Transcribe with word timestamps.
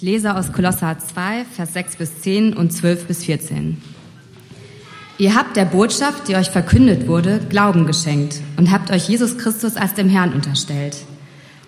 Ich 0.00 0.02
lese 0.02 0.36
aus 0.36 0.52
Kolosser 0.52 0.96
2, 0.96 1.44
Vers 1.44 1.72
6 1.72 1.96
bis 1.96 2.20
10 2.20 2.52
und 2.52 2.72
12 2.72 3.08
bis 3.08 3.24
14. 3.24 3.82
Ihr 5.18 5.34
habt 5.34 5.56
der 5.56 5.64
Botschaft, 5.64 6.28
die 6.28 6.36
euch 6.36 6.50
verkündet 6.50 7.08
wurde, 7.08 7.40
Glauben 7.48 7.84
geschenkt 7.84 8.40
und 8.56 8.70
habt 8.70 8.92
euch 8.92 9.08
Jesus 9.08 9.38
Christus 9.38 9.76
als 9.76 9.94
dem 9.94 10.08
Herrn 10.08 10.34
unterstellt. 10.34 10.98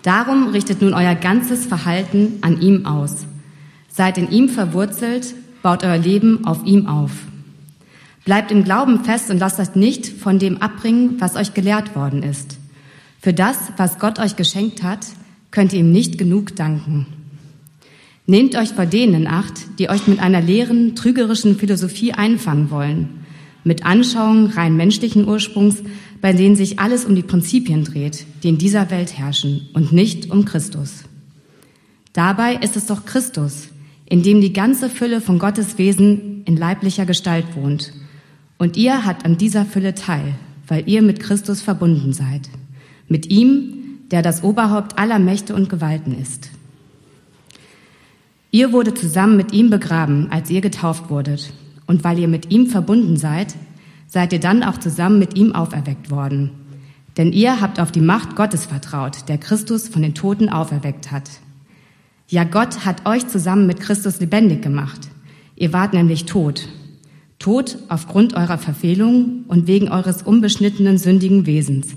Darum 0.03 0.47
richtet 0.47 0.81
nun 0.81 0.93
euer 0.93 1.13
ganzes 1.13 1.65
Verhalten 1.65 2.37
an 2.39 2.61
ihm 2.61 2.85
aus. 2.85 3.25
Seid 3.89 4.17
in 4.17 4.31
ihm 4.31 4.47
verwurzelt, 4.47 5.35
baut 5.61 5.83
euer 5.83 5.97
Leben 5.97 6.45
auf 6.45 6.63
ihm 6.63 6.87
auf. 6.87 7.11
Bleibt 8.23 8.49
im 8.49 8.63
Glauben 8.63 9.03
fest 9.03 9.29
und 9.29 9.39
lasst 9.39 9.59
euch 9.59 9.75
nicht 9.75 10.07
von 10.07 10.39
dem 10.39 10.61
abbringen, 10.61 11.17
was 11.19 11.35
euch 11.35 11.53
gelehrt 11.53 11.97
worden 11.97 12.23
ist. 12.23 12.59
Für 13.19 13.33
das, 13.33 13.57
was 13.75 13.99
Gott 13.99 14.19
euch 14.19 14.37
geschenkt 14.37 14.83
hat, 14.83 15.05
könnt 15.51 15.73
ihr 15.73 15.81
ihm 15.81 15.91
nicht 15.91 16.17
genug 16.17 16.55
danken. 16.55 17.07
Nehmt 18.31 18.55
euch 18.55 18.69
vor 18.69 18.85
denen 18.85 19.13
in 19.13 19.27
Acht, 19.27 19.77
die 19.77 19.89
euch 19.89 20.07
mit 20.07 20.19
einer 20.21 20.39
leeren, 20.39 20.95
trügerischen 20.95 21.57
Philosophie 21.57 22.13
einfangen 22.13 22.71
wollen, 22.71 23.25
mit 23.65 23.85
Anschauungen 23.85 24.45
rein 24.45 24.77
menschlichen 24.77 25.27
Ursprungs, 25.27 25.83
bei 26.21 26.31
denen 26.31 26.55
sich 26.55 26.79
alles 26.79 27.03
um 27.03 27.13
die 27.13 27.23
Prinzipien 27.23 27.83
dreht, 27.83 28.25
die 28.41 28.47
in 28.47 28.57
dieser 28.57 28.89
Welt 28.89 29.17
herrschen 29.17 29.67
und 29.73 29.91
nicht 29.91 30.31
um 30.31 30.45
Christus. 30.45 31.03
Dabei 32.13 32.55
ist 32.55 32.77
es 32.77 32.85
doch 32.85 33.03
Christus, 33.05 33.67
in 34.05 34.23
dem 34.23 34.39
die 34.39 34.53
ganze 34.53 34.89
Fülle 34.89 35.19
von 35.19 35.37
Gottes 35.37 35.77
Wesen 35.77 36.43
in 36.45 36.55
leiblicher 36.55 37.05
Gestalt 37.05 37.57
wohnt. 37.57 37.91
Und 38.57 38.77
ihr 38.77 39.05
habt 39.05 39.25
an 39.25 39.37
dieser 39.37 39.65
Fülle 39.65 39.93
teil, 39.93 40.35
weil 40.69 40.87
ihr 40.87 41.01
mit 41.01 41.19
Christus 41.19 41.59
verbunden 41.59 42.13
seid. 42.13 42.49
Mit 43.09 43.29
ihm, 43.29 43.73
der 44.09 44.21
das 44.21 44.41
Oberhaupt 44.41 44.97
aller 44.97 45.19
Mächte 45.19 45.53
und 45.53 45.67
Gewalten 45.67 46.17
ist. 46.17 46.49
Ihr 48.51 48.73
wurde 48.73 48.93
zusammen 48.93 49.37
mit 49.37 49.53
ihm 49.53 49.69
begraben, 49.69 50.27
als 50.29 50.49
ihr 50.49 50.59
getauft 50.59 51.09
wurdet. 51.09 51.53
Und 51.87 52.03
weil 52.03 52.19
ihr 52.19 52.27
mit 52.27 52.51
ihm 52.51 52.67
verbunden 52.67 53.15
seid, 53.15 53.55
seid 54.07 54.33
ihr 54.33 54.39
dann 54.39 54.61
auch 54.61 54.77
zusammen 54.77 55.19
mit 55.19 55.37
ihm 55.37 55.55
auferweckt 55.55 56.11
worden. 56.11 56.51
Denn 57.17 57.31
ihr 57.31 57.61
habt 57.61 57.79
auf 57.79 57.91
die 57.91 58.01
Macht 58.01 58.35
Gottes 58.35 58.65
vertraut, 58.65 59.29
der 59.29 59.37
Christus 59.37 59.87
von 59.87 60.01
den 60.01 60.13
Toten 60.13 60.49
auferweckt 60.49 61.11
hat. 61.11 61.29
Ja, 62.27 62.43
Gott 62.43 62.85
hat 62.85 63.05
euch 63.05 63.27
zusammen 63.27 63.67
mit 63.67 63.79
Christus 63.79 64.19
lebendig 64.19 64.61
gemacht. 64.61 65.09
Ihr 65.55 65.73
wart 65.73 65.93
nämlich 65.93 66.25
tot. 66.25 66.67
Tot 67.39 67.77
aufgrund 67.89 68.33
eurer 68.35 68.57
Verfehlungen 68.57 69.45
und 69.47 69.67
wegen 69.67 69.89
eures 69.89 70.23
unbeschnittenen 70.23 70.97
sündigen 70.97 71.45
Wesens. 71.45 71.87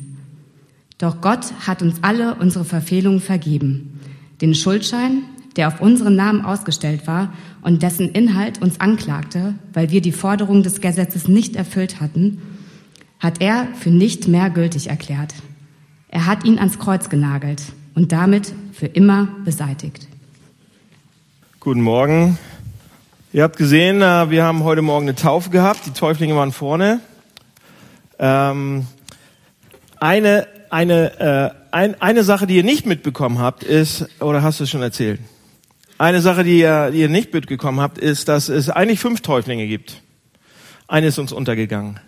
Doch 0.98 1.20
Gott 1.20 1.52
hat 1.66 1.83
uns 1.83 1.96
alle 2.02 2.36
unsere 2.36 2.64
Verfehlungen 2.64 3.20
vergeben. 3.20 4.00
Den 4.41 4.55
Schuldschein, 4.55 5.22
der 5.56 5.69
auf 5.69 5.80
unseren 5.80 6.16
Namen 6.16 6.44
ausgestellt 6.44 7.06
war 7.06 7.33
und 7.62 7.83
dessen 7.83 8.10
Inhalt 8.10 8.60
uns 8.60 8.80
anklagte, 8.80 9.55
weil 9.72 9.91
wir 9.91 10.00
die 10.00 10.12
Forderungen 10.12 10.62
des 10.62 10.80
Gesetzes 10.80 11.28
nicht 11.28 11.56
erfüllt 11.56 12.00
hatten, 12.00 12.42
hat 13.20 13.41
er 13.41 13.69
für 13.78 13.91
nicht 13.91 14.28
mehr 14.28 14.50
gültig 14.50 14.88
erklärt. 14.88 15.34
Er 16.08 16.27
hat 16.27 16.44
ihn 16.44 16.58
ans 16.58 16.78
Kreuz 16.78 17.08
genagelt 17.08 17.62
und 17.94 18.12
damit 18.12 18.52
für 18.72 18.86
immer 18.86 19.28
beseitigt. 19.44 20.08
Guten 21.61 21.80
Morgen. 21.80 22.39
Ihr 23.33 23.42
habt 23.42 23.56
gesehen, 23.56 24.02
äh, 24.02 24.30
wir 24.30 24.44
haben 24.44 24.62
heute 24.64 24.83
Morgen 24.83 25.06
eine 25.06 25.16
Taufe 25.16 25.50
gehabt. 25.50 25.86
Die 25.86 25.91
Täuflinge 25.91 26.36
waren 26.36 26.52
vorne. 26.52 27.00
Ähm, 28.18 28.86
eine, 29.98 30.46
eine, 30.70 31.18
äh, 31.18 31.50
ein, 31.72 32.00
eine 32.00 32.22
Sache, 32.22 32.46
die 32.46 32.56
ihr 32.56 32.64
nicht 32.64 32.86
mitbekommen 32.86 33.39
habt, 33.39 33.64
ist, 33.64 34.06
oder 34.20 34.42
hast 34.42 34.61
du 34.61 34.64
es 34.64 34.70
schon 34.70 34.83
erzählt? 34.83 35.20
Eine 35.97 36.20
Sache, 36.20 36.42
die 36.42 36.59
ihr, 36.59 36.91
die 36.91 37.00
ihr 37.00 37.09
nicht 37.09 37.33
mitbekommen 37.33 37.81
habt, 37.81 37.98
ist, 37.98 38.28
dass 38.28 38.48
es 38.48 38.69
eigentlich 38.69 38.98
fünf 38.98 39.20
Täuflinge 39.20 39.67
gibt. 39.67 40.03
Eine 40.89 41.06
ist 41.06 41.19
uns 41.19 41.33
untergegangen. 41.33 42.01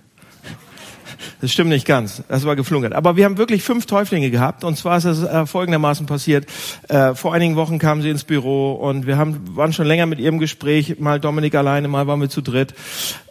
Das 1.41 1.53
stimmt 1.53 1.71
nicht 1.71 1.87
ganz. 1.87 2.23
Das 2.29 2.45
war 2.45 2.57
geflunkert. 2.57 2.95
Aber 2.95 3.17
wir 3.17 3.25
haben 3.25 3.37
wirklich 3.37 3.63
fünf 3.63 3.87
Täuflinge 3.87 4.31
gehabt. 4.31 4.65
Und 4.65 4.77
zwar 4.77 4.99
ist 4.99 5.05
es 5.05 5.23
äh, 5.23 5.47
folgendermaßen 5.47 6.07
passiert. 6.07 6.47
Äh, 6.89 7.15
vor 7.15 7.35
einigen 7.35 7.57
Wochen 7.57 7.79
kamen 7.79 8.03
sie 8.03 8.11
ins 8.11 8.25
Büro 8.25 8.73
und 8.73 9.07
wir 9.07 9.19
haben, 9.19 9.57
waren 9.57 9.73
schon 9.73 9.87
länger 9.87 10.07
mit 10.07 10.19
ihrem 10.19 10.39
Gespräch. 10.39 10.99
Mal 10.99 11.21
Dominik 11.21 11.55
alleine, 11.55 11.89
mal 11.89 12.07
waren 12.07 12.21
wir 12.21 12.31
zu 12.31 12.41
dritt. 12.41 12.75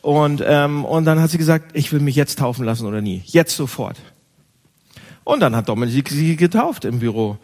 Und, 0.01 0.43
ähm, 0.45 0.85
und 0.85 1.05
dann 1.05 1.19
hat 1.19 1.31
sie 1.31 1.37
gesagt, 1.37 1.71
ich 1.73 1.91
will 1.91 1.99
mich 1.99 2.15
jetzt 2.15 2.39
taufen 2.39 2.63
lassen 2.63 2.85
oder 2.85 3.01
nie. 3.01 3.23
Jetzt 3.25 3.55
sofort. 3.55 3.97
Und 5.25 5.39
dann 5.39 5.55
hat 5.55 5.67
Dominik 5.67 6.09
sie 6.09 6.35
getauft 6.35 6.85
im 6.85 6.99
Büro. 6.99 7.37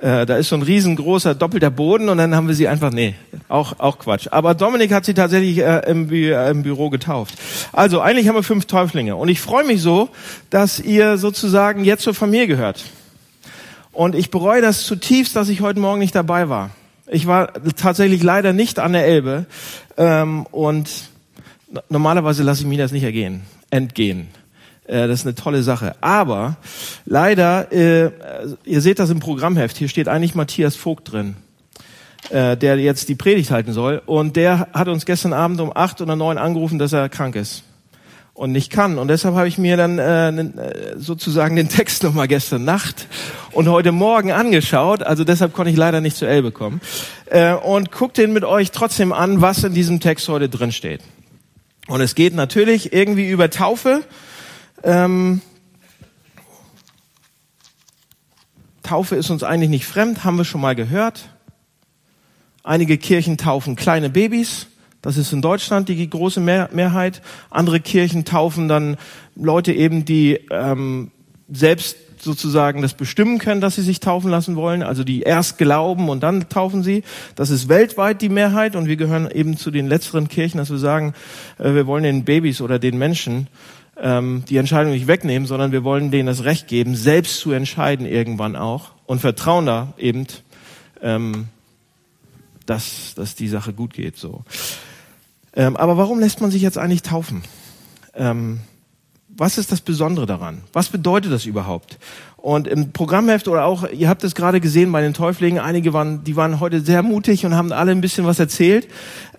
Äh, 0.00 0.24
da 0.24 0.36
ist 0.36 0.50
so 0.50 0.54
ein 0.54 0.62
riesengroßer 0.62 1.34
doppelter 1.34 1.68
Boden 1.68 2.08
und 2.08 2.18
dann 2.18 2.32
haben 2.32 2.46
wir 2.46 2.54
sie 2.54 2.68
einfach, 2.68 2.92
nee, 2.92 3.16
auch, 3.48 3.80
auch 3.80 3.98
Quatsch. 3.98 4.28
Aber 4.30 4.54
Dominik 4.54 4.92
hat 4.92 5.04
sie 5.04 5.14
tatsächlich 5.14 5.58
äh, 5.58 5.80
im, 5.90 6.06
Bü 6.06 6.32
äh, 6.32 6.50
im 6.50 6.62
Büro 6.62 6.90
getauft. 6.90 7.34
Also 7.72 8.00
eigentlich 8.00 8.28
haben 8.28 8.36
wir 8.36 8.44
fünf 8.44 8.66
Täuflinge 8.66 9.16
und 9.16 9.28
ich 9.28 9.40
freue 9.40 9.64
mich 9.64 9.82
so, 9.82 10.10
dass 10.48 10.78
ihr 10.78 11.18
sozusagen 11.18 11.84
jetzt 11.84 12.04
zur 12.04 12.14
Familie 12.14 12.46
gehört. 12.46 12.84
Und 13.90 14.14
ich 14.14 14.30
bereue 14.30 14.62
das 14.62 14.84
zutiefst, 14.84 15.34
dass 15.34 15.48
ich 15.48 15.60
heute 15.60 15.80
Morgen 15.80 15.98
nicht 15.98 16.14
dabei 16.14 16.48
war. 16.48 16.70
Ich 17.08 17.26
war 17.26 17.52
tatsächlich 17.76 18.22
leider 18.22 18.52
nicht 18.52 18.78
an 18.78 18.92
der 18.92 19.06
Elbe 19.06 19.46
ähm, 19.96 20.46
und 20.52 20.88
normalerweise 21.88 22.44
lasse 22.44 22.62
ich 22.62 22.68
mir 22.68 22.78
das 22.78 22.92
nicht 22.92 23.02
ergehen, 23.02 23.42
entgehen. 23.70 24.28
Äh, 24.86 25.08
das 25.08 25.20
ist 25.20 25.26
eine 25.26 25.34
tolle 25.34 25.62
Sache. 25.62 25.96
Aber 26.00 26.56
leider, 27.06 27.72
äh, 27.72 28.10
ihr 28.64 28.80
seht 28.80 28.98
das 28.98 29.10
im 29.10 29.20
Programmheft, 29.20 29.76
hier 29.76 29.88
steht 29.88 30.08
eigentlich 30.08 30.34
Matthias 30.34 30.76
Vogt 30.76 31.12
drin, 31.12 31.36
äh, 32.30 32.56
der 32.56 32.76
jetzt 32.78 33.08
die 33.08 33.14
Predigt 33.14 33.50
halten 33.50 33.72
soll. 33.72 34.02
Und 34.06 34.36
der 34.36 34.68
hat 34.72 34.88
uns 34.88 35.06
gestern 35.06 35.32
Abend 35.32 35.60
um 35.60 35.72
acht 35.74 36.00
oder 36.00 36.16
neun 36.16 36.38
angerufen, 36.38 36.78
dass 36.78 36.92
er 36.92 37.08
krank 37.08 37.36
ist 37.36 37.64
und 38.34 38.52
nicht 38.52 38.70
kann. 38.70 38.98
Und 38.98 39.08
deshalb 39.08 39.36
habe 39.36 39.46
ich 39.46 39.58
mir 39.58 39.76
dann 39.76 40.52
sozusagen 40.96 41.54
den 41.54 41.68
Text 41.68 42.02
nochmal 42.02 42.26
gestern 42.26 42.64
Nacht 42.64 43.06
und 43.52 43.68
heute 43.68 43.92
Morgen 43.92 44.32
angeschaut. 44.32 45.04
Also 45.04 45.22
deshalb 45.22 45.52
konnte 45.52 45.70
ich 45.70 45.76
leider 45.76 46.00
nicht 46.00 46.16
zu 46.16 46.26
Elbe 46.26 46.50
kommen. 46.50 46.80
Und 47.62 47.92
guckt 47.92 48.18
den 48.18 48.32
mit 48.32 48.42
euch 48.42 48.72
trotzdem 48.72 49.12
an, 49.12 49.40
was 49.40 49.62
in 49.62 49.72
diesem 49.72 50.00
Text 50.00 50.28
heute 50.28 50.48
drin 50.48 50.72
steht. 50.72 51.00
Und 51.86 52.00
es 52.00 52.16
geht 52.16 52.34
natürlich 52.34 52.92
irgendwie 52.92 53.30
über 53.30 53.50
Taufe 53.50 54.02
ähm, 54.84 55.40
Taufe 58.82 59.16
ist 59.16 59.30
uns 59.30 59.42
eigentlich 59.42 59.70
nicht 59.70 59.86
fremd, 59.86 60.24
haben 60.24 60.36
wir 60.36 60.44
schon 60.44 60.60
mal 60.60 60.74
gehört. 60.74 61.30
Einige 62.62 62.98
Kirchen 62.98 63.38
taufen 63.38 63.76
kleine 63.76 64.10
Babys. 64.10 64.66
Das 65.02 65.16
ist 65.16 65.32
in 65.32 65.42
Deutschland 65.42 65.88
die 65.88 66.08
große 66.08 66.40
Mehrheit. 66.40 67.20
Andere 67.50 67.80
Kirchen 67.80 68.24
taufen 68.24 68.68
dann 68.68 68.96
Leute 69.36 69.72
eben, 69.72 70.04
die 70.04 70.40
ähm, 70.50 71.10
selbst 71.50 71.96
sozusagen 72.22 72.82
das 72.82 72.94
bestimmen 72.94 73.38
können, 73.38 73.60
dass 73.60 73.76
sie 73.76 73.82
sich 73.82 74.00
taufen 74.00 74.30
lassen 74.30 74.56
wollen, 74.56 74.82
also 74.82 75.04
die 75.04 75.20
erst 75.20 75.58
glauben 75.58 76.08
und 76.08 76.22
dann 76.22 76.48
taufen 76.48 76.82
sie. 76.82 77.04
Das 77.36 77.50
ist 77.50 77.68
weltweit 77.68 78.22
die 78.22 78.30
Mehrheit 78.30 78.76
und 78.76 78.86
wir 78.86 78.96
gehören 78.96 79.30
eben 79.30 79.56
zu 79.56 79.70
den 79.70 79.86
letzteren 79.86 80.28
Kirchen, 80.28 80.58
dass 80.58 80.70
wir 80.70 80.78
sagen, 80.78 81.14
äh, 81.58 81.74
wir 81.74 81.86
wollen 81.86 82.04
den 82.04 82.24
Babys 82.24 82.60
oder 82.60 82.78
den 82.78 82.98
Menschen 82.98 83.48
ähm, 83.96 84.44
die 84.48 84.56
Entscheidung 84.56 84.92
nicht 84.92 85.06
wegnehmen, 85.06 85.46
sondern 85.46 85.72
wir 85.72 85.84
wollen 85.84 86.10
denen 86.10 86.26
das 86.26 86.44
Recht 86.44 86.68
geben, 86.68 86.96
selbst 86.96 87.38
zu 87.38 87.52
entscheiden 87.52 88.06
irgendwann 88.06 88.56
auch 88.56 88.90
und 89.06 89.20
vertrauen 89.20 89.66
da 89.66 89.92
eben, 89.98 90.26
ähm, 91.00 91.48
dass, 92.66 93.14
dass 93.14 93.34
die 93.34 93.48
Sache 93.48 93.72
gut 93.72 93.92
geht. 93.92 94.16
So. 94.16 94.42
Ähm, 95.54 95.76
aber 95.76 95.96
warum 95.96 96.18
lässt 96.18 96.40
man 96.40 96.50
sich 96.50 96.62
jetzt 96.62 96.78
eigentlich 96.78 97.02
taufen? 97.02 97.42
Ähm, 98.14 98.60
was 99.28 99.58
ist 99.58 99.72
das 99.72 99.80
Besondere 99.80 100.26
daran? 100.26 100.62
Was 100.72 100.88
bedeutet 100.88 101.32
das 101.32 101.44
überhaupt? 101.44 101.98
Und 102.44 102.68
im 102.68 102.92
Programmheft 102.92 103.48
oder 103.48 103.64
auch, 103.64 103.88
ihr 103.90 104.10
habt 104.10 104.22
es 104.22 104.34
gerade 104.34 104.60
gesehen 104.60 104.92
bei 104.92 105.00
den 105.00 105.14
Täuflingen, 105.14 105.64
einige 105.64 105.94
waren, 105.94 106.24
die 106.24 106.36
waren 106.36 106.60
heute 106.60 106.82
sehr 106.82 107.02
mutig 107.02 107.46
und 107.46 107.54
haben 107.54 107.72
alle 107.72 107.90
ein 107.90 108.02
bisschen 108.02 108.26
was 108.26 108.38
erzählt. 108.38 108.86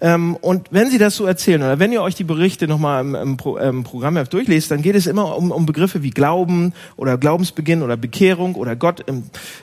Ähm, 0.02 0.36
und 0.42 0.70
wenn 0.72 0.90
sie 0.90 0.98
das 0.98 1.16
so 1.16 1.28
erzählen, 1.28 1.62
oder 1.62 1.78
wenn 1.78 1.92
ihr 1.92 2.02
euch 2.02 2.16
die 2.16 2.24
Berichte 2.24 2.68
nochmal 2.68 3.02
im, 3.02 3.14
im, 3.14 3.38
Pro, 3.38 3.58
im 3.58 3.84
Programmheft 3.84 4.34
durchlest, 4.34 4.72
dann 4.72 4.82
geht 4.82 4.96
es 4.96 5.06
immer 5.06 5.38
um, 5.38 5.52
um 5.52 5.68
Begriffe 5.68 6.02
wie 6.02 6.10
Glauben 6.10 6.74
oder 6.96 7.20
Glaubensbeginn 7.20 7.84
oder 7.84 7.96
Bekehrung 7.96 8.56
oder 8.56 8.76
Gott, 8.76 9.06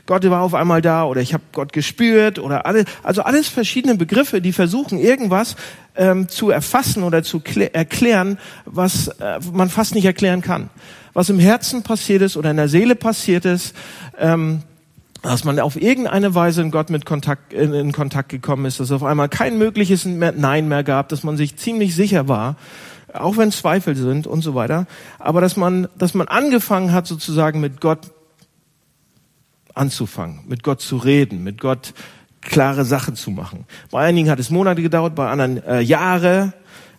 Gott 0.06 0.30
war 0.30 0.42
auf 0.42 0.54
einmal 0.54 0.80
da 0.80 1.02
oder 1.06 1.20
ich 1.20 1.34
habe 1.34 1.42
Gott 1.50 1.72
gespürt 1.72 2.38
oder 2.38 2.64
alle, 2.64 2.84
also 3.02 3.22
alles 3.22 3.48
verschiedene 3.48 3.96
Begriffe, 3.96 4.40
die 4.40 4.52
versuchen 4.52 5.00
irgendwas 5.00 5.56
ähm, 5.96 6.28
zu 6.28 6.50
erfassen 6.50 7.02
oder 7.02 7.24
zu 7.24 7.42
erklären, 7.72 8.38
was 8.66 9.08
äh, 9.08 9.40
man 9.52 9.68
fast 9.68 9.96
nicht 9.96 10.04
erklären 10.04 10.42
kann 10.42 10.70
was 11.14 11.28
im 11.28 11.38
Herzen 11.38 11.82
passiert 11.82 12.22
ist 12.22 12.36
oder 12.36 12.50
in 12.50 12.56
der 12.56 12.68
Seele 12.68 12.94
passiert 12.94 13.44
ist, 13.44 13.74
ähm, 14.18 14.62
dass 15.22 15.44
man 15.44 15.58
auf 15.60 15.80
irgendeine 15.80 16.34
Weise 16.34 16.62
in 16.62 16.70
Gott 16.70 16.90
mit 16.90 17.06
Kontakt, 17.06 17.52
in, 17.52 17.72
in 17.72 17.92
Kontakt 17.92 18.28
gekommen 18.28 18.64
ist, 18.66 18.80
dass 18.80 18.88
es 18.88 18.92
auf 18.92 19.04
einmal 19.04 19.28
kein 19.28 19.56
mögliches 19.56 20.04
Nein 20.04 20.68
mehr 20.68 20.82
gab, 20.82 21.08
dass 21.08 21.22
man 21.22 21.36
sich 21.36 21.56
ziemlich 21.56 21.94
sicher 21.94 22.28
war, 22.28 22.56
auch 23.12 23.36
wenn 23.36 23.52
Zweifel 23.52 23.94
sind 23.94 24.26
und 24.26 24.42
so 24.42 24.54
weiter, 24.54 24.86
aber 25.18 25.40
dass 25.40 25.56
man, 25.56 25.88
dass 25.96 26.14
man 26.14 26.28
angefangen 26.28 26.92
hat 26.92 27.06
sozusagen 27.06 27.60
mit 27.60 27.80
Gott 27.80 28.10
anzufangen, 29.74 30.40
mit 30.46 30.62
Gott 30.62 30.80
zu 30.80 30.96
reden, 30.96 31.44
mit 31.44 31.60
Gott 31.60 31.94
klare 32.40 32.84
Sache 32.84 33.14
zu 33.14 33.30
machen. 33.30 33.64
Bei 33.90 34.04
einigen 34.04 34.28
hat 34.28 34.40
es 34.40 34.50
Monate 34.50 34.82
gedauert, 34.82 35.14
bei 35.14 35.30
anderen 35.30 35.62
äh, 35.64 35.80
Jahre. 35.80 36.52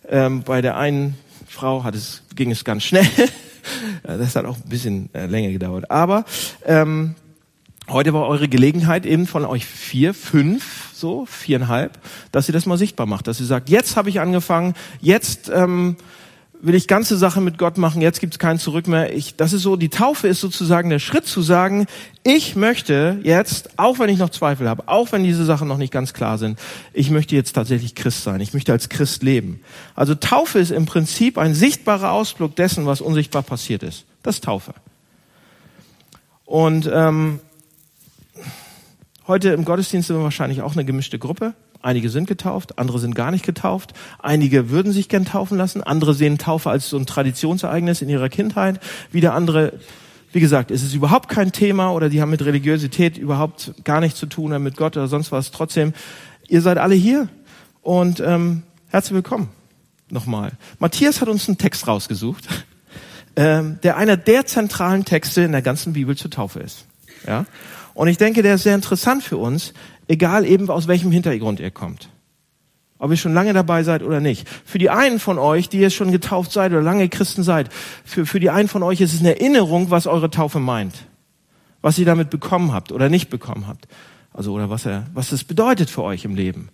Ähm, 0.08 0.42
bei 0.42 0.62
der 0.62 0.76
einen 0.76 1.16
Frau 1.46 1.84
hat 1.84 1.94
es, 1.94 2.22
ging 2.34 2.50
es 2.50 2.64
ganz 2.64 2.84
schnell. 2.84 3.06
das 4.02 4.36
hat 4.36 4.44
auch 4.44 4.56
ein 4.56 4.68
bisschen 4.68 5.08
äh, 5.14 5.26
länger 5.26 5.50
gedauert. 5.50 5.90
Aber 5.90 6.24
ähm, 6.64 7.14
heute 7.88 8.12
war 8.12 8.26
eure 8.28 8.48
Gelegenheit 8.48 9.06
eben 9.06 9.26
von 9.26 9.44
euch 9.44 9.64
vier, 9.66 10.14
fünf, 10.14 10.90
so 10.94 11.26
viereinhalb, 11.26 11.98
dass 12.32 12.48
ihr 12.48 12.52
das 12.52 12.66
mal 12.66 12.78
sichtbar 12.78 13.06
macht, 13.06 13.26
dass 13.26 13.40
ihr 13.40 13.46
sagt, 13.46 13.68
jetzt 13.68 13.96
habe 13.96 14.08
ich 14.08 14.20
angefangen, 14.20 14.74
jetzt 15.00 15.50
ähm, 15.52 15.96
will 16.64 16.74
ich 16.74 16.88
ganze 16.88 17.16
Sache 17.18 17.40
mit 17.40 17.58
Gott 17.58 17.76
machen, 17.76 18.00
jetzt 18.00 18.20
gibt 18.20 18.34
es 18.34 18.38
kein 18.38 18.58
Zurück 18.58 18.86
mehr. 18.86 19.14
Ich, 19.14 19.36
das 19.36 19.52
ist 19.52 19.62
so, 19.62 19.76
die 19.76 19.90
Taufe 19.90 20.28
ist 20.28 20.40
sozusagen 20.40 20.88
der 20.88 20.98
Schritt 20.98 21.26
zu 21.26 21.42
sagen, 21.42 21.86
ich 22.22 22.56
möchte 22.56 23.20
jetzt, 23.22 23.78
auch 23.78 23.98
wenn 23.98 24.08
ich 24.08 24.18
noch 24.18 24.30
Zweifel 24.30 24.68
habe, 24.68 24.84
auch 24.86 25.12
wenn 25.12 25.24
diese 25.24 25.44
Sachen 25.44 25.68
noch 25.68 25.76
nicht 25.76 25.92
ganz 25.92 26.14
klar 26.14 26.38
sind, 26.38 26.58
ich 26.94 27.10
möchte 27.10 27.36
jetzt 27.36 27.52
tatsächlich 27.52 27.94
Christ 27.94 28.24
sein, 28.24 28.40
ich 28.40 28.54
möchte 28.54 28.72
als 28.72 28.88
Christ 28.88 29.22
leben. 29.22 29.60
Also 29.94 30.14
Taufe 30.14 30.58
ist 30.58 30.70
im 30.70 30.86
Prinzip 30.86 31.36
ein 31.36 31.54
sichtbarer 31.54 32.12
Ausdruck 32.12 32.56
dessen, 32.56 32.86
was 32.86 33.02
unsichtbar 33.02 33.42
passiert 33.42 33.82
ist. 33.82 34.04
Das 34.22 34.36
ist 34.36 34.44
Taufe. 34.44 34.72
Und 36.46 36.90
ähm, 36.92 37.40
heute 39.26 39.50
im 39.50 39.66
Gottesdienst 39.66 40.08
sind 40.08 40.16
wir 40.16 40.24
wahrscheinlich 40.24 40.62
auch 40.62 40.72
eine 40.72 40.84
gemischte 40.86 41.18
Gruppe. 41.18 41.54
Einige 41.84 42.08
sind 42.08 42.26
getauft, 42.26 42.78
andere 42.78 42.98
sind 42.98 43.14
gar 43.14 43.30
nicht 43.30 43.44
getauft. 43.44 43.92
Einige 44.18 44.70
würden 44.70 44.90
sich 44.90 45.10
gern 45.10 45.26
taufen 45.26 45.58
lassen. 45.58 45.82
Andere 45.82 46.14
sehen 46.14 46.38
Taufe 46.38 46.70
als 46.70 46.88
so 46.88 46.96
ein 46.96 47.04
Traditionsereignis 47.04 48.00
in 48.00 48.08
ihrer 48.08 48.30
Kindheit. 48.30 48.80
Wieder 49.12 49.34
andere, 49.34 49.74
wie 50.32 50.40
gesagt, 50.40 50.70
es 50.70 50.82
ist 50.82 50.94
überhaupt 50.94 51.28
kein 51.28 51.52
Thema 51.52 51.90
oder 51.92 52.08
die 52.08 52.22
haben 52.22 52.30
mit 52.30 52.42
Religiosität 52.42 53.18
überhaupt 53.18 53.74
gar 53.84 54.00
nichts 54.00 54.18
zu 54.18 54.24
tun 54.24 54.46
oder 54.46 54.60
mit 54.60 54.78
Gott 54.78 54.96
oder 54.96 55.08
sonst 55.08 55.30
was. 55.30 55.50
Trotzdem, 55.50 55.92
ihr 56.48 56.62
seid 56.62 56.78
alle 56.78 56.94
hier 56.94 57.28
und 57.82 58.18
ähm, 58.18 58.62
herzlich 58.88 59.16
willkommen 59.16 59.50
nochmal. 60.08 60.52
Matthias 60.78 61.20
hat 61.20 61.28
uns 61.28 61.48
einen 61.48 61.58
Text 61.58 61.86
rausgesucht, 61.86 62.48
ähm, 63.36 63.78
der 63.82 63.98
einer 63.98 64.16
der 64.16 64.46
zentralen 64.46 65.04
Texte 65.04 65.42
in 65.42 65.52
der 65.52 65.60
ganzen 65.60 65.92
Bibel 65.92 66.16
zur 66.16 66.30
Taufe 66.30 66.60
ist. 66.60 66.86
Ja? 67.26 67.44
Und 67.94 68.08
ich 68.08 68.16
denke, 68.16 68.42
der 68.42 68.56
ist 68.56 68.64
sehr 68.64 68.74
interessant 68.74 69.22
für 69.22 69.36
uns, 69.36 69.72
egal 70.08 70.44
eben 70.46 70.68
aus 70.70 70.88
welchem 70.88 71.10
Hintergrund 71.10 71.60
ihr 71.60 71.70
kommt. 71.70 72.08
Ob 72.98 73.10
ihr 73.10 73.16
schon 73.16 73.34
lange 73.34 73.52
dabei 73.52 73.82
seid 73.82 74.02
oder 74.02 74.20
nicht. 74.20 74.48
Für 74.64 74.78
die 74.78 74.88
einen 74.88 75.18
von 75.18 75.38
euch, 75.38 75.68
die 75.68 75.78
jetzt 75.78 75.94
schon 75.94 76.12
getauft 76.12 76.52
seid 76.52 76.72
oder 76.72 76.80
lange 76.80 77.08
Christen 77.08 77.42
seid, 77.42 77.72
für, 78.04 78.24
für 78.24 78.40
die 78.40 78.50
einen 78.50 78.68
von 78.68 78.82
euch 78.82 79.00
ist 79.00 79.12
es 79.12 79.20
eine 79.20 79.38
Erinnerung, 79.38 79.90
was 79.90 80.06
eure 80.06 80.30
Taufe 80.30 80.60
meint. 80.60 80.94
Was 81.82 81.98
ihr 81.98 82.06
damit 82.06 82.30
bekommen 82.30 82.72
habt 82.72 82.92
oder 82.92 83.08
nicht 83.08 83.28
bekommen 83.30 83.66
habt. 83.66 83.88
Also, 84.32 84.52
oder 84.52 84.70
was 84.70 84.86
er, 84.86 85.06
was 85.12 85.32
es 85.32 85.44
bedeutet 85.44 85.90
für 85.90 86.02
euch 86.02 86.24
im 86.24 86.34
Leben. 86.34 86.70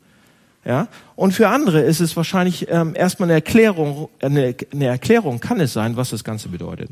Ja? 0.64 0.88
Und 1.16 1.32
für 1.32 1.48
andere 1.48 1.80
ist 1.80 2.00
es 2.00 2.16
wahrscheinlich 2.16 2.68
ähm, 2.70 2.94
erstmal 2.94 3.28
eine 3.28 3.34
Erklärung, 3.34 4.08
eine, 4.20 4.54
eine 4.72 4.86
Erklärung 4.86 5.40
kann 5.40 5.60
es 5.60 5.72
sein, 5.72 5.96
was 5.96 6.10
das 6.10 6.22
Ganze 6.22 6.48
bedeutet. 6.48 6.90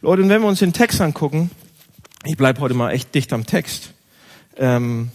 Leute, 0.00 0.22
und 0.22 0.28
wenn 0.28 0.42
wir 0.42 0.48
uns 0.48 0.58
den 0.58 0.72
Text 0.72 1.00
angucken, 1.00 1.50
ich 2.24 2.36
bleib 2.36 2.60
heute 2.60 2.74
mal 2.74 2.90
echt 2.90 3.14
dicht 3.14 3.32
am 3.32 3.46
Text. 3.46 3.92
Ähm, 4.56 5.10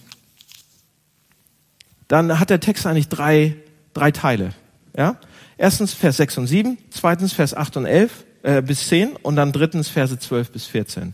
dann 2.08 2.40
hat 2.40 2.50
der 2.50 2.60
Text 2.60 2.86
eigentlich 2.86 3.10
drei, 3.10 3.56
drei 3.94 4.12
Teile. 4.12 4.54
Ja? 4.96 5.18
Erstens 5.58 5.94
Vers 5.94 6.18
6 6.18 6.38
und 6.40 6.48
7, 6.48 6.78
zweitens 6.90 7.34
Vers 7.34 7.56
8 7.56 7.78
und 7.78 7.86
11 7.86 8.26
äh, 8.44 8.62
bis 8.62 8.88
10 8.88 9.16
und 9.16 9.36
dann 9.36 9.52
drittens 9.52 9.90
Verse 9.90 10.18
12 10.18 10.52
bis 10.52 10.66
14. 10.66 11.14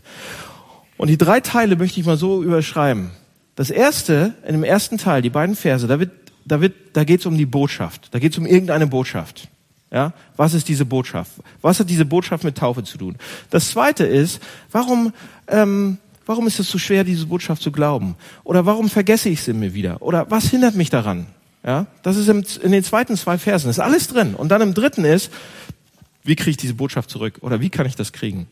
Und 0.96 1.08
die 1.08 1.18
drei 1.18 1.40
Teile 1.40 1.76
möchte 1.76 1.98
ich 2.00 2.06
mal 2.06 2.16
so 2.16 2.42
überschreiben. 2.42 3.10
Das 3.56 3.70
erste, 3.70 4.34
in 4.46 4.52
dem 4.52 4.64
ersten 4.64 4.98
Teil, 4.98 5.22
die 5.22 5.30
beiden 5.30 5.56
Verse, 5.56 5.86
da 5.86 5.98
wird, 5.98 6.10
da 6.44 6.60
wird, 6.60 6.74
da 6.92 7.04
geht 7.04 7.20
es 7.20 7.26
um 7.26 7.36
die 7.36 7.46
Botschaft. 7.46 8.08
Da 8.12 8.18
geht 8.18 8.32
es 8.32 8.38
um 8.38 8.46
irgendeine 8.46 8.86
Botschaft. 8.86 9.48
Ja, 9.92 10.12
was 10.36 10.54
ist 10.54 10.68
diese 10.68 10.84
Botschaft? 10.84 11.30
Was 11.62 11.78
hat 11.78 11.88
diese 11.88 12.04
Botschaft 12.04 12.42
mit 12.42 12.58
Taufe 12.58 12.82
zu 12.82 12.98
tun? 12.98 13.16
Das 13.50 13.70
zweite 13.70 14.04
ist, 14.04 14.40
warum 14.72 15.12
ähm, 15.46 15.98
Warum 16.26 16.46
ist 16.46 16.58
es 16.58 16.70
so 16.70 16.78
schwer, 16.78 17.04
diese 17.04 17.26
Botschaft 17.26 17.62
zu 17.62 17.70
glauben? 17.70 18.16
Oder 18.44 18.66
warum 18.66 18.88
vergesse 18.88 19.28
ich 19.28 19.42
sie 19.42 19.52
mir 19.52 19.74
wieder? 19.74 20.00
Oder 20.02 20.30
was 20.30 20.50
hindert 20.50 20.74
mich 20.74 20.90
daran? 20.90 21.26
Ja, 21.64 21.86
das 22.02 22.16
ist 22.16 22.28
im, 22.28 22.44
in 22.62 22.72
den 22.72 22.84
zweiten 22.84 23.16
zwei 23.16 23.38
Versen. 23.38 23.70
Ist 23.70 23.80
alles 23.80 24.08
drin. 24.08 24.34
Und 24.34 24.50
dann 24.50 24.60
im 24.60 24.74
dritten 24.74 25.04
ist, 25.04 25.30
wie 26.22 26.36
kriege 26.36 26.50
ich 26.50 26.56
diese 26.56 26.74
Botschaft 26.74 27.10
zurück? 27.10 27.38
Oder 27.40 27.60
wie 27.60 27.70
kann 27.70 27.86
ich 27.86 27.96
das 27.96 28.12
kriegen? 28.12 28.46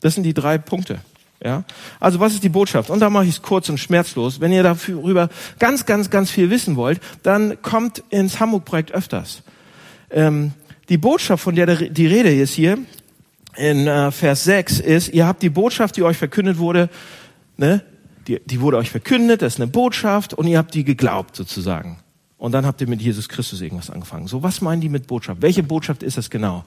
Das 0.00 0.14
sind 0.14 0.24
die 0.24 0.34
drei 0.34 0.58
Punkte. 0.58 0.98
Ja, 1.42 1.64
also 2.00 2.20
was 2.20 2.32
ist 2.32 2.42
die 2.42 2.48
Botschaft? 2.48 2.90
Und 2.90 3.00
da 3.00 3.10
mache 3.10 3.24
ich 3.24 3.30
es 3.30 3.42
kurz 3.42 3.68
und 3.68 3.78
schmerzlos. 3.78 4.40
Wenn 4.40 4.52
ihr 4.52 4.62
darüber 4.62 5.28
ganz, 5.58 5.84
ganz, 5.84 6.08
ganz 6.08 6.30
viel 6.30 6.48
wissen 6.48 6.76
wollt, 6.76 7.00
dann 7.22 7.60
kommt 7.60 8.02
ins 8.08 8.40
Hamburg-Projekt 8.40 8.92
öfters. 8.92 9.42
Ähm, 10.10 10.52
die 10.88 10.96
Botschaft, 10.96 11.42
von 11.42 11.54
der 11.54 11.66
die 11.66 12.06
Rede 12.06 12.34
ist 12.34 12.54
hier, 12.54 12.78
in 13.56 13.86
äh, 13.86 14.10
Vers 14.10 14.44
6 14.44 14.80
ist, 14.80 15.08
ihr 15.08 15.26
habt 15.26 15.42
die 15.42 15.50
Botschaft, 15.50 15.96
die 15.96 16.02
euch 16.02 16.16
verkündet 16.16 16.58
wurde, 16.58 16.88
ne, 17.56 17.82
die, 18.26 18.40
die 18.44 18.60
wurde 18.60 18.78
euch 18.78 18.90
verkündet, 18.90 19.42
das 19.42 19.54
ist 19.54 19.60
eine 19.60 19.70
Botschaft 19.70 20.34
und 20.34 20.46
ihr 20.46 20.58
habt 20.58 20.74
die 20.74 20.84
geglaubt 20.84 21.36
sozusagen. 21.36 21.98
Und 22.38 22.52
dann 22.52 22.66
habt 22.66 22.80
ihr 22.80 22.88
mit 22.88 23.00
Jesus 23.00 23.28
Christus 23.28 23.60
irgendwas 23.60 23.90
angefangen. 23.90 24.26
So, 24.26 24.42
was 24.42 24.60
meinen 24.60 24.80
die 24.80 24.88
mit 24.88 25.06
Botschaft? 25.06 25.40
Welche 25.40 25.62
Botschaft 25.62 26.02
ist 26.02 26.18
das 26.18 26.30
genau? 26.30 26.64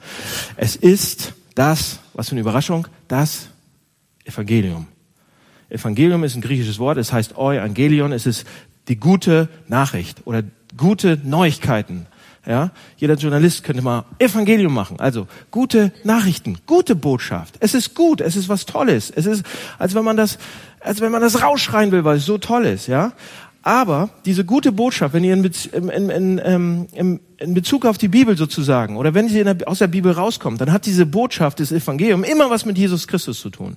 Es 0.56 0.76
ist 0.76 1.34
das, 1.54 2.00
was 2.14 2.28
für 2.28 2.32
eine 2.32 2.40
Überraschung, 2.40 2.88
das 3.06 3.48
Evangelium. 4.24 4.86
Evangelium 5.68 6.24
ist 6.24 6.34
ein 6.34 6.40
griechisches 6.40 6.78
Wort, 6.78 6.98
es 6.98 7.12
heißt 7.12 7.32
Evangelion, 7.32 8.12
es 8.12 8.26
ist 8.26 8.46
die 8.88 8.96
gute 8.96 9.48
Nachricht 9.68 10.26
oder 10.26 10.42
gute 10.76 11.20
Neuigkeiten. 11.22 12.06
Ja, 12.48 12.70
jeder 12.96 13.14
Journalist 13.16 13.62
könnte 13.62 13.82
mal 13.82 14.06
Evangelium 14.18 14.72
machen. 14.72 14.98
Also 15.00 15.26
gute 15.50 15.92
Nachrichten, 16.02 16.56
gute 16.66 16.96
Botschaft. 16.96 17.56
Es 17.60 17.74
ist 17.74 17.94
gut, 17.94 18.22
es 18.22 18.36
ist 18.36 18.48
was 18.48 18.64
Tolles. 18.64 19.10
Es 19.14 19.26
ist, 19.26 19.44
als 19.78 19.94
wenn 19.94 20.02
man 20.02 20.16
das, 20.16 20.38
als 20.80 21.02
wenn 21.02 21.12
man 21.12 21.20
das 21.20 21.42
rausschreien 21.42 21.92
will, 21.92 22.04
weil 22.04 22.16
es 22.16 22.24
so 22.24 22.38
toll 22.38 22.64
ist. 22.64 22.86
Ja, 22.86 23.12
aber 23.62 24.08
diese 24.24 24.46
gute 24.46 24.72
Botschaft, 24.72 25.12
wenn 25.12 25.24
ihr 25.24 25.34
in, 25.34 25.44
in, 25.44 26.08
in, 26.08 26.40
ähm, 26.42 26.86
in, 26.94 27.20
in 27.36 27.52
Bezug 27.52 27.84
auf 27.84 27.98
die 27.98 28.08
Bibel 28.08 28.34
sozusagen 28.34 28.96
oder 28.96 29.12
wenn 29.12 29.28
sie 29.28 29.44
der, 29.44 29.56
aus 29.66 29.80
der 29.80 29.88
Bibel 29.88 30.12
rauskommt, 30.12 30.58
dann 30.58 30.72
hat 30.72 30.86
diese 30.86 31.04
Botschaft 31.04 31.58
des 31.58 31.70
Evangeliums 31.70 32.26
immer 32.26 32.48
was 32.48 32.64
mit 32.64 32.78
Jesus 32.78 33.06
Christus 33.06 33.40
zu 33.40 33.50
tun. 33.50 33.76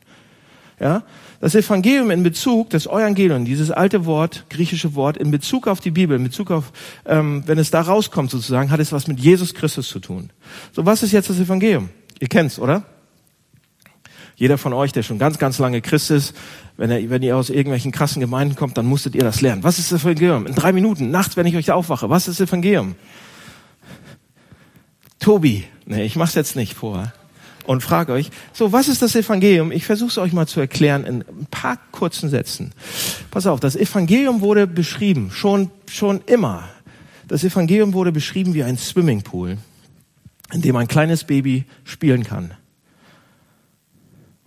Ja, 0.80 1.04
das 1.42 1.56
Evangelium 1.56 2.12
in 2.12 2.22
Bezug, 2.22 2.70
das 2.70 2.86
Evangelium, 2.86 3.46
dieses 3.46 3.72
alte 3.72 4.06
Wort, 4.06 4.46
griechische 4.50 4.94
Wort, 4.94 5.18
in 5.18 5.32
Bezug 5.32 5.68
auf 5.68 5.80
die 5.80 5.90
Bibel, 5.90 6.16
in 6.16 6.24
Bezug 6.24 6.52
auf, 6.52 6.72
ähm, 7.06 7.44
wenn 7.48 7.58
es 7.58 7.72
da 7.72 7.82
rauskommt 7.82 8.30
sozusagen, 8.30 8.70
hat 8.70 8.80
es 8.80 8.92
was 8.92 9.08
mit 9.08 9.20
Jesus 9.20 9.56
Christus 9.56 9.90
zu 9.90 10.00
tun. 10.00 10.30
So, 10.72 10.86
was 10.86 11.02
ist 11.02 11.12
jetzt 11.12 11.32
das 11.32 11.40
Evangelium? 11.40 11.90
Ihr 12.20 12.28
kennt's, 12.28 12.60
oder? 12.60 12.86
Jeder 14.36 14.60
von 14.60 14.72
euch, 14.72 14.92
der 14.92 15.02
schon 15.02 15.18
ganz, 15.18 15.40
ganz 15.40 15.58
lange 15.58 15.82
Christ 15.82 16.12
ist, 16.12 16.36
wenn, 16.78 16.92
er, 16.92 17.10
wenn 17.10 17.24
ihr 17.24 17.36
aus 17.36 17.50
irgendwelchen 17.50 17.92
krassen 17.92 18.20
Gemeinden 18.20 18.56
kommt, 18.56 18.78
dann 18.78 18.86
musstet 18.86 19.16
ihr 19.16 19.24
das 19.24 19.42
lernen. 19.42 19.64
Was 19.64 19.80
ist 19.80 19.92
das 19.92 20.04
Evangelium? 20.04 20.46
In 20.46 20.54
drei 20.54 20.72
Minuten, 20.74 21.10
nachts, 21.10 21.38
wenn 21.38 21.48
ich 21.48 21.56
euch 21.56 21.72
aufwache, 21.72 22.10
was 22.10 22.28
ist 22.28 22.40
das 22.40 22.50
Evangelium? 22.50 22.94
Tobi, 25.20 25.66
nee, 25.86 26.04
ich 26.04 26.16
mach's 26.16 26.36
jetzt 26.36 26.56
nicht 26.56 26.76
vor 26.76 27.12
und 27.72 27.82
frage 27.82 28.12
euch, 28.12 28.32
so, 28.52 28.74
was 28.74 28.90
ist 28.90 29.02
das 29.02 29.16
Evangelium? 29.16 29.72
Ich 29.72 29.86
versuche 29.86 30.10
es 30.10 30.18
euch 30.18 30.34
mal 30.34 30.46
zu 30.46 30.60
erklären 30.60 31.06
in 31.06 31.22
ein 31.22 31.48
paar 31.50 31.78
kurzen 31.92 32.30
Sätzen. 32.30 32.74
Pass 33.32 33.48
auf, 33.48 33.62
das 33.62 33.78
Evangelium 33.78 34.42
wurde 34.42 34.68
beschrieben, 34.68 35.32
schon, 35.32 35.72
schon 35.90 36.20
immer. 36.26 36.68
Das 37.30 37.46
Evangelium 37.46 37.94
wurde 37.94 38.12
beschrieben 38.12 38.54
wie 38.54 38.64
ein 38.64 38.78
Swimmingpool, 38.78 39.58
in 40.52 40.62
dem 40.62 40.76
ein 40.76 40.90
kleines 40.90 41.24
Baby 41.24 41.64
spielen 41.86 42.26
kann. 42.26 42.52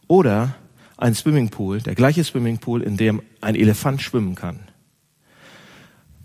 Oder 0.07 0.55
ein 0.99 1.15
Swimmingpool, 1.15 1.81
der 1.81 1.95
gleiche 1.95 2.23
Swimmingpool, 2.25 2.83
in 2.83 2.99
dem 2.99 3.23
ein 3.41 3.55
Elefant 3.55 4.03
schwimmen 4.03 4.35
kann. 4.35 4.61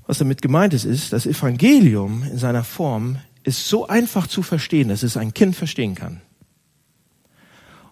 Was 0.05 0.17
damit 0.17 0.41
gemeint 0.41 0.73
ist, 0.73 0.83
ist, 0.83 1.13
das 1.13 1.25
Evangelium 1.25 2.23
in 2.29 2.37
seiner 2.37 2.65
Form 2.65 3.19
ist 3.43 3.69
so 3.69 3.87
einfach 3.87 4.27
zu 4.27 4.43
verstehen, 4.43 4.89
dass 4.89 5.03
es 5.03 5.15
ein 5.15 5.33
Kind 5.33 5.55
verstehen 5.55 5.95
kann. 5.95 6.19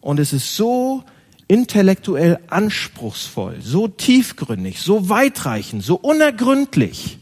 Und 0.07 0.21
es 0.21 0.31
ist 0.31 0.55
so 0.55 1.03
intellektuell 1.49 2.39
anspruchsvoll, 2.47 3.57
so 3.61 3.89
tiefgründig, 3.89 4.79
so 4.79 5.09
weitreichend, 5.09 5.83
so 5.83 5.95
unergründlich, 5.95 7.19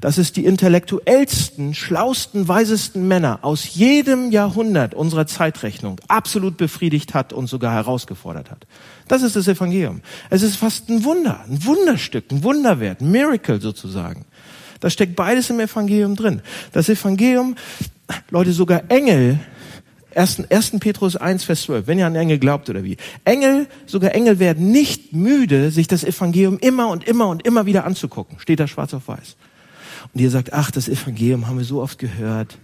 dass 0.00 0.16
es 0.16 0.32
die 0.32 0.44
intellektuellsten, 0.44 1.74
schlausten, 1.74 2.46
weisesten 2.46 3.08
Männer 3.08 3.40
aus 3.42 3.74
jedem 3.74 4.30
Jahrhundert 4.30 4.94
unserer 4.94 5.26
Zeitrechnung 5.26 6.00
absolut 6.06 6.56
befriedigt 6.56 7.14
hat 7.14 7.32
und 7.32 7.48
sogar 7.48 7.74
herausgefordert 7.74 8.52
hat. 8.52 8.64
Das 9.08 9.22
ist 9.22 9.34
das 9.34 9.48
Evangelium. 9.48 10.00
Es 10.30 10.42
ist 10.42 10.54
fast 10.54 10.88
ein 10.88 11.02
Wunder, 11.02 11.44
ein 11.48 11.64
Wunderstück, 11.64 12.30
ein 12.30 12.44
Wunderwert, 12.44 13.00
ein 13.00 13.10
Miracle 13.10 13.60
sozusagen. 13.60 14.24
Da 14.78 14.88
steckt 14.88 15.16
beides 15.16 15.50
im 15.50 15.58
Evangelium 15.58 16.14
drin. 16.14 16.42
Das 16.70 16.88
Evangelium, 16.88 17.56
Leute, 18.30 18.52
sogar 18.52 18.84
Engel 18.88 19.40
1. 20.14 20.50
1. 20.50 20.80
Petrus 20.80 21.16
1, 21.16 21.44
Vers 21.44 21.62
12. 21.62 21.86
Wenn 21.86 21.98
ihr 21.98 22.06
an 22.06 22.16
Engel 22.16 22.38
glaubt 22.38 22.68
oder 22.68 22.84
wie. 22.84 22.96
Engel, 23.24 23.66
sogar 23.86 24.14
Engel 24.14 24.38
werden 24.38 24.70
nicht 24.70 25.12
müde, 25.12 25.70
sich 25.70 25.86
das 25.86 26.04
Evangelium 26.04 26.58
immer 26.58 26.88
und 26.88 27.04
immer 27.04 27.28
und 27.28 27.46
immer 27.46 27.66
wieder 27.66 27.84
anzugucken. 27.84 28.38
Steht 28.38 28.60
da 28.60 28.66
schwarz 28.66 28.94
auf 28.94 29.08
weiß. 29.08 29.36
Und 30.12 30.20
ihr 30.20 30.30
sagt, 30.30 30.52
ach, 30.52 30.70
das 30.70 30.88
Evangelium 30.88 31.46
haben 31.46 31.58
wir 31.58 31.64
so 31.64 31.80
oft 31.80 31.98
gehört. 31.98 32.58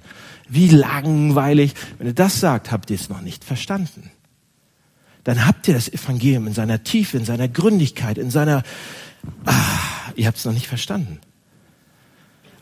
Wie 0.49 0.69
langweilig. 0.69 1.75
Wenn 1.99 2.09
ihr 2.09 2.15
das 2.15 2.41
sagt, 2.41 2.73
habt 2.73 2.91
ihr 2.91 2.97
es 2.97 3.09
noch 3.09 3.21
nicht 3.21 3.45
verstanden. 3.45 4.11
Dann 5.25 5.45
habt 5.47 5.67
ihr 5.67 5.75
das 5.75 5.89
Evangelium 5.89 6.47
in 6.47 6.55
seiner 6.55 6.85
Tiefe, 6.85 7.17
in 7.17 7.25
seiner 7.25 7.49
Gründigkeit, 7.49 8.17
in 8.17 8.31
seiner, 8.31 8.63
ah, 9.45 9.53
ihr 10.15 10.27
habt 10.27 10.39
es 10.39 10.45
noch 10.45 10.53
nicht 10.53 10.69
verstanden. 10.69 11.19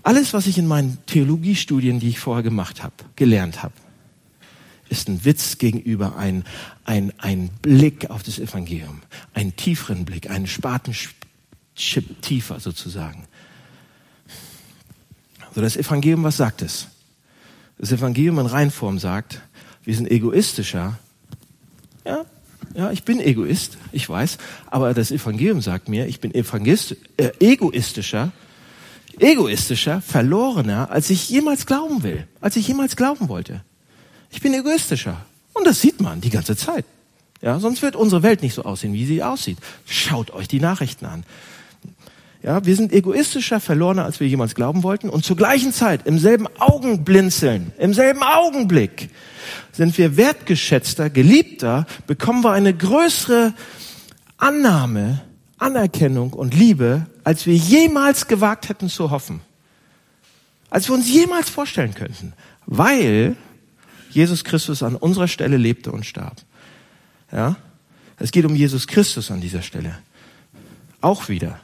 Alles, 0.02 0.34
was 0.34 0.46
ich 0.46 0.58
in 0.58 0.66
meinen 0.66 0.98
Theologiestudien, 1.06 2.00
die 2.00 2.08
ich 2.08 2.20
vorher 2.20 2.42
gemacht 2.42 2.82
habe, 2.82 2.94
gelernt 3.16 3.62
habe, 3.62 3.74
ist 4.98 5.08
ein 5.08 5.24
Witz 5.24 5.58
gegenüber 5.58 6.16
ein, 6.16 6.44
ein, 6.84 7.12
ein 7.18 7.50
Blick 7.62 8.10
auf 8.10 8.22
das 8.22 8.38
Evangelium, 8.38 9.02
einen 9.32 9.56
tieferen 9.56 10.04
Blick, 10.04 10.30
einen 10.30 10.46
Spatenschip 10.46 11.14
tiefer 12.22 12.60
sozusagen. 12.60 13.24
So 15.54 15.60
das 15.60 15.76
Evangelium, 15.76 16.24
was 16.24 16.36
sagt 16.36 16.62
es? 16.62 16.88
Das 17.78 17.92
Evangelium 17.92 18.38
in 18.38 18.46
Reinform 18.46 18.98
sagt, 18.98 19.40
wir 19.84 19.94
sind 19.94 20.10
egoistischer. 20.10 20.98
Ja, 22.04 22.24
ja, 22.74 22.90
ich 22.90 23.04
bin 23.04 23.20
Egoist, 23.20 23.78
ich 23.92 24.08
weiß, 24.08 24.38
aber 24.66 24.94
das 24.94 25.10
Evangelium 25.10 25.60
sagt 25.60 25.88
mir, 25.88 26.06
ich 26.06 26.20
bin 26.20 26.34
Evangelist, 26.34 26.96
äh, 27.16 27.30
egoistischer 27.38 28.32
egoistischer, 29.18 30.00
verlorener, 30.00 30.90
als 30.90 31.10
ich 31.10 31.28
jemals 31.28 31.66
glauben 31.66 32.02
will, 32.02 32.26
als 32.40 32.56
ich 32.56 32.66
jemals 32.68 32.96
glauben 32.96 33.28
wollte. 33.28 33.62
Ich 34.34 34.40
bin 34.40 34.52
egoistischer. 34.52 35.24
Und 35.52 35.64
das 35.64 35.80
sieht 35.80 36.00
man 36.00 36.20
die 36.20 36.30
ganze 36.30 36.56
Zeit. 36.56 36.84
Ja, 37.40 37.60
sonst 37.60 37.82
wird 37.82 37.94
unsere 37.94 38.24
Welt 38.24 38.42
nicht 38.42 38.54
so 38.54 38.64
aussehen, 38.64 38.92
wie 38.92 39.06
sie 39.06 39.22
aussieht. 39.22 39.58
Schaut 39.86 40.32
euch 40.32 40.48
die 40.48 40.58
Nachrichten 40.58 41.06
an. 41.06 41.24
Ja, 42.42 42.66
wir 42.66 42.74
sind 42.74 42.92
egoistischer, 42.92 43.60
verlorener, 43.60 44.04
als 44.04 44.18
wir 44.18 44.26
jemals 44.26 44.56
glauben 44.56 44.82
wollten. 44.82 45.08
Und 45.08 45.24
zur 45.24 45.36
gleichen 45.36 45.72
Zeit, 45.72 46.06
im 46.06 46.18
selben 46.18 46.48
Augenblinzeln, 46.58 47.72
im 47.78 47.94
selben 47.94 48.22
Augenblick, 48.22 49.08
sind 49.72 49.96
wir 49.96 50.16
wertgeschätzter, 50.16 51.10
geliebter, 51.10 51.86
bekommen 52.06 52.42
wir 52.42 52.50
eine 52.50 52.74
größere 52.74 53.54
Annahme 54.36 55.22
Anerkennung 55.58 56.32
und 56.32 56.54
Liebe, 56.54 57.06
als 57.22 57.46
wir 57.46 57.54
jemals 57.54 58.26
gewagt 58.26 58.68
hätten 58.68 58.88
zu 58.88 59.10
hoffen. 59.10 59.40
Als 60.70 60.88
wir 60.88 60.94
uns 60.96 61.08
jemals 61.08 61.48
vorstellen 61.48 61.94
könnten. 61.94 62.32
Weil 62.66 63.36
Jesus 64.14 64.44
Christus 64.44 64.82
an 64.82 64.96
unserer 64.96 65.28
Stelle 65.28 65.56
lebte 65.56 65.92
und 65.92 66.06
starb. 66.06 66.42
Ja? 67.32 67.56
Es 68.18 68.30
geht 68.30 68.44
um 68.44 68.54
Jesus 68.54 68.86
Christus 68.86 69.30
an 69.30 69.40
dieser 69.40 69.62
Stelle. 69.62 69.98
Auch 71.00 71.28
wieder. 71.28 71.58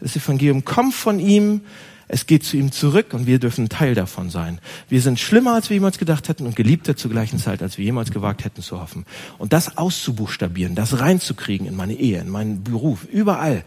Das 0.00 0.16
Evangelium 0.16 0.64
kommt 0.64 0.94
von 0.94 1.18
ihm, 1.18 1.62
es 2.06 2.26
geht 2.26 2.44
zu 2.44 2.56
ihm 2.56 2.70
zurück 2.70 3.14
und 3.14 3.26
wir 3.26 3.38
dürfen 3.38 3.68
Teil 3.68 3.94
davon 3.94 4.30
sein. 4.30 4.60
Wir 4.88 5.00
sind 5.00 5.18
schlimmer, 5.18 5.54
als 5.54 5.70
wir 5.70 5.76
jemals 5.76 5.98
gedacht 5.98 6.28
hätten 6.28 6.46
und 6.46 6.54
geliebter 6.54 6.96
zur 6.96 7.10
gleichen 7.10 7.38
Zeit, 7.38 7.62
als 7.62 7.78
wir 7.78 7.84
jemals 7.84 8.10
gewagt 8.10 8.44
hätten 8.44 8.62
zu 8.62 8.80
hoffen. 8.80 9.06
Und 9.38 9.52
das 9.52 9.78
auszubuchstabieren, 9.78 10.74
das 10.74 11.00
reinzukriegen 11.00 11.66
in 11.66 11.74
meine 11.74 11.94
Ehe, 11.94 12.20
in 12.20 12.28
meinen 12.28 12.62
Beruf, 12.62 13.04
überall, 13.04 13.64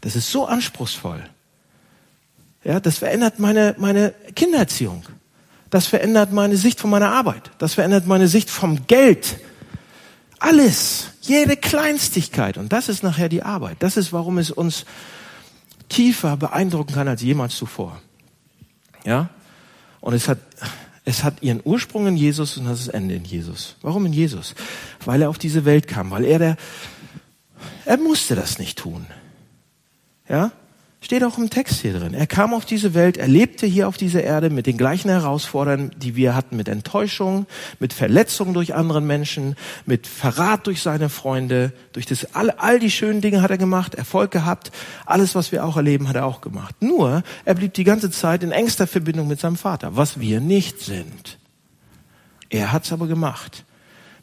das 0.00 0.16
ist 0.16 0.30
so 0.30 0.46
anspruchsvoll. 0.46 1.22
Ja, 2.64 2.78
das 2.78 2.98
verändert 2.98 3.40
meine, 3.40 3.74
meine 3.78 4.14
Kindererziehung. 4.36 5.04
Das 5.72 5.86
verändert 5.86 6.32
meine 6.32 6.58
Sicht 6.58 6.80
von 6.80 6.90
meiner 6.90 7.12
Arbeit. 7.12 7.50
Das 7.56 7.72
verändert 7.72 8.06
meine 8.06 8.28
Sicht 8.28 8.50
vom 8.50 8.86
Geld. 8.88 9.38
Alles. 10.38 11.12
Jede 11.22 11.56
Kleinstigkeit. 11.56 12.58
Und 12.58 12.74
das 12.74 12.90
ist 12.90 13.02
nachher 13.02 13.30
die 13.30 13.42
Arbeit. 13.42 13.78
Das 13.78 13.96
ist, 13.96 14.12
warum 14.12 14.36
es 14.36 14.50
uns 14.50 14.84
tiefer 15.88 16.36
beeindrucken 16.36 16.92
kann 16.92 17.08
als 17.08 17.22
jemals 17.22 17.56
zuvor. 17.56 18.02
Ja? 19.06 19.30
Und 20.02 20.12
es 20.12 20.28
hat, 20.28 20.40
es 21.06 21.24
hat 21.24 21.42
ihren 21.42 21.62
Ursprung 21.64 22.06
in 22.06 22.18
Jesus 22.18 22.58
und 22.58 22.66
das 22.66 22.88
Ende 22.88 23.14
in 23.14 23.24
Jesus. 23.24 23.76
Warum 23.80 24.04
in 24.04 24.12
Jesus? 24.12 24.54
Weil 25.06 25.22
er 25.22 25.30
auf 25.30 25.38
diese 25.38 25.64
Welt 25.64 25.88
kam, 25.88 26.10
weil 26.10 26.26
er 26.26 26.38
der, 26.38 26.56
er 27.86 27.96
musste 27.96 28.34
das 28.34 28.58
nicht 28.58 28.76
tun. 28.76 29.06
Ja? 30.28 30.52
Steht 31.02 31.24
auch 31.24 31.36
im 31.36 31.50
Text 31.50 31.80
hier 31.80 31.98
drin. 31.98 32.14
Er 32.14 32.28
kam 32.28 32.54
auf 32.54 32.64
diese 32.64 32.94
Welt, 32.94 33.16
er 33.16 33.26
lebte 33.26 33.66
hier 33.66 33.88
auf 33.88 33.96
dieser 33.96 34.22
Erde 34.22 34.50
mit 34.50 34.66
den 34.66 34.78
gleichen 34.78 35.08
Herausforderungen, 35.10 35.90
die 35.96 36.14
wir 36.14 36.36
hatten, 36.36 36.56
mit 36.56 36.68
Enttäuschung, 36.68 37.46
mit 37.80 37.92
Verletzung 37.92 38.54
durch 38.54 38.74
anderen 38.76 39.04
Menschen, 39.04 39.56
mit 39.84 40.06
Verrat 40.06 40.68
durch 40.68 40.80
seine 40.80 41.08
Freunde, 41.08 41.72
durch 41.92 42.06
das, 42.06 42.36
all, 42.36 42.50
all 42.50 42.78
die 42.78 42.90
schönen 42.90 43.20
Dinge 43.20 43.42
hat 43.42 43.50
er 43.50 43.58
gemacht, 43.58 43.96
Erfolg 43.96 44.30
gehabt, 44.30 44.70
alles, 45.04 45.34
was 45.34 45.50
wir 45.50 45.64
auch 45.64 45.76
erleben, 45.76 46.08
hat 46.08 46.14
er 46.14 46.24
auch 46.24 46.40
gemacht. 46.40 46.76
Nur, 46.80 47.24
er 47.44 47.54
blieb 47.54 47.74
die 47.74 47.84
ganze 47.84 48.12
Zeit 48.12 48.44
in 48.44 48.52
engster 48.52 48.86
Verbindung 48.86 49.26
mit 49.26 49.40
seinem 49.40 49.56
Vater, 49.56 49.96
was 49.96 50.20
wir 50.20 50.40
nicht 50.40 50.78
sind. 50.80 51.38
Er 52.48 52.70
hat's 52.70 52.92
aber 52.92 53.08
gemacht. 53.08 53.64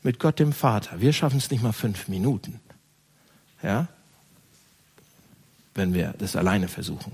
Mit 0.01 0.17
Gott 0.17 0.39
dem 0.39 0.53
Vater. 0.53 1.01
Wir 1.01 1.11
schaffen 1.11 1.39
es 1.39 1.51
nicht 1.51 1.61
mal 1.61 1.73
fünf 1.73 2.07
Minuten. 2.07 2.61
Ja? 3.61 3.89
Wenn 5.79 5.93
wir 5.93 6.13
das 6.19 6.35
alleine 6.35 6.67
versuchen. 6.67 7.13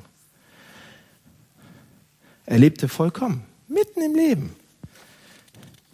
Er 2.45 2.59
lebte 2.59 2.89
vollkommen, 2.89 3.45
mitten 3.67 4.01
im 4.01 4.13
Leben. 4.13 4.55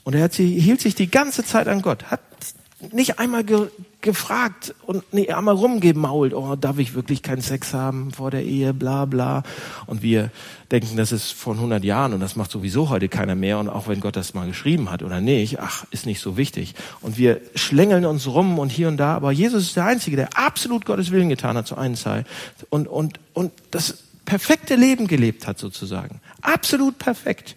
Und 0.04 0.16
er 0.16 0.24
hat 0.24 0.34
sie, 0.34 0.60
hielt 0.60 0.82
sich 0.82 0.96
die 0.96 1.12
ganze 1.12 1.46
Zeit 1.46 1.68
an 1.68 1.82
Gott, 1.82 2.06
hat 2.06 2.22
nicht 2.92 3.20
einmal 3.20 3.44
ge, 3.44 3.68
gefragt 4.02 4.74
und 4.86 5.14
nicht 5.14 5.34
einmal 5.34 5.56
rumgemault, 5.56 6.34
oh, 6.34 6.56
darf 6.56 6.80
ich 6.80 6.96
wirklich 6.96 7.22
keinen 7.22 7.42
Sex 7.42 7.74
haben 7.74 8.12
vor 8.12 8.32
der 8.32 8.44
Ehe, 8.44 8.74
bla 8.74 9.06
bla. 9.06 9.44
Und 9.86 10.02
wir 10.02 10.32
denken, 10.72 10.98
das 10.98 11.12
ist 11.12 11.32
von 11.32 11.58
100 11.58 11.84
Jahren 11.84 12.14
und 12.14 12.20
das 12.20 12.36
macht 12.36 12.52
sowieso 12.52 12.90
heute 12.90 13.10
keiner 13.10 13.36
mehr. 13.36 13.60
Und 13.60 13.70
auch 13.70 13.88
wenn 13.88 14.00
Gott 14.00 14.16
das 14.16 14.34
mal 14.34 14.48
geschrieben 14.48 14.90
hat 14.90 15.04
oder 15.04 15.22
nicht, 15.22 15.60
ach, 15.60 15.86
ist 15.92 16.06
nicht 16.06 16.20
so 16.20 16.38
wichtig. 16.38 16.74
Und 17.02 17.18
wir 17.18 17.42
schlängeln 17.56 18.06
uns 18.06 18.28
rum 18.28 18.58
und 18.58 18.72
hier 18.72 18.88
und 18.88 18.98
da. 18.98 19.16
Aber 19.16 19.32
Jesus 19.32 19.64
ist 19.64 19.76
der 19.76 19.86
Einzige, 19.86 20.16
der 20.16 20.38
absolut 20.38 20.86
Gottes 20.86 21.12
Willen 21.12 21.30
getan 21.30 21.58
hat 21.58 21.68
zu 21.68 21.78
einer 21.78 21.96
Zeit 21.96 22.26
und, 22.70 22.88
und, 22.88 23.20
und 23.34 23.52
das 23.70 24.00
perfekte 24.26 24.76
Leben 24.76 25.08
gelebt 25.08 25.48
hat 25.48 25.60
sozusagen. 25.60 26.22
Absolut 26.42 26.98
perfekt. 26.98 27.56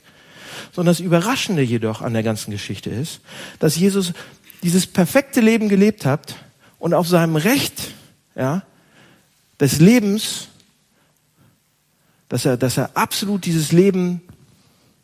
Sondern 0.73 0.93
das 0.93 1.01
Überraschende 1.01 1.63
jedoch 1.63 2.03
an 2.03 2.13
der 2.13 2.23
ganzen 2.23 2.51
Geschichte 2.51 2.91
ist, 2.91 3.21
dass 3.59 3.77
Jesus 3.77 4.13
dieses 4.63 4.87
perfekte 4.87 5.41
Leben 5.41 5.69
gelebt 5.69 6.07
habt 6.07 6.37
und 6.79 6.95
auf 6.95 7.09
seinem 7.09 7.37
Recht, 7.37 7.93
ja, 8.35 8.63
des 9.61 9.81
Lebens, 9.81 10.49
dass 12.29 12.45
er, 12.45 12.57
dass 12.57 12.77
er 12.77 12.97
absolut 12.97 13.45
dieses 13.45 13.73
Leben 13.73 14.23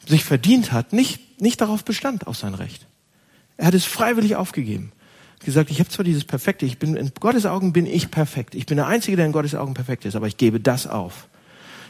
sich 0.07 0.25
verdient 0.25 0.73
hat, 0.73 0.92
nicht, 0.92 1.40
nicht 1.40 1.61
darauf 1.61 1.85
bestand, 1.85 2.26
auf 2.26 2.37
sein 2.37 2.54
Recht. 2.54 2.87
Er 3.57 3.66
hat 3.66 3.75
es 3.75 3.85
freiwillig 3.85 4.37
aufgegeben. 4.37 4.92
Gesagt, 5.45 5.71
ich 5.71 5.80
habe 5.80 5.88
zwar 5.88 6.04
dieses 6.04 6.25
Perfekte, 6.25 6.66
ich 6.66 6.78
bin, 6.78 6.97
in 6.97 7.12
Gottes 7.19 7.47
Augen 7.47 7.73
bin 7.73 7.87
ich 7.87 8.11
perfekt. 8.11 8.54
Ich 8.54 8.66
bin 8.66 8.76
der 8.76 8.87
Einzige, 8.87 9.16
der 9.16 9.26
in 9.26 9.33
Gottes 9.33 9.54
Augen 9.54 9.75
perfekt 9.75 10.04
ist, 10.04 10.16
aber 10.16 10.26
ich 10.26 10.37
gebe 10.37 10.61
das 10.61 10.87
auf. 10.87 11.28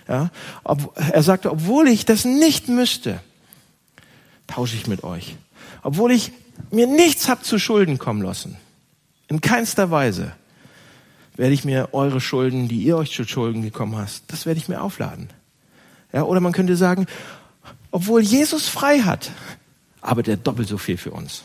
Ja, 0.09 0.31
ob, 0.63 0.97
er 0.97 1.23
sagte, 1.23 1.51
obwohl 1.51 1.89
ich 1.89 2.05
das 2.05 2.25
nicht 2.25 2.69
müsste, 2.69 3.21
tausche 4.47 4.77
ich 4.77 4.87
mit 4.87 5.05
euch. 5.05 5.37
Obwohl 5.83 6.13
ich 6.13 6.33
mir 6.71 6.87
nichts 6.87 7.29
habt 7.29 7.45
zu 7.45 7.59
Schulden 7.59 7.99
kommen 7.99 8.23
lassen, 8.23 8.57
in 9.29 9.41
keinster 9.41 9.91
Weise, 9.91 10.33
werde 11.37 11.55
ich 11.55 11.65
mir 11.65 11.91
eure 11.93 12.21
Schulden, 12.21 12.69
die 12.69 12.83
ihr 12.83 12.97
euch 12.97 13.13
zu 13.13 13.25
Schulden 13.25 13.63
gekommen 13.63 13.97
hast, 13.97 14.25
das 14.29 14.45
werde 14.45 14.59
ich 14.59 14.69
mir 14.69 14.83
aufladen. 14.83 15.31
Ja, 16.13 16.25
oder 16.25 16.41
man 16.41 16.53
könnte 16.53 16.77
sagen, 16.77 17.07
obwohl 17.91 18.21
Jesus 18.21 18.69
frei 18.69 19.01
hat, 19.01 19.31
arbeitet 20.01 20.33
er 20.33 20.37
doppelt 20.37 20.69
so 20.69 20.79
viel 20.79 20.97
für 20.97 21.13
uns. 21.13 21.43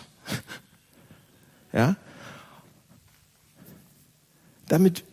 Ja? 1.73 1.95
Damit, 4.67 5.03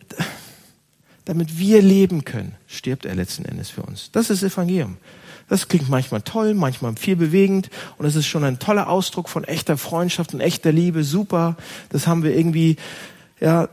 damit 1.25 1.59
wir 1.59 1.81
leben 1.81 2.23
können, 2.23 2.55
stirbt 2.67 3.05
er 3.05 3.15
letzten 3.15 3.45
Endes 3.45 3.69
für 3.69 3.83
uns. 3.83 4.09
Das 4.11 4.29
ist 4.29 4.43
Evangelium. 4.43 4.97
Das 5.53 5.67
klingt 5.67 5.87
manchmal 5.87 6.23
toll, 6.23 6.55
manchmal 6.55 6.95
viel 6.95 7.15
bewegend 7.15 7.69
und 7.99 8.07
es 8.07 8.15
ist 8.15 8.25
schon 8.25 8.43
ein 8.43 8.57
toller 8.57 8.89
Ausdruck 8.89 9.29
von 9.29 9.43
echter 9.43 9.77
Freundschaft 9.77 10.33
und 10.33 10.39
echter 10.39 10.71
Liebe. 10.71 11.03
Super. 11.03 11.57
Das 11.89 12.07
haben 12.07 12.23
wir 12.23 12.35
irgendwie, 12.35 12.75
ja, 13.39 13.69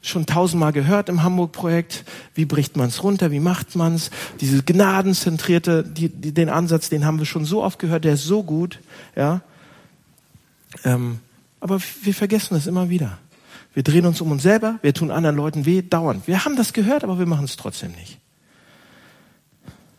schon 0.00 0.24
tausendmal 0.24 0.72
gehört 0.72 1.10
im 1.10 1.22
Hamburg-Projekt. 1.22 2.06
Wie 2.32 2.46
bricht 2.46 2.78
man 2.78 2.88
es 2.88 3.02
runter? 3.02 3.30
Wie 3.32 3.38
macht 3.38 3.76
man 3.76 3.96
es? 3.96 4.10
Diese 4.40 4.62
gnadenzentrierte, 4.62 5.84
die, 5.84 6.08
die, 6.08 6.32
den 6.32 6.48
Ansatz, 6.48 6.88
den 6.88 7.04
haben 7.04 7.18
wir 7.18 7.26
schon 7.26 7.44
so 7.44 7.62
oft 7.62 7.78
gehört. 7.78 8.04
Der 8.04 8.14
ist 8.14 8.24
so 8.24 8.42
gut, 8.42 8.78
ja. 9.14 9.42
Ähm, 10.84 11.18
aber 11.60 11.82
wir 12.02 12.14
vergessen 12.14 12.54
das 12.54 12.66
immer 12.66 12.88
wieder. 12.88 13.18
Wir 13.74 13.82
drehen 13.82 14.06
uns 14.06 14.22
um 14.22 14.30
uns 14.30 14.42
selber, 14.42 14.78
wir 14.80 14.94
tun 14.94 15.10
anderen 15.10 15.36
Leuten 15.36 15.66
weh, 15.66 15.82
dauernd. 15.82 16.26
Wir 16.26 16.46
haben 16.46 16.56
das 16.56 16.72
gehört, 16.72 17.04
aber 17.04 17.18
wir 17.18 17.26
machen 17.26 17.44
es 17.44 17.56
trotzdem 17.58 17.92
nicht. 17.92 18.18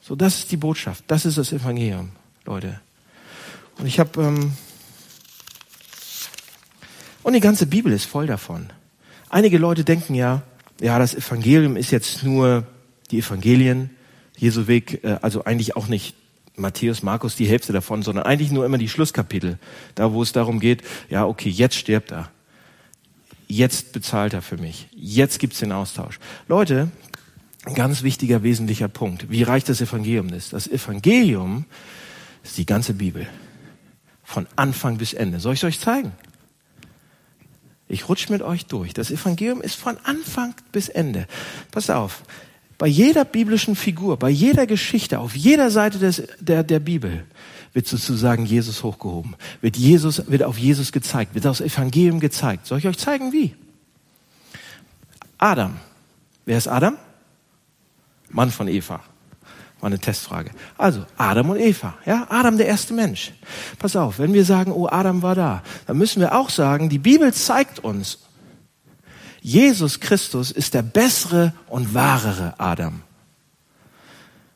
So, 0.02 0.16
das 0.16 0.40
ist 0.40 0.52
die 0.52 0.58
Botschaft. 0.58 1.04
Das 1.08 1.26
ist 1.26 1.38
das 1.38 1.52
Evangelium, 1.52 2.12
Leute. 2.46 2.82
Und 3.78 3.86
ich 3.86 4.00
habe 4.00 4.22
ähm, 4.22 4.54
Und 7.24 7.34
die 7.34 7.40
ganze 7.40 7.68
Bibel 7.68 7.92
ist 7.92 8.06
voll 8.06 8.28
davon. 8.28 8.68
Einige 9.30 9.58
Leute 9.58 9.84
denken 9.84 10.16
ja, 10.16 10.42
ja, 10.80 10.98
das 10.98 11.14
Evangelium 11.14 11.78
ist 11.78 11.92
jetzt 11.92 12.24
nur 12.24 12.66
die 13.12 13.20
Evangelien, 13.20 13.92
Jesu 14.38 14.68
Weg, 14.68 15.04
äh, 15.04 15.18
also 15.22 15.44
eigentlich 15.46 15.76
auch 15.76 15.88
nicht 15.88 16.16
Matthäus, 16.56 17.04
Markus 17.04 17.36
die 17.36 17.46
Hälfte 17.46 17.74
davon, 17.74 18.02
sondern 18.02 18.26
eigentlich 18.26 18.52
nur 18.52 18.66
immer 18.66 18.78
die 18.78 18.90
Schlusskapitel, 18.90 19.60
da 19.96 20.12
wo 20.12 20.24
es 20.24 20.32
darum 20.32 20.60
geht, 20.60 20.82
ja, 21.10 21.26
okay, 21.26 21.50
jetzt 21.50 21.76
stirbt 21.76 22.12
er. 22.12 22.30
Jetzt 23.48 23.94
bezahlt 23.94 24.34
er 24.34 24.42
für 24.42 24.58
mich. 24.58 24.88
Jetzt 24.92 25.40
gibt's 25.40 25.60
den 25.60 25.72
Austausch. 25.72 26.20
Leute, 26.48 26.90
ganz 27.74 28.04
wichtiger, 28.04 28.44
wesentlicher 28.44 28.88
Punkt. 28.88 29.30
Wie 29.30 29.44
reich 29.44 29.64
das 29.64 29.82
Evangelium 29.82 30.30
ist. 30.30 30.54
Das 30.54 30.68
Evangelium 30.68 31.66
ist 32.44 32.58
die 32.58 32.66
ganze 32.66 32.94
Bibel. 32.94 33.28
Von 34.24 34.48
Anfang 34.56 34.98
bis 34.98 35.14
Ende. 35.14 35.40
Soll 35.40 35.54
ich 35.54 35.60
es 35.60 35.64
euch 35.66 35.80
zeigen? 35.80 36.12
Ich 37.88 38.08
rutsche 38.08 38.32
mit 38.32 38.42
euch 38.42 38.66
durch. 38.66 38.94
Das 38.94 39.12
Evangelium 39.12 39.62
ist 39.62 39.76
von 39.76 39.98
Anfang 40.04 40.56
bis 40.72 40.90
Ende. 40.90 41.28
Pass 41.72 41.90
auf. 41.90 42.24
Bei 42.78 42.88
jeder 42.88 43.26
biblischen 43.26 43.76
Figur, 43.76 44.18
bei 44.18 44.30
jeder 44.30 44.66
Geschichte, 44.66 45.20
auf 45.20 45.36
jeder 45.36 45.70
Seite 45.70 46.00
des, 46.00 46.24
der, 46.40 46.64
der 46.64 46.80
Bibel 46.80 47.26
wird 47.74 47.88
sozusagen 47.88 48.46
Jesus 48.46 48.82
hochgehoben. 48.82 49.36
Wird 49.62 49.78
Jesus, 49.78 50.24
wird 50.32 50.44
auf 50.44 50.58
Jesus 50.58 50.92
gezeigt, 50.92 51.36
wird 51.36 51.46
das 51.46 51.62
Evangelium 51.62 52.20
gezeigt. 52.20 52.66
Soll 52.66 52.80
ich 52.80 52.88
euch 52.88 52.98
zeigen, 52.98 53.32
wie? 53.32 53.54
Adam. 55.38 55.76
Wer 56.46 56.58
ist 56.58 56.68
Adam? 56.68 56.98
Mann 58.32 58.52
von 58.52 58.68
Eva. 58.68 59.02
War 59.80 59.88
eine 59.88 60.00
Testfrage. 60.00 60.52
Also, 60.78 61.06
Adam 61.18 61.50
und 61.50 61.60
Eva. 61.60 61.96
Ja, 62.06 62.28
Adam 62.30 62.58
der 62.58 62.68
erste 62.68 62.94
Mensch. 62.94 63.34
Pass 63.80 63.96
auf, 63.96 64.20
wenn 64.20 64.34
wir 64.34 64.46
sagen, 64.46 64.72
oh, 64.72 64.88
Adam 64.88 65.22
war 65.22 65.36
da, 65.36 65.64
dann 65.88 65.98
müssen 65.98 66.20
wir 66.20 66.36
auch 66.36 66.50
sagen, 66.50 66.90
die 66.90 67.00
Bibel 67.00 67.34
zeigt 67.34 67.80
uns, 67.80 68.20
Jesus 69.42 70.00
Christus 70.00 70.52
ist 70.52 70.76
der 70.76 70.84
bessere 70.84 71.54
und 71.68 71.96
wahrere 71.96 72.54
Adam. 72.60 73.02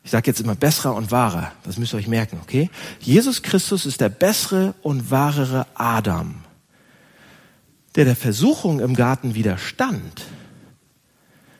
Ich 0.04 0.12
sage 0.12 0.28
jetzt 0.28 0.40
immer 0.40 0.54
besserer 0.54 0.94
und 0.94 1.10
wahrer. 1.10 1.52
Das 1.64 1.78
müsst 1.78 1.94
ihr 1.94 1.98
euch 1.98 2.08
merken, 2.08 2.40
okay? 2.44 2.70
Jesus 3.00 3.42
Christus 3.42 3.88
ist 3.88 4.02
der 4.02 4.10
bessere 4.10 4.76
und 4.84 5.10
wahrere 5.10 5.66
Adam, 5.74 6.36
der 7.96 8.06
der 8.06 8.16
Versuchung 8.16 8.80
im 8.80 8.96
Garten 8.96 9.34
widerstand. 9.34 10.26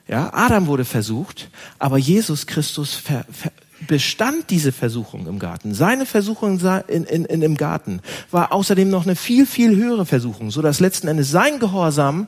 Ja, 0.08 0.32
Adam 0.34 0.68
wurde 0.68 0.86
versucht, 0.86 1.50
aber 1.80 1.98
Jesus 1.98 2.46
Christus 2.46 2.94
ver, 2.94 3.26
ver, 3.32 3.52
bestand 3.88 4.52
diese 4.52 4.72
Versuchung 4.72 5.28
im 5.28 5.40
Garten. 5.40 5.74
Seine 5.74 6.06
Versuchung 6.06 6.60
in, 6.88 7.04
in, 7.06 7.26
in, 7.26 7.42
im 7.42 7.58
Garten 7.58 8.02
war 8.32 8.52
außerdem 8.52 8.90
noch 8.90 9.04
eine 9.04 9.16
viel, 9.16 9.46
viel 9.46 9.76
höhere 9.76 10.06
Versuchung, 10.06 10.52
so 10.52 10.62
dass 10.62 10.80
letzten 10.80 11.08
Endes 11.08 11.32
sein 11.32 11.60
Gehorsam 11.60 12.28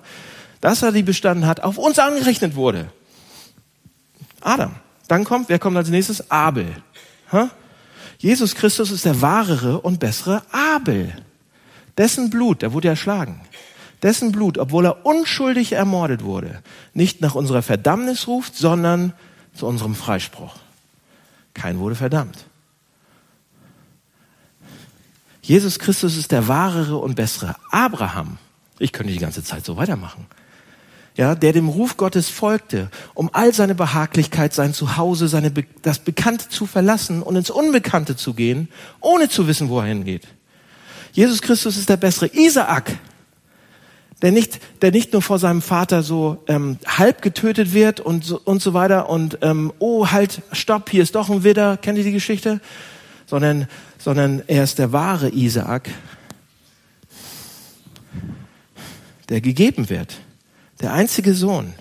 dass 0.62 0.82
er 0.82 0.92
die 0.92 1.04
bestanden 1.04 1.46
hat, 1.46 1.62
auf 1.62 1.78
uns 1.78 2.00
angerechnet 2.00 2.56
wurde. 2.56 2.90
Adam. 4.42 4.76
Dann 5.08 5.24
kommt, 5.24 5.50
wer 5.50 5.60
kommt 5.60 5.78
als 5.78 5.90
nächstes? 5.90 6.30
Abel. 6.32 6.68
Ha? 7.32 7.50
Jesus 8.18 8.56
Christus 8.56 8.92
ist 8.92 9.06
der 9.06 9.22
wahrere 9.22 9.80
und 9.80 10.00
bessere 10.00 10.42
Abel. 10.52 11.14
Dessen 11.98 12.30
Blut, 12.30 12.62
der 12.62 12.74
wurde 12.74 12.90
erschlagen. 12.90 13.42
Dessen 14.04 14.32
Blut, 14.32 14.58
obwohl 14.58 14.86
er 14.86 15.06
unschuldig 15.06 15.74
ermordet 15.74 16.24
wurde, 16.24 16.62
nicht 16.94 17.22
nach 17.22 17.36
unserer 17.36 17.62
Verdammnis 17.62 18.28
ruft, 18.28 18.56
sondern 18.56 19.14
zu 19.54 19.66
unserem 19.66 19.96
Freispruch. 19.96 20.56
Kein 21.54 21.80
wurde 21.80 21.96
verdammt. 21.96 22.46
Jesus 25.42 25.80
Christus 25.80 26.18
ist 26.18 26.32
der 26.32 26.48
wahrere 26.48 26.98
und 26.98 27.16
bessere 27.16 27.56
Abraham. 27.72 28.38
Ich 28.80 28.92
könnte 28.92 29.14
die 29.14 29.20
ganze 29.20 29.44
Zeit 29.44 29.66
so 29.66 29.78
weitermachen 29.78 30.28
ja, 31.18 31.34
der 31.34 31.52
dem 31.52 31.68
Ruf 31.68 31.98
Gottes 31.98 32.30
folgte, 32.30 32.90
um 33.16 33.32
all 33.34 33.54
seine 33.54 33.74
Behaglichkeit, 33.74 34.54
sein 34.54 34.74
Zuhause, 34.74 35.28
seine, 35.28 35.52
das 35.82 36.00
Bekannte 36.00 36.48
zu 36.48 36.68
verlassen 36.68 37.24
und 37.24 37.36
ins 37.36 37.50
Unbekannte 37.50 38.16
zu 38.16 38.36
gehen, 38.36 38.70
ohne 39.02 39.28
zu 39.28 39.48
wissen, 39.48 39.68
wo 39.70 39.80
er 39.80 39.88
hingeht. 39.88 40.28
Jesus 41.12 41.42
Christus 41.42 41.76
ist 41.76 41.90
der 41.90 41.98
bessere 41.98 42.28
Isaak, 42.28 42.96
der 44.22 44.32
nicht, 44.32 44.60
der 44.82 44.92
nicht 44.92 45.14
nur 45.14 45.22
vor 45.22 45.40
seinem 45.40 45.62
Vater 45.62 46.04
so 46.04 46.44
ähm, 46.48 46.78
halb 46.86 47.22
getötet 47.22 47.74
wird 47.74 48.00
und 48.00 48.24
so, 48.24 48.42
und 48.44 48.62
so 48.62 48.74
weiter 48.74 49.10
und 49.10 49.40
ähm, 49.42 49.72
oh 49.80 50.08
halt, 50.08 50.42
stopp, 50.52 50.90
hier 50.90 51.04
ist 51.04 51.16
doch 51.16 51.30
ein 51.30 51.44
Widder, 51.44 51.78
kennt 51.78 51.98
ihr 51.98 52.04
die 52.04 52.12
Geschichte? 52.12 52.60
Sondern, 53.26 53.68
sondern 53.98 54.42
er 54.48 54.64
ist 54.64 54.80
der 54.80 54.92
wahre 54.94 55.30
Isaak, 55.30 55.90
der 59.30 59.42
gegeben 59.42 59.90
wird 59.90 60.18
der 60.82 60.94
einzige 60.94 61.34
Sohn, 61.34 61.74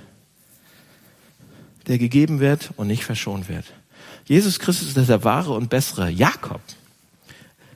der 1.86 1.98
gegeben 1.98 2.40
wird 2.40 2.70
und 2.76 2.86
nicht 2.86 3.04
verschont 3.04 3.48
wird. 3.48 3.64
Jesus 4.24 4.58
Christus 4.58 4.96
ist 4.96 5.08
der 5.08 5.24
wahre 5.24 5.52
und 5.52 5.68
bessere 5.68 6.10
Jakob, 6.10 6.60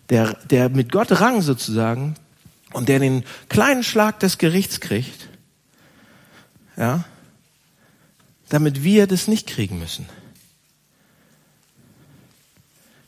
der, 0.09 0.35
der 0.51 0.69
mit 0.69 0.91
Gott 0.91 1.21
rang 1.21 1.43
sozusagen 1.43 2.15
und 2.73 2.89
der 2.89 2.99
den 2.99 3.25
kleinen 3.49 3.83
Schlag 3.83 4.21
des 4.21 4.39
Gerichts 4.39 4.81
kriegt, 4.81 5.29
ja, 6.77 7.05
damit 8.49 8.83
wir 8.83 9.07
das 9.07 9.29
nicht 9.29 9.47
kriegen 9.47 9.79
müssen. 9.79 10.07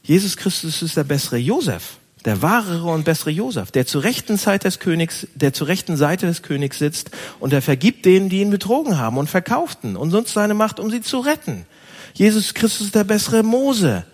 Jesus 0.02 0.36
Christus 0.36 0.82
ist 0.82 0.96
der 0.96 1.04
bessere 1.04 1.36
Josef, 1.36 1.96
der 2.24 2.42
wahrere 2.42 2.90
und 2.90 3.04
bessere 3.04 3.30
Josef, 3.30 3.70
der 3.70 3.86
zur 3.86 4.02
rechten 4.02 4.38
Zeit 4.38 4.64
des 4.64 4.78
Königs, 4.78 5.26
der 5.34 5.52
zur 5.52 5.68
rechten 5.68 5.96
Seite 5.96 6.26
des 6.26 6.42
Königs 6.42 6.78
sitzt 6.78 7.10
und 7.38 7.52
er 7.52 7.62
vergibt 7.62 8.04
denen, 8.04 8.28
die 8.28 8.40
ihn 8.40 8.50
betrogen 8.50 8.98
haben 8.98 9.16
und 9.16 9.30
verkauften 9.30 9.96
und 9.96 10.10
sonst 10.10 10.32
seine 10.32 10.54
Macht, 10.54 10.80
um 10.80 10.90
sie 10.90 11.00
zu 11.00 11.20
retten. 11.20 11.66
Jesus 12.14 12.54
Christus 12.54 12.88
ist 12.88 12.94
der 12.94 13.04
bessere 13.04 13.42
Mose, 13.42 14.04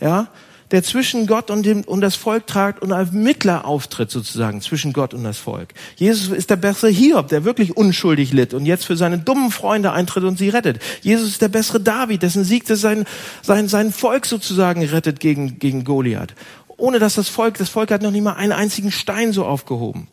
ja, 0.00 0.28
der 0.74 0.82
zwischen 0.82 1.28
Gott 1.28 1.52
und, 1.52 1.64
dem, 1.64 1.82
und 1.82 2.00
das 2.00 2.16
Volk 2.16 2.48
tragt 2.48 2.82
und 2.82 2.92
als 2.92 3.12
Mittler 3.12 3.64
auftritt 3.64 4.10
sozusagen 4.10 4.60
zwischen 4.60 4.92
Gott 4.92 5.14
und 5.14 5.22
das 5.22 5.38
Volk. 5.38 5.72
Jesus 5.94 6.36
ist 6.36 6.50
der 6.50 6.56
bessere 6.56 6.90
Hiob, 6.90 7.28
der 7.28 7.44
wirklich 7.44 7.76
unschuldig 7.76 8.32
litt 8.32 8.52
und 8.52 8.66
jetzt 8.66 8.84
für 8.84 8.96
seine 8.96 9.18
dummen 9.18 9.52
Freunde 9.52 9.92
eintritt 9.92 10.24
und 10.24 10.36
sie 10.36 10.48
rettet. 10.48 10.80
Jesus 11.00 11.28
ist 11.28 11.42
der 11.42 11.48
bessere 11.48 11.78
David, 11.78 12.22
dessen 12.22 12.42
Sieg 12.42 12.64
sein, 12.66 13.04
sein, 13.40 13.68
sein 13.68 13.92
Volk 13.92 14.26
sozusagen 14.26 14.84
rettet 14.84 15.20
gegen, 15.20 15.60
gegen 15.60 15.84
Goliath 15.84 16.34
ohne 16.76 16.98
dass 16.98 17.14
das 17.14 17.28
Volk, 17.28 17.56
das 17.58 17.68
Volk 17.68 17.92
hat 17.92 18.02
noch 18.02 18.10
nicht 18.10 18.24
mal 18.24 18.32
einen 18.32 18.50
einzigen 18.50 18.90
Stein 18.90 19.32
so 19.32 19.44
aufgehoben. 19.44 20.08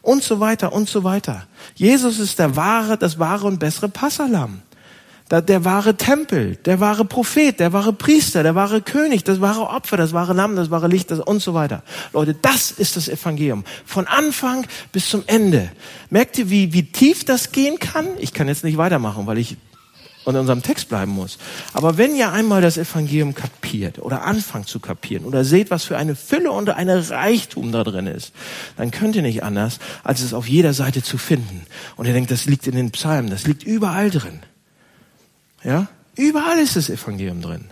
Und 0.00 0.22
so 0.22 0.38
weiter 0.38 0.72
und 0.72 0.88
so 0.88 1.02
weiter. 1.02 1.48
Jesus 1.74 2.20
ist 2.20 2.38
der 2.38 2.54
wahre, 2.54 2.96
das 2.96 3.18
wahre 3.18 3.48
und 3.48 3.58
bessere 3.58 3.88
Passalam. 3.88 4.62
Der 5.30 5.64
wahre 5.64 5.94
Tempel, 5.94 6.56
der 6.56 6.80
wahre 6.80 7.04
Prophet, 7.04 7.60
der 7.60 7.74
wahre 7.74 7.92
Priester, 7.92 8.42
der 8.42 8.54
wahre 8.54 8.80
König, 8.80 9.24
das 9.24 9.42
wahre 9.42 9.68
Opfer, 9.68 9.98
das 9.98 10.14
wahre 10.14 10.32
Lamm, 10.32 10.56
das 10.56 10.70
wahre 10.70 10.88
Licht 10.88 11.10
das 11.10 11.20
und 11.20 11.42
so 11.42 11.52
weiter. 11.52 11.82
Leute, 12.14 12.34
das 12.34 12.70
ist 12.70 12.96
das 12.96 13.08
Evangelium. 13.08 13.64
Von 13.84 14.06
Anfang 14.06 14.66
bis 14.90 15.10
zum 15.10 15.24
Ende. 15.26 15.70
Merkt 16.08 16.38
ihr, 16.38 16.48
wie, 16.48 16.72
wie 16.72 16.84
tief 16.84 17.24
das 17.24 17.52
gehen 17.52 17.78
kann? 17.78 18.06
Ich 18.18 18.32
kann 18.32 18.48
jetzt 18.48 18.64
nicht 18.64 18.78
weitermachen, 18.78 19.26
weil 19.26 19.36
ich 19.36 19.58
in 20.24 20.36
unserem 20.36 20.62
Text 20.62 20.88
bleiben 20.88 21.12
muss. 21.12 21.38
Aber 21.72 21.96
wenn 21.96 22.14
ihr 22.14 22.32
einmal 22.32 22.60
das 22.60 22.76
Evangelium 22.76 23.34
kapiert 23.34 23.98
oder 23.98 24.24
anfangt 24.24 24.68
zu 24.68 24.80
kapieren 24.80 25.24
oder 25.24 25.44
seht, 25.44 25.70
was 25.70 25.84
für 25.84 25.96
eine 25.96 26.16
Fülle 26.16 26.52
und 26.52 26.70
eine 26.70 27.10
Reichtum 27.10 27.72
da 27.72 27.84
drin 27.84 28.06
ist, 28.06 28.32
dann 28.76 28.90
könnt 28.90 29.16
ihr 29.16 29.22
nicht 29.22 29.42
anders, 29.42 29.78
als 30.04 30.22
es 30.22 30.34
auf 30.34 30.48
jeder 30.48 30.74
Seite 30.74 31.02
zu 31.02 31.18
finden. 31.18 31.66
Und 31.96 32.06
ihr 32.06 32.12
denkt, 32.12 32.30
das 32.30 32.46
liegt 32.46 32.66
in 32.66 32.76
den 32.76 32.90
Psalmen, 32.90 33.30
das 33.30 33.46
liegt 33.46 33.62
überall 33.62 34.10
drin. 34.10 34.40
Ja? 35.64 35.88
Überall 36.16 36.58
ist 36.58 36.76
das 36.76 36.90
Evangelium 36.90 37.42
drin. 37.42 37.70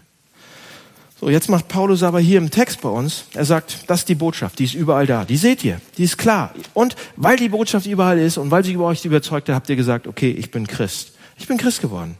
So, 1.19 1.31
jetzt 1.31 1.49
macht 1.49 1.69
Paulus 1.69 2.03
aber 2.03 2.21
hier 2.21 2.37
im 2.37 2.51
Text 2.51 2.83
bei 2.83 2.91
uns, 2.91 3.25
er 3.33 3.47
sagt, 3.47 3.85
das 3.87 4.01
ist 4.01 4.09
die 4.09 4.15
Botschaft, 4.15 4.59
die 4.59 4.65
ist 4.65 4.75
überall 4.75 5.07
da. 5.07 5.25
Die 5.25 5.39
seht 5.39 5.65
ihr, 5.65 5.81
die 5.97 6.05
ist 6.05 6.19
klar. 6.19 6.55
Und 6.75 6.95
weil 7.17 7.39
die 7.39 7.49
Botschaft 7.49 7.87
überall 7.87 8.19
ist 8.19 8.37
und 8.37 8.51
weil 8.51 8.65
sie 8.65 8.75
über 8.75 8.85
euch 8.85 9.05
überzeugt 9.05 9.49
hat, 9.49 9.55
habt 9.55 9.69
ihr 9.71 9.77
gesagt, 9.77 10.07
okay, 10.07 10.31
ich 10.31 10.51
bin 10.51 10.67
Christ. 10.67 11.13
Ich 11.39 11.47
bin 11.47 11.57
Christ 11.57 11.81
geworden. 11.81 12.19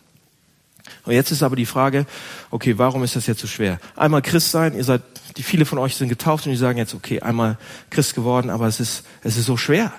Und 1.05 1.13
jetzt 1.13 1.31
ist 1.31 1.43
aber 1.43 1.57
die 1.57 1.67
Frage, 1.67 2.07
okay, 2.51 2.79
warum 2.79 3.05
ist 3.05 3.17
das 3.17 3.27
jetzt 3.27 3.41
so 3.41 3.47
schwer? 3.47 3.79
Einmal 3.97 4.23
Christ 4.23 4.51
sein, 4.51 4.75
ihr 4.75 4.85
seid, 4.85 5.03
die 5.37 5.43
viele 5.43 5.67
von 5.67 5.79
euch 5.79 5.95
sind 5.95 6.09
getauft 6.09 6.47
und 6.47 6.53
die 6.53 6.59
sagen 6.59 6.79
jetzt, 6.79 6.95
okay, 6.95 7.21
einmal 7.21 7.59
Christ 7.91 8.15
geworden, 8.15 8.49
aber 8.49 8.67
es 8.67 8.81
ist, 8.81 9.05
es 9.23 9.37
ist 9.37 9.45
so 9.45 9.57
schwer. 9.59 9.93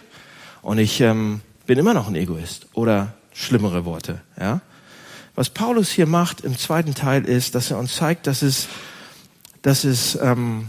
Und 0.63 0.79
ich 0.79 0.99
ähm, 1.01 1.41
bin 1.67 1.77
immer 1.77 1.93
noch 1.93 2.07
ein 2.07 2.15
Egoist. 2.15 2.67
Oder 2.73 3.13
schlimmere 3.31 3.85
Worte, 3.85 4.21
ja. 4.39 4.61
Was 5.37 5.51
Paulus 5.51 5.91
hier 5.91 6.07
macht 6.07 6.41
im 6.41 6.57
zweiten 6.57 6.95
Teil 6.95 7.23
ist, 7.23 7.53
dass 7.53 7.69
er 7.69 7.77
uns 7.77 7.95
zeigt, 7.95 8.25
dass 8.25 8.41
es, 8.41 8.67
dass 9.61 9.83
es 9.83 10.17
ähm, 10.19 10.67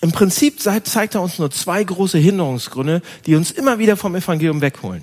im 0.00 0.12
Prinzip 0.12 0.60
zeigt 0.60 1.16
er 1.16 1.22
uns 1.22 1.40
nur 1.40 1.50
zwei 1.50 1.82
große 1.82 2.18
Hinderungsgründe, 2.18 3.02
die 3.26 3.34
uns 3.34 3.50
immer 3.50 3.80
wieder 3.80 3.96
vom 3.96 4.14
Evangelium 4.14 4.60
wegholen. 4.60 5.02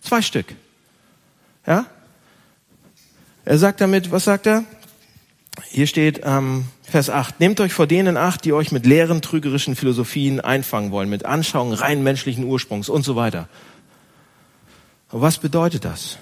Zwei 0.00 0.22
Stück. 0.22 0.54
Ja? 1.66 1.86
Er 3.44 3.58
sagt 3.58 3.80
damit, 3.80 4.12
was 4.12 4.22
sagt 4.22 4.46
er? 4.46 4.62
Hier 5.70 5.88
steht 5.88 6.20
ähm, 6.22 6.66
Vers 6.84 7.10
8, 7.10 7.40
nehmt 7.40 7.58
euch 7.58 7.72
vor 7.72 7.88
denen 7.88 8.16
acht, 8.16 8.44
die 8.44 8.52
euch 8.52 8.70
mit 8.70 8.86
leeren, 8.86 9.22
trügerischen 9.22 9.74
Philosophien 9.74 10.38
einfangen 10.38 10.92
wollen, 10.92 11.10
mit 11.10 11.24
Anschauungen 11.24 11.74
rein 11.74 12.04
menschlichen 12.04 12.44
Ursprungs 12.44 12.88
und 12.88 13.02
so 13.02 13.16
weiter. 13.16 13.48
Was 15.10 15.38
bedeutet 15.38 15.84
das? 15.84 16.18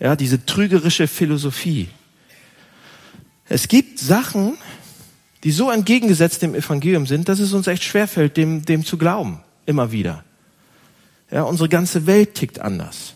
Ja, 0.00 0.16
diese 0.16 0.44
trügerische 0.44 1.06
Philosophie. 1.06 1.88
Es 3.48 3.68
gibt 3.68 3.98
Sachen, 3.98 4.58
die 5.44 5.52
so 5.52 5.70
entgegengesetzt 5.70 6.42
dem 6.42 6.54
Evangelium 6.54 7.06
sind, 7.06 7.28
dass 7.28 7.38
es 7.38 7.52
uns 7.52 7.66
echt 7.66 7.84
schwerfällt, 7.84 8.36
dem, 8.36 8.64
dem 8.64 8.84
zu 8.84 8.96
glauben. 8.96 9.40
Immer 9.66 9.92
wieder. 9.92 10.24
Ja, 11.30 11.42
unsere 11.42 11.68
ganze 11.68 12.06
Welt 12.06 12.34
tickt 12.34 12.60
anders. 12.60 13.14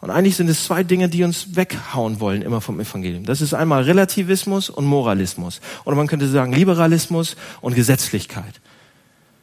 Und 0.00 0.10
eigentlich 0.10 0.34
sind 0.34 0.48
es 0.48 0.64
zwei 0.64 0.82
Dinge, 0.82 1.08
die 1.08 1.22
uns 1.22 1.54
weghauen 1.54 2.18
wollen 2.18 2.42
immer 2.42 2.60
vom 2.60 2.80
Evangelium. 2.80 3.24
Das 3.24 3.40
ist 3.40 3.54
einmal 3.54 3.84
Relativismus 3.84 4.68
und 4.68 4.84
Moralismus. 4.84 5.60
Oder 5.84 5.94
man 5.94 6.08
könnte 6.08 6.28
sagen 6.28 6.52
Liberalismus 6.52 7.36
und 7.60 7.74
Gesetzlichkeit. 7.74 8.60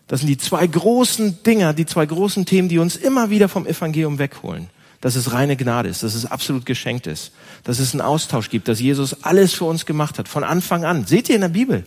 Das 0.08 0.20
sind 0.20 0.28
die 0.28 0.38
zwei 0.38 0.68
großen 0.68 1.44
Dinger, 1.44 1.74
die 1.74 1.86
zwei 1.86 2.06
großen 2.06 2.46
Themen, 2.46 2.68
die 2.68 2.80
uns 2.80 2.98
immer 2.98 3.30
wieder 3.30 3.48
vom 3.48 3.66
Evangelium 3.66 4.20
wegholen. 4.20 4.70
Dass 5.02 5.16
es 5.16 5.32
reine 5.32 5.56
Gnade 5.56 5.88
ist, 5.88 6.04
dass 6.04 6.14
es 6.14 6.26
absolut 6.26 6.66
geschenkt 6.66 7.08
ist, 7.08 7.32
dass 7.64 7.80
es 7.80 7.94
einen 7.94 8.02
Austausch 8.02 8.50
gibt, 8.50 8.68
dass 8.68 8.82
Jesus 8.82 9.24
alles 9.24 9.54
für 9.54 9.66
uns 9.66 9.86
gemacht 9.86 10.20
hat, 10.20 10.28
von 10.28 10.44
Anfang 10.44 10.84
an. 10.84 11.06
Seht 11.06 11.30
ihr 11.30 11.36
in 11.36 11.42
der 11.42 11.50
Bibel? 11.50 11.86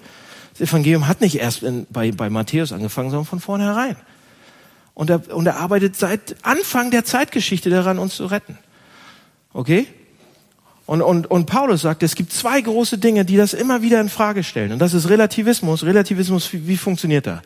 Das 0.53 0.69
Evangelium 0.69 1.09
hat 1.09 1.21
nicht 1.21 1.39
erst 1.39 1.63
in, 1.63 1.87
bei, 1.91 2.13
bei 2.13 2.31
Matthäus 2.31 2.73
angefangen, 2.73 3.11
sondern 3.11 3.27
von 3.27 3.41
vornherein. 3.41 3.97
Und 4.95 5.11
er, 5.11 5.35
und 5.35 5.47
er 5.47 5.57
arbeitet 5.57 5.97
seit 5.97 6.37
Anfang 6.43 6.91
der 6.91 7.05
Zeitgeschichte 7.05 7.71
daran, 7.71 7.99
uns 7.99 8.17
zu 8.17 8.27
retten. 8.27 8.59
Okay? 9.53 9.87
Und, 10.87 11.01
und, 11.01 11.31
und 11.31 11.47
Paulus 11.47 11.83
sagt, 11.83 12.03
es 12.03 12.15
gibt 12.15 12.33
zwei 12.33 12.61
große 12.61 12.99
Dinge, 12.99 13.25
die 13.25 13.37
das 13.37 13.55
immer 13.55 13.83
wieder 13.83 14.01
in 14.01 14.09
Frage 14.09 14.43
stellen. 14.43 14.73
Und 14.73 14.79
das 14.79 14.95
ist 14.95 15.09
Relativismus. 15.09 15.85
Relativismus, 15.85 16.53
wie, 16.53 16.67
wie 16.67 16.77
funktioniert 16.77 17.27
er? 17.27 17.43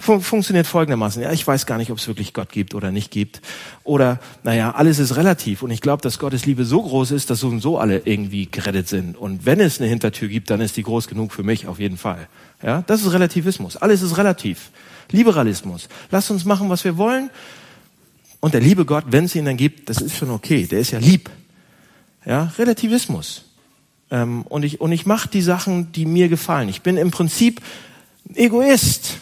Fun 0.00 0.22
funktioniert 0.22 0.66
folgendermaßen. 0.66 1.22
Ja, 1.22 1.30
ich 1.30 1.46
weiß 1.46 1.66
gar 1.66 1.76
nicht, 1.76 1.90
ob 1.90 1.98
es 1.98 2.08
wirklich 2.08 2.32
Gott 2.32 2.50
gibt 2.50 2.74
oder 2.74 2.90
nicht 2.90 3.10
gibt. 3.10 3.42
Oder, 3.84 4.18
naja, 4.42 4.70
alles 4.70 4.98
ist 4.98 5.14
relativ. 5.16 5.62
Und 5.62 5.70
ich 5.70 5.82
glaube, 5.82 6.00
dass 6.00 6.18
Gottes 6.18 6.46
Liebe 6.46 6.64
so 6.64 6.80
groß 6.80 7.10
ist, 7.10 7.28
dass 7.28 7.40
so 7.40 7.48
und 7.48 7.60
so 7.60 7.78
alle 7.78 7.98
irgendwie 8.06 8.46
gerettet 8.46 8.88
sind. 8.88 9.14
Und 9.14 9.44
wenn 9.44 9.60
es 9.60 9.78
eine 9.78 9.90
Hintertür 9.90 10.28
gibt, 10.28 10.48
dann 10.48 10.62
ist 10.62 10.78
die 10.78 10.84
groß 10.84 11.06
genug 11.06 11.32
für 11.32 11.42
mich, 11.42 11.66
auf 11.66 11.78
jeden 11.78 11.98
Fall. 11.98 12.28
Ja, 12.62 12.82
das 12.86 13.02
ist 13.02 13.12
Relativismus. 13.12 13.76
Alles 13.76 14.00
ist 14.00 14.16
relativ. 14.16 14.70
Liberalismus. 15.10 15.90
Lasst 16.10 16.30
uns 16.30 16.46
machen, 16.46 16.70
was 16.70 16.82
wir 16.82 16.96
wollen. 16.96 17.28
Und 18.40 18.54
der 18.54 18.62
liebe 18.62 18.86
Gott, 18.86 19.04
wenn 19.08 19.26
es 19.26 19.34
ihn 19.34 19.44
dann 19.44 19.58
gibt, 19.58 19.90
das 19.90 19.98
ist 19.98 20.16
schon 20.16 20.30
okay. 20.30 20.66
Der 20.66 20.80
ist 20.80 20.92
ja 20.92 20.98
lieb. 20.98 21.28
Ja, 22.24 22.50
Relativismus. 22.58 23.44
Ähm, 24.10 24.42
und 24.48 24.64
ich, 24.64 24.80
und 24.80 24.92
ich 24.92 25.04
mache 25.04 25.28
die 25.28 25.42
Sachen, 25.42 25.92
die 25.92 26.06
mir 26.06 26.30
gefallen. 26.30 26.70
Ich 26.70 26.80
bin 26.80 26.96
im 26.96 27.10
Prinzip 27.10 27.60
Egoist. 28.34 29.18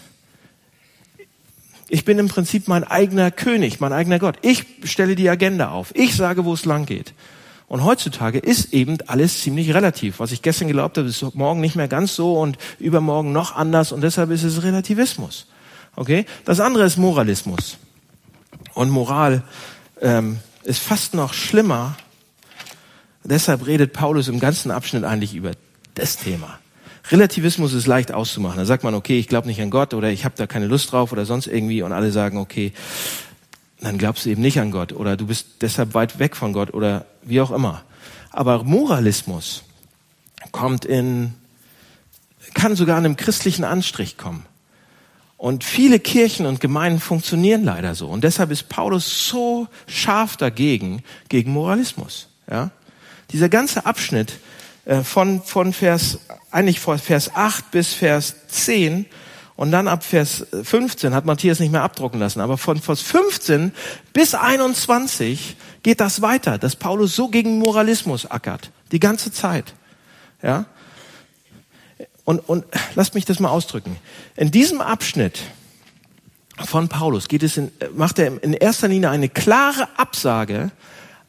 Ich 1.89 2.05
bin 2.05 2.19
im 2.19 2.29
Prinzip 2.29 2.69
mein 2.69 2.85
eigener 2.85 3.31
König, 3.31 3.81
mein 3.81 3.93
eigener 3.93 4.19
Gott. 4.19 4.37
Ich 4.43 4.67
stelle 4.85 5.17
die 5.17 5.29
Agenda 5.29 5.71
auf. 5.71 5.95
Ich 5.95 6.15
sage, 6.15 6.45
wo 6.45 6.53
es 6.53 6.67
lang 6.67 6.85
geht. 6.85 7.15
Und 7.67 7.85
heutzutage 7.85 8.39
ist 8.39 8.73
eben 8.73 8.99
alles 9.07 9.41
ziemlich 9.41 9.75
relativ. 9.75 10.21
Was 10.21 10.33
ich 10.33 10.43
gestern 10.43 10.69
glaubt 10.69 10.97
habe, 10.97 11.09
ist 11.09 11.35
morgen 11.35 11.61
nicht 11.61 11.77
mehr 11.77 11.89
ganz 11.89 12.15
so 12.15 12.39
und 12.41 12.57
übermorgen 12.79 13.33
noch 13.33 13.57
anders 13.57 13.93
und 13.93 14.01
deshalb 14.03 14.31
ist 14.31 14.43
es 14.43 14.63
Relativismus. 14.63 15.47
Okay? 15.97 16.25
Das 16.45 16.61
andere 16.61 16.85
ist 16.85 16.97
Moralismus. 16.97 17.77
Und 18.73 18.91
Moral 18.91 19.43
ähm, 20.01 20.39
ist 20.65 20.81
fast 20.81 21.15
noch 21.15 21.35
schlimmer. 21.35 21.97
Deshalb 23.25 23.67
redet 23.67 23.93
Paulus 23.93 24.29
im 24.29 24.41
ganzen 24.41 24.71
Abschnitt 24.71 25.05
eigentlich 25.05 25.35
über 25.35 25.53
das 25.95 26.17
Thema. 26.17 26.59
Relativismus 27.11 27.73
ist 27.73 27.87
leicht 27.87 28.13
auszumachen. 28.13 28.59
Da 28.59 28.65
sagt 28.65 28.85
man, 28.85 28.95
okay, 28.95 29.19
ich 29.19 29.29
glaube 29.29 29.49
nicht 29.49 29.61
an 29.61 29.71
Gott 29.71 29.95
oder 29.95 30.11
ich 30.11 30.25
habe 30.25 30.35
da 30.37 30.47
keine 30.47 30.67
Lust 30.67 30.93
drauf 30.93 31.13
oder 31.13 31.25
sonst 31.25 31.47
irgendwie 31.47 31.83
und 31.83 31.93
alle 31.93 32.11
sagen, 32.11 32.39
okay, 32.39 32.73
dann 33.81 33.99
glaubst 33.99 34.27
du 34.27 34.31
eben 34.31 34.43
nicht 34.43 34.61
an 34.61 34.71
Gott 34.71 34.93
oder 34.93 35.17
du 35.17 35.27
bist 35.27 35.47
deshalb 35.61 35.95
weit 35.95 36.19
weg 36.19 36.37
von 36.37 36.53
Gott 36.53 36.75
oder 36.75 37.07
wie 37.23 37.41
auch 37.41 37.51
immer. 37.51 37.83
Aber 38.31 38.65
Moralismus 38.65 39.63
kommt 40.53 40.85
in, 40.85 41.35
kann 42.55 42.77
sogar 42.77 42.99
in 42.99 43.05
einem 43.05 43.17
christlichen 43.17 43.65
Anstrich 43.65 44.17
kommen. 44.17 44.45
Und 45.37 45.63
viele 45.63 46.01
Kirchen 46.01 46.47
und 46.47 46.61
Gemeinden 46.61 46.99
funktionieren 46.99 47.63
leider 47.63 47.95
so. 47.95 48.09
Und 48.09 48.25
deshalb 48.25 48.51
ist 48.51 48.69
Paulus 48.69 49.29
so 49.29 49.69
scharf 49.87 50.37
dagegen, 50.37 51.05
gegen 51.29 51.53
Moralismus. 51.53 52.29
Ja? 52.51 52.73
Dieser 53.31 53.49
ganze 53.49 53.87
Abschnitt 53.87 54.33
von, 55.05 55.43
von 55.43 55.73
Vers, 55.73 56.19
eigentlich 56.51 56.81
von 56.81 56.99
Vers 56.99 57.35
8 57.35 57.71
bis 57.71 57.93
Vers 57.93 58.35
10 58.49 59.07
und 59.57 59.73
dann 59.73 59.89
ab 59.89 60.05
Vers 60.05 60.47
15 60.63 61.15
hat 61.15 61.27
Matthias 61.27 61.59
nicht 61.59 61.73
mehr 61.73 61.83
abdrucken 61.83 62.21
lassen. 62.21 62.41
Aber 62.41 62.57
von 62.57 62.81
Vers 62.81 63.03
15 63.03 63.73
bis 64.13 64.35
21 64.35 65.57
geht 65.83 66.01
das 66.01 66.23
weiter, 66.23 66.59
dass 66.59 66.77
Paulus 66.77 67.15
so 67.17 67.29
gegen 67.29 67.59
Moralismus 67.59 68.31
ackert. 68.31 68.71
Die 68.93 69.01
ganze 69.01 69.33
Zeit. 69.33 69.75
Ja? 70.43 70.67
Und, 72.25 72.39
und 72.49 72.65
lasst 72.95 73.15
mich 73.15 73.25
das 73.25 73.41
mal 73.41 73.51
ausdrücken. 73.51 73.97
In 74.37 74.51
diesem 74.51 74.81
Abschnitt 74.81 75.41
von 76.65 76.89
Paulus 76.89 77.29
geht 77.29 77.43
es 77.43 77.57
in, 77.57 77.73
macht 77.95 78.19
er 78.19 78.43
in 78.43 78.53
erster 78.53 78.89
Linie 78.89 79.11
eine 79.11 79.29
klare 79.29 79.89
Absage 79.99 80.71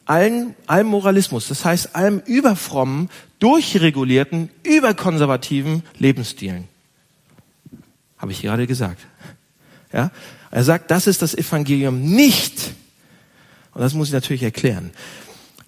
allen, 0.06 0.54
allem 0.66 0.86
Moralismus, 0.86 1.48
das 1.48 1.64
heißt 1.64 1.94
allem 1.94 2.20
überfrommen, 2.26 3.10
durchregulierten, 3.40 4.50
überkonservativen 4.62 5.82
Lebensstilen. 5.98 6.68
Habe 8.18 8.32
ich 8.32 8.42
gerade 8.42 8.66
gesagt. 8.66 9.00
Ja? 9.92 10.10
Er 10.50 10.64
sagt, 10.64 10.90
das 10.90 11.06
ist 11.06 11.22
das 11.22 11.34
Evangelium 11.34 12.00
nicht. 12.00 12.72
Und 13.72 13.80
das 13.80 13.94
muss 13.94 14.08
ich 14.08 14.14
natürlich 14.14 14.42
erklären. 14.42 14.90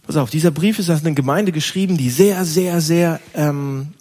Pass 0.07 0.17
auf, 0.17 0.31
dieser 0.31 0.51
Brief 0.51 0.79
ist 0.79 0.91
an 0.91 0.99
eine 0.99 1.15
Gemeinde 1.15 1.53
geschrieben, 1.53 1.97
die 1.97 2.11
sehr, 2.11 2.45
sehr, 2.45 2.81
sehr 2.81 3.21
ähm, 3.35 3.95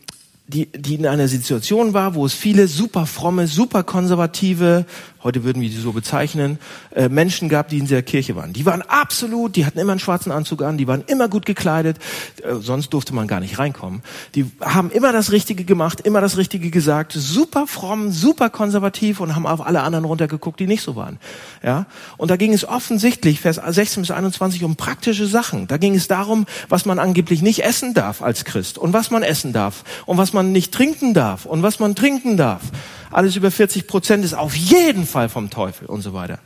die, 0.47 0.65
die 0.65 0.95
in 0.95 1.07
einer 1.07 1.27
Situation 1.27 1.93
war, 1.93 2.15
wo 2.15 2.25
es 2.25 2.33
viele 2.33 2.67
super 2.67 3.05
fromme, 3.05 3.47
super 3.47 3.83
konservative, 3.83 4.85
heute 5.23 5.43
würden 5.43 5.61
wir 5.61 5.69
die 5.69 5.77
so 5.77 5.91
bezeichnen, 5.91 6.59
äh, 6.95 7.09
Menschen 7.09 7.49
gab, 7.49 7.69
die 7.69 7.77
in 7.77 7.87
der 7.87 8.03
Kirche 8.03 8.35
waren. 8.35 8.53
Die 8.53 8.65
waren 8.65 8.81
absolut, 8.81 9.55
die 9.55 9.65
hatten 9.65 9.79
immer 9.79 9.91
einen 9.91 9.99
schwarzen 9.99 10.31
Anzug 10.31 10.61
an, 10.63 10.77
die 10.77 10.87
waren 10.87 11.03
immer 11.07 11.27
gut 11.27 11.45
gekleidet, 11.45 11.97
äh, 12.43 12.55
sonst 12.59 12.89
durfte 12.93 13.13
man 13.13 13.27
gar 13.27 13.39
nicht 13.39 13.59
reinkommen. 13.59 14.01
Die 14.35 14.49
haben 14.61 14.91
immer 14.91 15.11
das 15.11 15.31
Richtige 15.31 15.63
gemacht, 15.63 16.01
immer 16.01 16.21
das 16.21 16.37
Richtige 16.37 16.71
gesagt, 16.71 17.13
super 17.13 17.67
fromm, 17.67 18.11
super 18.11 18.49
konservativ 18.49 19.19
und 19.19 19.35
haben 19.35 19.45
auf 19.45 19.65
alle 19.65 19.81
anderen 19.81 20.05
runtergeguckt, 20.05 20.59
die 20.59 20.67
nicht 20.67 20.81
so 20.81 20.95
waren. 20.95 21.19
Ja? 21.63 21.85
Und 22.17 22.31
da 22.31 22.37
ging 22.37 22.53
es 22.53 22.67
offensichtlich, 22.67 23.39
Vers 23.39 23.61
16 23.65 24.03
bis 24.03 24.11
21, 24.11 24.63
um 24.63 24.75
praktische 24.75 25.27
Sachen. 25.27 25.67
Da 25.67 25.77
ging 25.77 25.95
es 25.95 26.07
darum, 26.07 26.45
was 26.69 26.85
man 26.85 26.99
angeblich 26.99 27.41
nicht 27.41 27.63
essen 27.63 27.93
darf 27.93 28.21
als 28.21 28.45
Christ 28.45 28.77
und 28.77 28.93
was 28.93 29.11
man 29.11 29.23
essen 29.23 29.53
darf 29.53 29.83
und 30.05 30.17
was 30.17 30.33
man 30.33 30.51
nicht 30.51 30.73
trinken 30.73 31.13
darf 31.13 31.45
und 31.45 31.63
was 31.63 31.79
man 31.79 31.95
trinken 31.95 32.37
darf 32.37 32.61
alles 33.11 33.35
über 33.35 33.51
40 33.51 33.87
Prozent 33.87 34.25
ist 34.25 34.33
auf 34.33 34.55
jeden 34.55 35.05
Fall 35.05 35.29
vom 35.29 35.49
Teufel 35.49 35.87
und 35.87 36.01
so 36.01 36.13
weiter. 36.13 36.39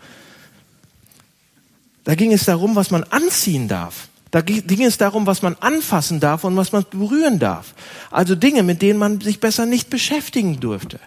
Da 2.03 2.15
ging 2.15 2.31
es 2.31 2.45
darum, 2.45 2.75
was 2.75 2.91
man 2.91 3.03
anziehen 3.03 3.67
darf. 3.67 4.07
Da 4.31 4.41
ging 4.41 4.83
es 4.83 4.97
darum, 4.97 5.25
was 5.27 5.41
man 5.41 5.55
anfassen 5.61 6.19
darf 6.19 6.43
und 6.43 6.57
was 6.57 6.71
man 6.71 6.85
berühren 6.89 7.39
darf. 7.39 7.73
Also 8.11 8.35
Dinge, 8.35 8.63
mit 8.63 8.81
denen 8.81 8.99
man 8.99 9.21
sich 9.21 9.39
besser 9.39 9.65
nicht 9.65 9.89
beschäftigen 9.89 10.59
dürfte. 10.59 10.99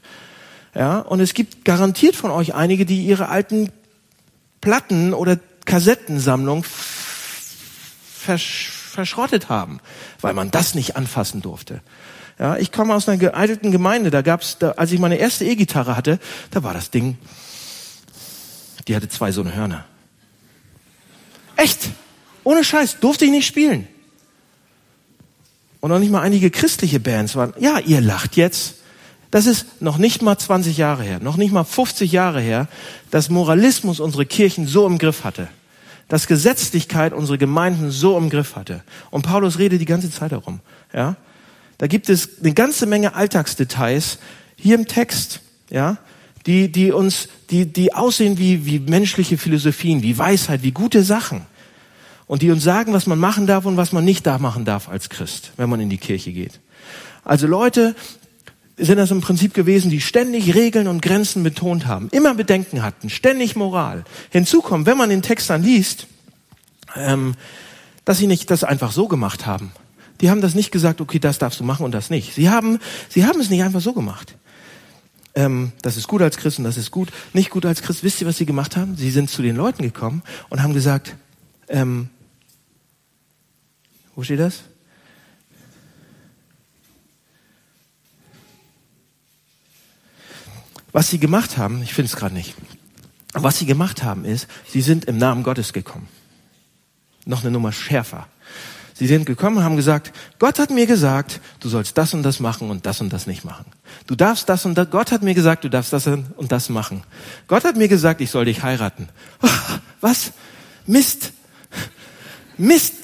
Ja, 0.75 1.01
und 1.01 1.21
es 1.21 1.35
gibt 1.35 1.65
garantiert 1.65 2.17
von 2.17 2.31
euch 2.31 2.55
einige, 2.55 2.87
die 2.87 3.05
ihre 3.05 3.29
alten 3.29 3.71
Platten 4.61 5.13
oder 5.13 5.39
Kassettensammlung 5.65 6.65
versch 8.15 8.73
verschrottet 8.89 9.49
haben, 9.49 9.79
weil 10.21 10.35
man 10.35 10.51
das 10.51 10.75
nicht 10.75 10.97
anfassen 10.97 11.41
durfte. 11.43 11.83
Ja, 12.39 12.57
ich 12.57 12.71
komme 12.71 12.95
aus 12.95 13.09
einer 13.09 13.19
geeigneten 13.19 13.73
Gemeinde, 13.73 14.11
da 14.11 14.23
gab's, 14.23 14.59
da, 14.59 14.73
als 14.73 14.93
ich 14.93 15.01
meine 15.01 15.17
erste 15.17 15.45
E-Gitarre 15.45 15.97
hatte, 15.97 16.21
da 16.51 16.63
war 16.63 16.73
das 16.73 16.91
Ding, 16.91 17.19
die 18.87 18.95
hatte 18.95 19.09
zwei 19.09 19.33
so 19.33 19.41
eine 19.41 19.55
Hörner. 19.55 19.85
Echt? 21.57 21.91
Ohne 22.45 22.63
Scheiß, 22.63 23.01
durfte 23.01 23.25
ich 23.25 23.31
nicht 23.33 23.47
spielen. 23.47 23.89
Und 25.81 25.91
noch 25.91 25.99
nicht 25.99 26.11
mal 26.11 26.23
einige 26.23 26.51
christliche 26.51 27.01
Bands 27.01 27.35
waren, 27.37 27.53
ja, 27.59 27.79
ihr 27.79 28.01
lacht 28.01 28.37
jetzt. 28.37 28.77
Das 29.31 29.47
ist 29.47 29.83
noch 29.83 29.99
nicht 29.99 30.23
mal 30.23 30.39
20 30.39 30.79
Jahre 30.79 31.03
her, 31.03 31.21
noch 31.21 31.37
nicht 31.37 31.53
mal 31.53 31.65
50 31.65 32.11
Jahre 32.11 32.41
her, 32.41 32.69
dass 33.11 33.29
Moralismus 33.29 34.01
unsere 34.01 34.25
Kirchen 34.25 34.67
so 34.67 34.87
im 34.87 34.99
Griff 34.99 35.25
hatte. 35.25 35.49
Dass 36.09 36.27
Gesetzlichkeit 36.27 37.13
unsere 37.13 37.37
Gemeinden 37.37 37.91
so 37.91 38.17
im 38.17 38.31
Griff 38.31 38.57
hatte. 38.57 38.83
Und 39.11 39.23
Paulus 39.23 39.59
redet 39.59 39.81
die 39.81 39.87
ganze 39.87 40.11
Zeit 40.11 40.33
darum. 40.33 40.61
Ja? 40.95 41.17
Da 41.79 41.87
gibt 41.87 42.09
es 42.09 42.41
eine 42.41 42.53
ganze 42.53 42.87
Menge 42.87 43.15
Alltagsdetails 43.15 44.19
hier 44.57 44.75
im 44.75 44.87
Text, 44.87 45.41
ja, 45.71 45.99
die, 46.47 46.71
die 46.71 46.93
uns, 46.93 47.29
die, 47.51 47.67
die 47.67 47.95
aussehen 47.95 48.39
wie, 48.39 48.67
wie 48.67 48.79
menschliche 48.79 49.39
Philosophien, 49.39 50.03
wie 50.03 50.17
Weisheit, 50.19 50.63
wie 50.63 50.73
gute 50.73 51.03
Sachen. 51.03 51.47
und 52.29 52.43
die 52.43 52.51
uns 52.51 52.63
sagen, 52.63 52.93
was 52.93 53.07
man 53.07 53.19
machen 53.19 53.47
darf 53.47 53.65
und 53.65 53.77
was 53.77 53.93
man 53.93 54.05
nicht 54.05 54.27
da 54.27 54.39
machen 54.39 54.65
darf 54.65 54.89
als 54.89 55.09
Christ, 55.09 55.53
wenn 55.57 55.69
man 55.69 55.81
in 55.81 55.89
die 55.89 55.99
Kirche 55.99 56.33
geht. 56.33 56.61
Also 57.25 57.47
Leute 57.47 57.97
sind 58.77 58.99
das 58.99 59.11
im 59.11 59.21
Prinzip 59.21 59.55
gewesen, 59.55 59.91
die 59.91 60.01
ständig 60.01 60.55
Regeln 60.55 60.87
und 60.87 61.03
Grenzen 61.03 61.43
betont 61.43 61.87
haben, 61.87 62.09
immer 62.13 62.35
Bedenken 62.35 62.83
hatten, 62.83 63.11
ständig 63.11 63.57
Moral. 63.57 64.05
Hinzu 64.31 64.61
kommt, 64.61 64.87
wenn 64.87 64.97
man 64.97 65.11
den 65.11 65.23
Text 65.23 65.51
dann 65.51 65.63
liest, 65.65 66.07
ähm, 66.95 67.35
dass 68.05 68.19
sie 68.19 68.27
nicht 68.27 68.51
das 68.51 68.63
einfach 68.63 68.93
so 68.93 69.09
gemacht 69.09 69.47
haben. 69.47 69.73
Die 70.21 70.31
haben 70.31 70.41
das 70.41 70.55
nicht 70.55 70.73
gesagt, 70.73 71.01
okay, 71.01 71.19
das 71.19 71.39
darfst 71.39 71.61
du 71.61 71.65
machen 71.65 71.85
und 71.85 71.93
das 71.93 72.11
nicht. 72.11 72.35
Sie 72.35 72.51
haben, 72.51 72.79
sie 73.09 73.25
haben 73.25 73.41
es 73.41 73.51
nicht 73.51 73.63
einfach 73.63 73.81
so 73.81 73.93
gemacht. 73.93 74.37
Ähm, 75.35 75.73
das 75.83 75.97
ist 75.97 76.09
gut 76.09 76.23
als 76.23 76.37
Christ 76.37 76.59
und 76.59 76.65
das 76.65 76.77
ist 76.77 76.91
gut, 76.91 77.11
nicht 77.33 77.51
gut 77.51 77.65
als 77.65 77.83
Christ. 77.83 78.03
Wisst 78.03 78.21
ihr, 78.21 78.27
was 78.27 78.39
sie 78.39 78.47
gemacht 78.47 78.77
haben? 78.77 78.97
Sie 78.97 79.11
sind 79.11 79.31
zu 79.31 79.43
den 79.43 79.57
Leuten 79.57 79.83
gekommen 79.83 80.23
und 80.49 80.63
haben 80.63 80.75
gesagt, 80.75 81.15
ähm, 81.69 82.09
wo 84.17 84.25
steht 84.25 84.41
das? 84.41 84.65
Was 90.91 91.11
sie 91.11 91.21
gemacht 91.21 91.57
haben, 91.57 91.83
ich 91.83 91.95
finde 91.95 92.11
es 92.11 92.17
gerade 92.17 92.35
nicht, 92.35 92.55
was 93.33 93.59
sie 93.59 93.67
gemacht 93.67 94.03
haben 94.03 94.25
ist, 94.25 94.49
sie 94.67 94.81
sind 94.81 95.05
im 95.05 95.19
Namen 95.19 95.45
Gottes 95.45 95.73
gekommen. 95.73 96.09
Noch 97.27 97.43
eine 97.43 97.53
Nummer 97.53 97.71
schärfer. 97.71 98.27
Sie 98.99 99.07
sind 99.07 99.27
gekommen 99.27 99.59
und 99.59 99.63
haben 99.63 99.77
gesagt, 99.77 100.13
Gott 100.41 100.59
hat 100.59 100.71
mir 100.71 100.85
gesagt, 100.85 101.41
du 101.61 101.69
sollst 101.69 101.97
das 101.97 102.15
und 102.15 102.25
das 102.25 102.41
machen 102.41 102.69
und 102.69 102.85
das 102.85 103.01
und 103.01 103.13
das 103.13 103.29
nicht 103.29 103.45
machen. 103.45 103.65
Du 104.09 104.17
darfst 104.17 104.49
das 104.49 104.65
und 104.65 104.77
das, 104.77 104.91
Gott 104.91 105.13
hat 105.13 105.23
mir 105.23 105.35
gesagt, 105.35 105.63
du 105.63 105.71
darfst 105.71 105.93
das 105.93 106.09
und 106.09 106.51
das 106.51 106.69
machen. 106.69 107.05
Gott 107.47 107.63
hat 107.63 107.77
mir 107.77 107.87
gesagt, 107.87 108.21
ich 108.21 108.33
soll 108.33 108.47
dich 108.47 108.65
heiraten. 108.65 109.09
Was? 110.01 110.33
Mist. 110.85 111.33
Mist. 112.57 112.95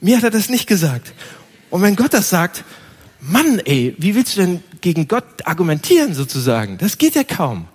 Mir 0.00 0.18
hat 0.18 0.22
er 0.22 0.30
das 0.30 0.48
nicht 0.48 0.68
gesagt. 0.68 1.12
Und 1.68 1.82
wenn 1.82 1.96
Gott 1.96 2.14
das 2.14 2.30
sagt, 2.30 2.62
Mann, 3.20 3.58
ey, 3.64 3.96
wie 3.98 4.14
willst 4.14 4.36
du 4.36 4.40
denn 4.40 4.62
gegen 4.82 5.08
Gott 5.08 5.24
argumentieren 5.46 6.14
sozusagen? 6.14 6.78
Das 6.78 6.96
geht 6.96 7.16
ja 7.16 7.24
kaum. 7.24 7.66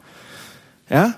Ja? 0.89 1.15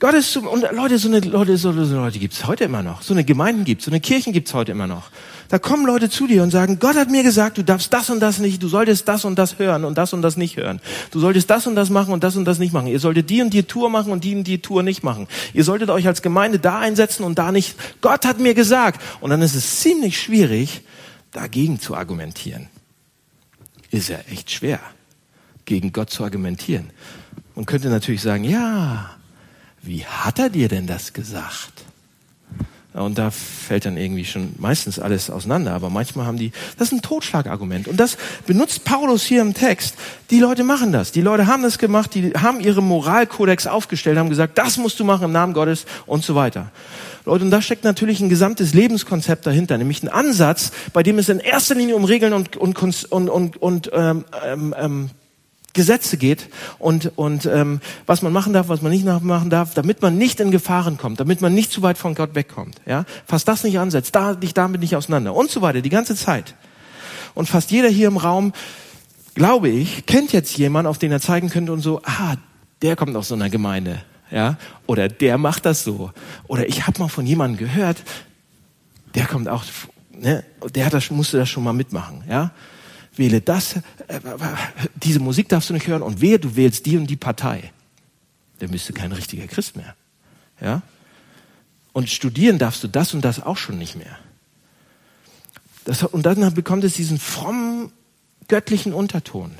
Gott 0.00 0.14
ist 0.14 0.32
so, 0.32 0.40
und 0.40 0.62
Leute, 0.72 0.98
so 0.98 1.08
eine 1.08 1.20
Leute, 1.20 1.56
so, 1.56 1.72
so 1.72 1.94
Leute 1.94 2.18
gibt's 2.18 2.46
heute 2.46 2.64
immer 2.64 2.82
noch. 2.82 3.02
So 3.02 3.14
eine 3.14 3.24
Gemeinden 3.24 3.64
gibt's, 3.64 3.84
so 3.84 3.90
eine 3.90 4.00
Kirchen 4.00 4.32
gibt's 4.32 4.52
heute 4.52 4.72
immer 4.72 4.86
noch. 4.86 5.10
Da 5.48 5.58
kommen 5.58 5.86
Leute 5.86 6.10
zu 6.10 6.26
dir 6.26 6.42
und 6.42 6.50
sagen, 6.50 6.78
Gott 6.80 6.96
hat 6.96 7.10
mir 7.10 7.22
gesagt, 7.22 7.58
du 7.58 7.62
darfst 7.62 7.92
das 7.92 8.10
und 8.10 8.18
das 8.20 8.38
nicht, 8.38 8.62
du 8.62 8.68
solltest 8.68 9.06
das 9.06 9.24
und 9.24 9.38
das 9.38 9.58
hören 9.58 9.84
und 9.84 9.96
das 9.96 10.12
und 10.12 10.22
das 10.22 10.36
nicht 10.36 10.56
hören. 10.56 10.80
Du 11.12 11.20
solltest 11.20 11.48
das 11.48 11.66
und 11.66 11.76
das 11.76 11.90
machen 11.90 12.12
und 12.12 12.24
das 12.24 12.34
und 12.34 12.44
das 12.44 12.58
nicht 12.58 12.72
machen. 12.72 12.88
Ihr 12.88 12.98
solltet 12.98 13.30
die 13.30 13.40
und 13.40 13.54
die 13.54 13.62
Tour 13.62 13.88
machen 13.88 14.10
und 14.10 14.24
die 14.24 14.34
und 14.34 14.44
die 14.44 14.58
Tour 14.60 14.82
nicht 14.82 15.04
machen. 15.04 15.28
Ihr 15.52 15.64
solltet 15.64 15.90
euch 15.90 16.06
als 16.06 16.22
Gemeinde 16.22 16.58
da 16.58 16.80
einsetzen 16.80 17.22
und 17.22 17.38
da 17.38 17.52
nicht. 17.52 17.76
Gott 18.00 18.24
hat 18.26 18.40
mir 18.40 18.54
gesagt. 18.54 19.00
Und 19.20 19.30
dann 19.30 19.42
ist 19.42 19.54
es 19.54 19.80
ziemlich 19.80 20.20
schwierig, 20.20 20.82
dagegen 21.30 21.78
zu 21.78 21.94
argumentieren. 21.94 22.68
Ist 23.90 24.08
ja 24.08 24.18
echt 24.32 24.50
schwer, 24.50 24.80
gegen 25.66 25.92
Gott 25.92 26.10
zu 26.10 26.24
argumentieren. 26.24 26.90
Man 27.54 27.66
könnte 27.66 27.88
natürlich 27.88 28.22
sagen, 28.22 28.42
ja, 28.42 29.10
wie 29.86 30.04
hat 30.04 30.38
er 30.38 30.50
dir 30.50 30.68
denn 30.68 30.86
das 30.86 31.12
gesagt? 31.12 31.84
Und 32.94 33.18
da 33.18 33.32
fällt 33.32 33.86
dann 33.86 33.96
irgendwie 33.96 34.24
schon 34.24 34.54
meistens 34.56 35.00
alles 35.00 35.28
auseinander. 35.28 35.72
Aber 35.72 35.90
manchmal 35.90 36.26
haben 36.26 36.38
die, 36.38 36.52
das 36.78 36.88
ist 36.88 36.92
ein 36.92 37.02
Totschlagargument. 37.02 37.88
Und 37.88 37.98
das 37.98 38.16
benutzt 38.46 38.84
Paulus 38.84 39.24
hier 39.24 39.42
im 39.42 39.52
Text. 39.52 39.96
Die 40.30 40.38
Leute 40.38 40.62
machen 40.62 40.92
das. 40.92 41.10
Die 41.10 41.20
Leute 41.20 41.48
haben 41.48 41.64
das 41.64 41.78
gemacht. 41.78 42.14
Die 42.14 42.34
haben 42.34 42.60
ihre 42.60 42.84
Moralkodex 42.84 43.66
aufgestellt, 43.66 44.16
haben 44.16 44.28
gesagt, 44.28 44.58
das 44.58 44.76
musst 44.76 45.00
du 45.00 45.04
machen 45.04 45.24
im 45.24 45.32
Namen 45.32 45.54
Gottes 45.54 45.86
und 46.06 46.22
so 46.24 46.36
weiter. 46.36 46.70
Leute, 47.24 47.44
und 47.44 47.50
da 47.50 47.60
steckt 47.60 47.82
natürlich 47.82 48.20
ein 48.20 48.28
gesamtes 48.28 48.74
Lebenskonzept 48.74 49.44
dahinter, 49.44 49.76
nämlich 49.76 50.04
ein 50.04 50.08
Ansatz, 50.08 50.70
bei 50.92 51.02
dem 51.02 51.18
es 51.18 51.28
in 51.28 51.40
erster 51.40 51.74
Linie 51.74 51.96
um 51.96 52.04
Regeln 52.04 52.32
und, 52.32 52.56
und, 52.56 52.78
und, 53.10 53.28
und, 53.28 53.56
und 53.56 53.90
ähm, 53.92 54.24
ähm, 54.44 54.74
ähm 54.78 55.10
Gesetze 55.74 56.16
geht 56.16 56.48
und, 56.78 57.12
und 57.16 57.46
ähm, 57.46 57.80
was 58.06 58.22
man 58.22 58.32
machen 58.32 58.52
darf, 58.52 58.68
was 58.68 58.80
man 58.80 58.92
nicht 58.92 59.04
machen 59.04 59.50
darf, 59.50 59.74
damit 59.74 60.00
man 60.00 60.16
nicht 60.16 60.40
in 60.40 60.50
Gefahren 60.50 60.96
kommt, 60.96 61.20
damit 61.20 61.40
man 61.40 61.52
nicht 61.52 61.72
zu 61.72 61.82
weit 61.82 61.98
von 61.98 62.14
Gott 62.14 62.34
wegkommt. 62.34 62.80
Ja? 62.86 63.04
Fass 63.26 63.44
das 63.44 63.64
nicht 63.64 63.78
ansetzt, 63.78 64.14
da 64.14 64.34
dich 64.34 64.54
damit 64.54 64.80
nicht 64.80 64.96
auseinander 64.96 65.34
und 65.34 65.50
so 65.50 65.60
weiter, 65.62 65.82
die 65.82 65.90
ganze 65.90 66.16
Zeit. 66.16 66.54
Und 67.34 67.48
fast 67.48 67.72
jeder 67.72 67.88
hier 67.88 68.06
im 68.08 68.16
Raum, 68.16 68.52
glaube 69.34 69.68
ich, 69.68 70.06
kennt 70.06 70.32
jetzt 70.32 70.56
jemanden, 70.56 70.88
auf 70.88 70.98
den 70.98 71.10
er 71.10 71.20
zeigen 71.20 71.50
könnte 71.50 71.72
und 71.72 71.80
so, 71.80 72.00
ah, 72.04 72.36
der 72.82 72.94
kommt 72.96 73.16
aus 73.16 73.28
so 73.28 73.34
einer 73.34 73.50
Gemeinde. 73.50 74.00
Ja? 74.30 74.56
Oder 74.86 75.08
der 75.08 75.38
macht 75.38 75.66
das 75.66 75.82
so. 75.82 76.12
Oder 76.46 76.68
ich 76.68 76.86
habe 76.86 77.00
mal 77.00 77.08
von 77.08 77.26
jemandem 77.26 77.58
gehört, 77.58 78.02
der 79.14 79.26
kommt 79.26 79.48
auch, 79.48 79.64
ne, 80.12 80.44
der 80.74 80.86
hat 80.86 80.94
das, 80.94 81.10
musste 81.10 81.38
das 81.38 81.48
schon 81.48 81.64
mal 81.64 81.72
mitmachen. 81.72 82.22
Ja? 82.28 82.52
Wähle 83.18 83.40
das, 83.40 83.76
äh, 84.08 84.20
diese 84.94 85.20
Musik 85.20 85.48
darfst 85.48 85.70
du 85.70 85.74
nicht 85.74 85.86
hören 85.86 86.02
und 86.02 86.20
wehe, 86.20 86.38
du 86.38 86.56
wählst 86.56 86.86
die 86.86 86.96
und 86.96 87.06
die 87.06 87.16
Partei. 87.16 87.72
Dann 88.58 88.70
bist 88.70 88.88
du 88.88 88.92
kein 88.92 89.12
richtiger 89.12 89.46
Christ 89.46 89.76
mehr. 89.76 89.94
Ja? 90.60 90.82
Und 91.92 92.10
studieren 92.10 92.58
darfst 92.58 92.82
du 92.82 92.88
das 92.88 93.14
und 93.14 93.24
das 93.24 93.42
auch 93.42 93.56
schon 93.56 93.78
nicht 93.78 93.96
mehr. 93.96 94.18
Das, 95.84 96.02
und 96.02 96.24
dann 96.24 96.54
bekommt 96.54 96.84
es 96.84 96.94
diesen 96.94 97.18
frommen, 97.18 97.92
göttlichen 98.48 98.92
Unterton. 98.92 99.52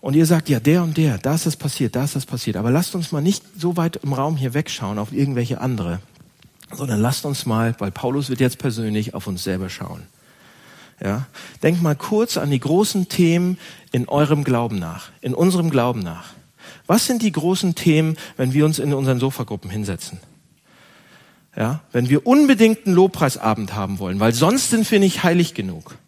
Und 0.00 0.14
ihr 0.14 0.26
sagt, 0.26 0.48
ja, 0.48 0.58
der 0.58 0.82
und 0.82 0.96
der, 0.96 1.18
da 1.18 1.34
ist 1.34 1.46
das 1.46 1.56
passiert, 1.56 1.94
da 1.94 2.04
ist 2.04 2.16
das 2.16 2.26
passiert. 2.26 2.56
Aber 2.56 2.70
lasst 2.70 2.94
uns 2.94 3.12
mal 3.12 3.20
nicht 3.20 3.44
so 3.56 3.76
weit 3.76 3.96
im 3.96 4.12
Raum 4.12 4.36
hier 4.36 4.54
wegschauen 4.54 4.98
auf 4.98 5.12
irgendwelche 5.12 5.60
andere, 5.60 6.00
sondern 6.72 7.00
lasst 7.00 7.24
uns 7.24 7.46
mal, 7.46 7.76
weil 7.78 7.92
Paulus 7.92 8.28
wird 8.28 8.40
jetzt 8.40 8.58
persönlich 8.58 9.14
auf 9.14 9.26
uns 9.26 9.44
selber 9.44 9.68
schauen. 9.68 10.02
Ja? 11.02 11.26
Denkt 11.62 11.82
mal 11.82 11.96
kurz 11.96 12.36
an 12.36 12.50
die 12.50 12.60
großen 12.60 13.08
Themen 13.08 13.58
in 13.90 14.08
eurem 14.08 14.44
Glauben 14.44 14.78
nach, 14.78 15.10
in 15.20 15.34
unserem 15.34 15.70
Glauben 15.70 16.00
nach. 16.00 16.34
Was 16.86 17.06
sind 17.06 17.22
die 17.22 17.32
großen 17.32 17.74
Themen, 17.74 18.16
wenn 18.36 18.52
wir 18.52 18.64
uns 18.64 18.78
in 18.78 18.92
unseren 18.94 19.18
Sofagruppen 19.18 19.70
hinsetzen? 19.70 20.20
Ja, 21.56 21.80
wenn 21.92 22.08
wir 22.08 22.26
unbedingt 22.26 22.86
einen 22.86 22.94
Lobpreisabend 22.94 23.74
haben 23.74 23.98
wollen, 23.98 24.20
weil 24.20 24.32
sonst 24.32 24.70
sind 24.70 24.90
wir 24.90 25.00
nicht 25.00 25.22
heilig 25.22 25.52
genug. 25.52 25.98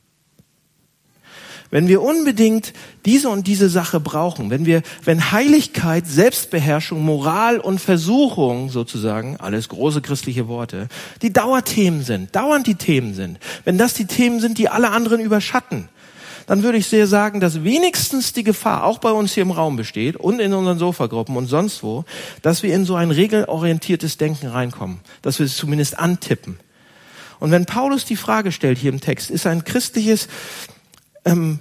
Wenn 1.74 1.88
wir 1.88 2.02
unbedingt 2.02 2.72
diese 3.04 3.28
und 3.30 3.48
diese 3.48 3.68
Sache 3.68 3.98
brauchen, 3.98 4.48
wenn 4.48 4.64
wir, 4.64 4.82
wenn 5.04 5.32
Heiligkeit, 5.32 6.06
Selbstbeherrschung, 6.06 7.04
Moral 7.04 7.58
und 7.58 7.80
Versuchung 7.80 8.70
sozusagen, 8.70 9.38
alles 9.38 9.68
große 9.70 10.00
christliche 10.00 10.46
Worte, 10.46 10.86
die 11.20 11.32
Dauerthemen 11.32 12.04
sind, 12.04 12.36
dauernd 12.36 12.68
die 12.68 12.76
Themen 12.76 13.12
sind, 13.12 13.40
wenn 13.64 13.76
das 13.76 13.94
die 13.94 14.04
Themen 14.04 14.38
sind, 14.38 14.58
die 14.58 14.68
alle 14.68 14.90
anderen 14.90 15.18
überschatten, 15.18 15.88
dann 16.46 16.62
würde 16.62 16.78
ich 16.78 16.86
sehr 16.86 17.08
sagen, 17.08 17.40
dass 17.40 17.64
wenigstens 17.64 18.32
die 18.32 18.44
Gefahr 18.44 18.84
auch 18.84 18.98
bei 18.98 19.10
uns 19.10 19.34
hier 19.34 19.42
im 19.42 19.50
Raum 19.50 19.74
besteht 19.74 20.14
und 20.14 20.38
in 20.38 20.52
unseren 20.52 20.78
Sofagruppen 20.78 21.36
und 21.36 21.48
sonst 21.48 21.82
wo, 21.82 22.04
dass 22.42 22.62
wir 22.62 22.72
in 22.72 22.84
so 22.84 22.94
ein 22.94 23.10
regelorientiertes 23.10 24.16
Denken 24.16 24.46
reinkommen, 24.46 25.00
dass 25.22 25.40
wir 25.40 25.46
es 25.46 25.56
zumindest 25.56 25.98
antippen. 25.98 26.56
Und 27.40 27.50
wenn 27.50 27.66
Paulus 27.66 28.04
die 28.04 28.14
Frage 28.14 28.52
stellt 28.52 28.78
hier 28.78 28.92
im 28.92 29.00
Text, 29.00 29.28
ist 29.28 29.44
ein 29.48 29.64
christliches 29.64 30.28
ähm, 31.24 31.60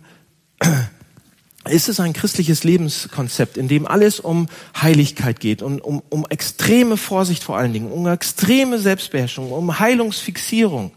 ist 1.70 1.88
es 1.88 2.00
ein 2.00 2.14
christliches 2.14 2.64
Lebenskonzept, 2.64 3.58
in 3.58 3.68
dem 3.68 3.88
alles 3.88 4.20
um 4.20 4.48
Heiligkeit 4.80 5.40
geht 5.40 5.62
und 5.62 5.80
um, 5.80 6.02
um 6.10 6.26
extreme 6.30 6.98
Vorsicht 6.98 7.44
vor 7.44 7.58
allen 7.58 7.72
Dingen, 7.72 7.92
um 7.92 8.06
extreme 8.08 8.80
Selbstbeherrschung, 8.80 9.52
um 9.52 9.80
Heilungsfixierung. 9.80 10.92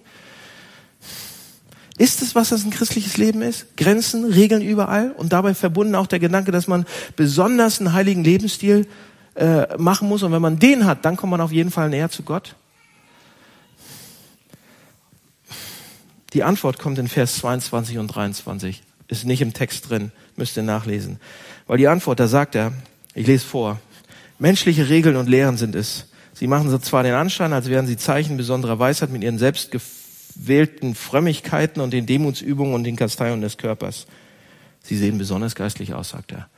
Ist 1.98 2.20
es, 2.20 2.34
was 2.34 2.50
das 2.50 2.64
ein 2.64 2.70
christliches 2.70 3.16
Leben 3.16 3.40
ist? 3.42 3.76
Grenzen, 3.76 4.24
Regeln 4.24 4.60
überall 4.60 5.12
und 5.12 5.32
dabei 5.32 5.54
verbunden 5.54 5.94
auch 5.94 6.06
der 6.06 6.18
Gedanke, 6.18 6.52
dass 6.52 6.66
man 6.66 6.84
besonders 7.14 7.80
einen 7.80 7.92
heiligen 7.92 8.22
Lebensstil 8.22 8.86
äh, 9.34 9.76
machen 9.78 10.08
muss 10.08 10.22
und 10.22 10.32
wenn 10.32 10.42
man 10.42 10.58
den 10.58 10.84
hat, 10.84 11.04
dann 11.04 11.16
kommt 11.16 11.30
man 11.30 11.40
auf 11.40 11.52
jeden 11.52 11.70
Fall 11.70 11.88
näher 11.88 12.10
zu 12.10 12.22
Gott. 12.22 12.56
Die 16.32 16.42
Antwort 16.42 16.78
kommt 16.78 16.98
in 16.98 17.08
Vers 17.08 17.36
22 17.36 17.98
und 17.98 18.08
23. 18.08 18.82
Ist 19.08 19.24
nicht 19.24 19.40
im 19.40 19.52
Text 19.52 19.88
drin, 19.88 20.10
müsst 20.36 20.56
ihr 20.56 20.62
nachlesen. 20.62 21.20
Weil 21.66 21.78
die 21.78 21.88
Antwort, 21.88 22.18
da 22.18 22.26
sagt 22.26 22.54
er, 22.54 22.72
ich 23.14 23.26
lese 23.26 23.46
vor, 23.46 23.80
menschliche 24.38 24.88
Regeln 24.88 25.16
und 25.16 25.28
Lehren 25.28 25.56
sind 25.56 25.74
es. 25.74 26.06
Sie 26.34 26.46
machen 26.46 26.68
so 26.70 26.78
zwar 26.78 27.02
den 27.02 27.14
Anschein, 27.14 27.52
als 27.52 27.68
wären 27.68 27.86
sie 27.86 27.96
Zeichen 27.96 28.36
besonderer 28.36 28.78
Weisheit 28.78 29.10
mit 29.10 29.22
ihren 29.22 29.38
selbstgewählten 29.38 30.94
Frömmigkeiten 30.94 31.80
und 31.80 31.92
den 31.92 32.06
Demutsübungen 32.06 32.74
und 32.74 32.84
den 32.84 32.96
Kasteiungen 32.96 33.40
des 33.40 33.56
Körpers. 33.56 34.06
Sie 34.82 34.96
sehen 34.96 35.18
besonders 35.18 35.54
geistlich 35.54 35.94
aus, 35.94 36.10
sagt 36.10 36.32
er. 36.32 36.48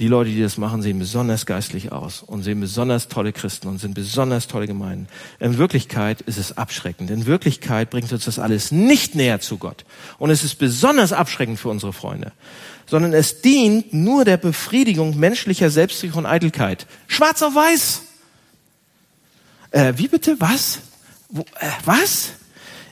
Die 0.00 0.08
Leute, 0.08 0.30
die 0.30 0.42
das 0.42 0.58
machen, 0.58 0.82
sehen 0.82 0.98
besonders 0.98 1.46
geistlich 1.46 1.92
aus 1.92 2.24
und 2.24 2.42
sehen 2.42 2.58
besonders 2.58 3.06
tolle 3.06 3.32
Christen 3.32 3.68
und 3.68 3.78
sind 3.78 3.94
besonders 3.94 4.48
tolle 4.48 4.66
Gemeinden. 4.66 5.06
In 5.38 5.56
Wirklichkeit 5.56 6.20
ist 6.20 6.36
es 6.36 6.58
abschreckend. 6.58 7.10
In 7.12 7.26
Wirklichkeit 7.26 7.90
bringt 7.90 8.12
uns 8.12 8.24
das 8.24 8.40
alles 8.40 8.72
nicht 8.72 9.14
näher 9.14 9.38
zu 9.38 9.56
Gott. 9.56 9.84
Und 10.18 10.30
es 10.30 10.42
ist 10.42 10.56
besonders 10.56 11.12
abschreckend 11.12 11.60
für 11.60 11.68
unsere 11.68 11.92
Freunde. 11.92 12.32
Sondern 12.86 13.12
es 13.12 13.40
dient 13.40 13.94
nur 13.94 14.24
der 14.24 14.36
Befriedigung 14.36 15.16
menschlicher 15.16 15.70
Selbstsicherung 15.70 16.24
und 16.24 16.30
Eitelkeit. 16.30 16.88
Schwarz 17.06 17.40
auf 17.42 17.54
weiß. 17.54 18.02
Äh, 19.70 19.92
wie 19.96 20.08
bitte? 20.08 20.34
Was? 20.40 20.80
Wo, 21.28 21.42
äh, 21.60 21.70
was? 21.84 22.32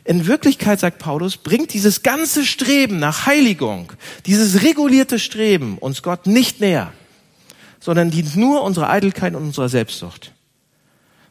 In 0.05 0.27
Wirklichkeit, 0.27 0.81
sagt 0.81 0.99
Paulus, 0.99 1.37
bringt 1.37 1.73
dieses 1.75 2.03
ganze 2.03 2.45
Streben 2.45 2.99
nach 2.99 3.27
Heiligung, 3.27 3.93
dieses 4.27 4.62
regulierte 4.62 5.19
Streben 5.19 5.79
uns 5.79 6.03
Gott 6.03 6.27
nicht 6.27 6.61
näher, 6.61 6.93
sondern 7.79 8.11
dient 8.11 8.35
nur 8.35 8.62
unserer 8.62 8.91
Eitelkeit 8.91 9.35
und 9.35 9.43
unserer 9.43 9.69
Selbstsucht. 9.69 10.33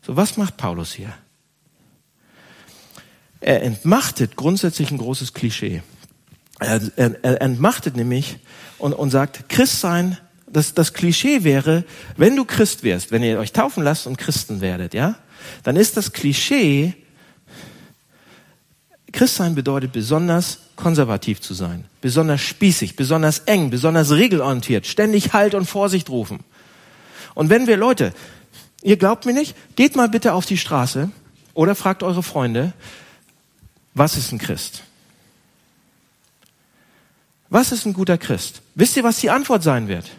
So, 0.06 0.16
was 0.16 0.38
macht 0.38 0.58
Paulus 0.58 0.94
hier? 0.94 1.14
Er 3.42 3.64
entmachtet 3.64 4.36
grundsätzlich 4.36 4.92
ein 4.92 4.98
großes 4.98 5.34
Klischee. 5.34 5.82
Er, 6.60 6.80
er, 6.96 7.24
er 7.24 7.42
entmachtet 7.42 7.98
nämlich 7.98 8.38
und, 8.78 8.94
und 8.94 9.10
sagt, 9.10 9.50
Christ 9.50 9.82
sein, 9.82 10.18
das, 10.48 10.74
das 10.74 10.94
Klischee 10.94 11.44
wäre, 11.44 11.84
wenn 12.18 12.36
du 12.36 12.46
Christ 12.46 12.84
wärst, 12.84 13.12
wenn 13.12 13.24
ihr 13.24 13.40
euch 13.40 13.52
taufen 13.52 13.84
lasst 13.84 14.08
und 14.08 14.18
Christen 14.18 14.62
werdet, 14.62 14.94
ja, 14.94 15.16
dann 15.64 15.76
ist 15.76 15.98
das 15.98 16.14
Klischee, 16.14 16.94
Christsein 19.12 19.56
bedeutet 19.56 19.92
besonders 19.92 20.60
konservativ 20.76 21.42
zu 21.42 21.54
sein, 21.54 21.86
besonders 22.02 22.42
spießig, 22.42 22.96
besonders 22.96 23.40
eng, 23.40 23.70
besonders 23.70 24.12
regelorientiert, 24.12 24.88
ständig 24.88 25.34
Halt 25.34 25.54
und 25.54 25.66
Vorsicht 25.66 26.10
rufen. 26.10 26.40
Und 27.34 27.50
wenn 27.50 27.68
wir 27.68 27.78
Leute, 27.78 28.14
ihr 28.82 28.98
glaubt 28.98 29.26
mir 29.26 29.34
nicht, 29.34 29.56
geht 29.76 29.96
mal 29.96 30.10
bitte 30.10 30.34
auf 30.34 30.46
die 30.46 30.58
Straße 30.58 31.10
oder 31.54 31.76
fragt 31.76 32.04
eure 32.04 32.24
Freunde, 32.24 32.74
was 33.94 34.18
ist 34.18 34.32
ein 34.32 34.38
Christ? 34.38 34.84
Was 37.50 37.72
ist 37.72 37.86
ein 37.86 37.94
guter 37.94 38.18
Christ? 38.18 38.62
Wisst 38.76 38.96
ihr, 38.96 39.04
was 39.04 39.20
die 39.20 39.30
Antwort 39.30 39.62
sein 39.64 39.88
wird? 39.88 40.10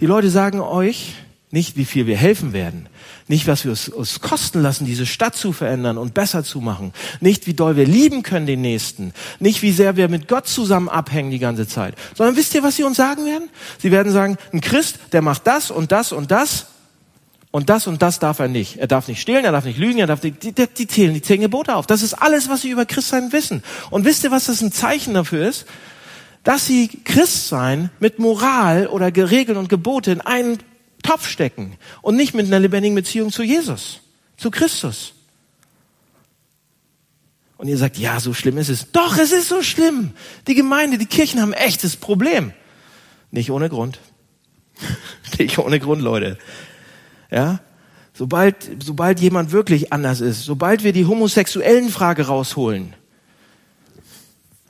Die 0.00 0.06
Leute 0.06 0.30
sagen 0.30 0.60
euch 0.60 1.14
nicht, 1.54 1.76
wie 1.76 1.84
viel 1.84 2.08
wir 2.08 2.16
helfen 2.16 2.52
werden, 2.52 2.88
nicht, 3.28 3.46
was 3.46 3.64
wir 3.64 3.70
uns, 3.70 3.88
uns 3.88 4.20
kosten 4.20 4.60
lassen, 4.60 4.86
diese 4.86 5.06
Stadt 5.06 5.36
zu 5.36 5.52
verändern 5.52 5.98
und 5.98 6.12
besser 6.12 6.42
zu 6.42 6.60
machen, 6.60 6.92
nicht, 7.20 7.46
wie 7.46 7.54
doll 7.54 7.76
wir 7.76 7.86
lieben 7.86 8.24
können 8.24 8.44
den 8.44 8.60
Nächsten, 8.60 9.14
nicht, 9.38 9.62
wie 9.62 9.70
sehr 9.70 9.96
wir 9.96 10.08
mit 10.08 10.26
Gott 10.26 10.48
zusammen 10.48 10.88
abhängen 10.88 11.30
die 11.30 11.38
ganze 11.38 11.68
Zeit, 11.68 11.94
sondern 12.14 12.34
wisst 12.36 12.56
ihr, 12.56 12.64
was 12.64 12.74
sie 12.74 12.82
uns 12.82 12.96
sagen 12.96 13.24
werden? 13.24 13.48
Sie 13.78 13.92
werden 13.92 14.12
sagen, 14.12 14.36
ein 14.52 14.60
Christ, 14.60 14.98
der 15.12 15.22
macht 15.22 15.46
das 15.46 15.70
und 15.70 15.92
das 15.92 16.10
und 16.10 16.32
das 16.32 16.66
und 17.52 17.70
das 17.70 17.86
und 17.86 18.02
das 18.02 18.18
darf 18.18 18.40
er 18.40 18.48
nicht. 18.48 18.78
Er 18.78 18.88
darf 18.88 19.06
nicht 19.06 19.20
stehlen, 19.20 19.44
er 19.44 19.52
darf 19.52 19.64
nicht 19.64 19.78
lügen, 19.78 20.00
er 20.00 20.08
darf 20.08 20.24
nicht, 20.24 20.42
die, 20.42 20.50
die, 20.50 20.66
die 20.66 20.88
zählen 20.88 21.14
die 21.14 21.22
zehn 21.22 21.40
Gebote 21.40 21.76
auf. 21.76 21.86
Das 21.86 22.02
ist 22.02 22.14
alles, 22.14 22.48
was 22.48 22.62
sie 22.62 22.70
über 22.70 22.84
Christsein 22.84 23.32
wissen. 23.32 23.62
Und 23.90 24.04
wisst 24.04 24.24
ihr, 24.24 24.32
was 24.32 24.46
das 24.46 24.60
ein 24.60 24.72
Zeichen 24.72 25.14
dafür 25.14 25.48
ist? 25.48 25.66
Dass 26.42 26.66
sie 26.66 26.88
Christsein 27.04 27.90
mit 28.00 28.18
Moral 28.18 28.88
oder 28.88 29.14
Regeln 29.14 29.56
und 29.56 29.68
Gebote 29.68 30.10
in 30.10 30.20
einen 30.20 30.58
Topf 31.04 31.28
stecken 31.28 31.76
und 32.02 32.16
nicht 32.16 32.34
mit 32.34 32.46
einer 32.46 32.58
lebendigen 32.58 32.96
Beziehung 32.96 33.30
zu 33.30 33.44
Jesus, 33.44 34.00
zu 34.36 34.50
Christus. 34.50 35.12
Und 37.56 37.68
ihr 37.68 37.78
sagt, 37.78 37.96
ja, 37.98 38.18
so 38.18 38.34
schlimm 38.34 38.58
ist 38.58 38.68
es. 38.68 38.90
Doch, 38.90 39.16
es 39.16 39.30
ist 39.30 39.48
so 39.48 39.62
schlimm. 39.62 40.12
Die 40.48 40.54
Gemeinde, 40.54 40.98
die 40.98 41.06
Kirchen 41.06 41.40
haben 41.40 41.54
ein 41.54 41.60
echtes 41.60 41.96
Problem. 41.96 42.52
Nicht 43.30 43.50
ohne 43.50 43.68
Grund. 43.68 44.00
nicht 45.38 45.58
ohne 45.58 45.78
Grund, 45.78 46.02
Leute. 46.02 46.36
Ja? 47.30 47.60
Sobald, 48.12 48.82
sobald 48.82 49.20
jemand 49.20 49.52
wirklich 49.52 49.92
anders 49.92 50.20
ist, 50.20 50.44
sobald 50.44 50.84
wir 50.84 50.92
die 50.92 51.06
homosexuellen 51.06 51.90
Frage 51.90 52.26
rausholen, 52.26 52.94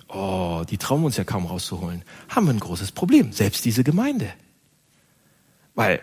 oh, 0.09 0.63
die 0.69 0.79
trauen 0.79 1.05
uns 1.05 1.17
ja 1.17 1.25
kaum 1.25 1.47
rauszuholen, 1.47 2.03
haben 2.29 2.47
wir 2.47 2.55
ein 2.55 2.61
großes 2.61 2.93
Problem. 2.93 3.33
Selbst 3.33 3.65
diese 3.65 3.85
Gemeinde. 3.85 4.33
Weil 5.75 6.01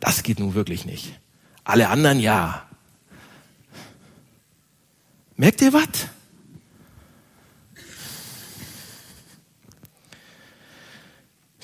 das 0.00 0.22
geht 0.22 0.38
nun 0.38 0.54
wirklich 0.54 0.84
nicht. 0.84 1.18
Alle 1.64 1.88
anderen 1.88 2.20
ja. 2.20 2.66
Merkt 5.36 5.60
ihr 5.62 5.72
was? 5.72 6.08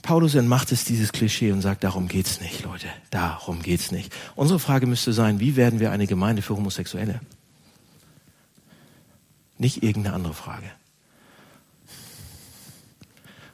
Paulus 0.02 0.34
entmacht 0.34 0.72
es 0.72 0.84
dieses 0.84 1.12
Klischee 1.12 1.52
und 1.52 1.60
sagt, 1.60 1.84
darum 1.84 2.08
geht's 2.08 2.40
nicht, 2.40 2.64
Leute. 2.64 2.88
Darum 3.10 3.62
geht's 3.62 3.92
nicht. 3.92 4.12
Unsere 4.34 4.58
Frage 4.58 4.86
müsste 4.86 5.12
sein, 5.12 5.38
wie 5.38 5.54
werden 5.54 5.78
wir 5.78 5.92
eine 5.92 6.08
Gemeinde 6.08 6.42
für 6.42 6.56
Homosexuelle? 6.56 7.20
Nicht 9.56 9.84
irgendeine 9.84 10.16
andere 10.16 10.34
Frage. 10.34 10.68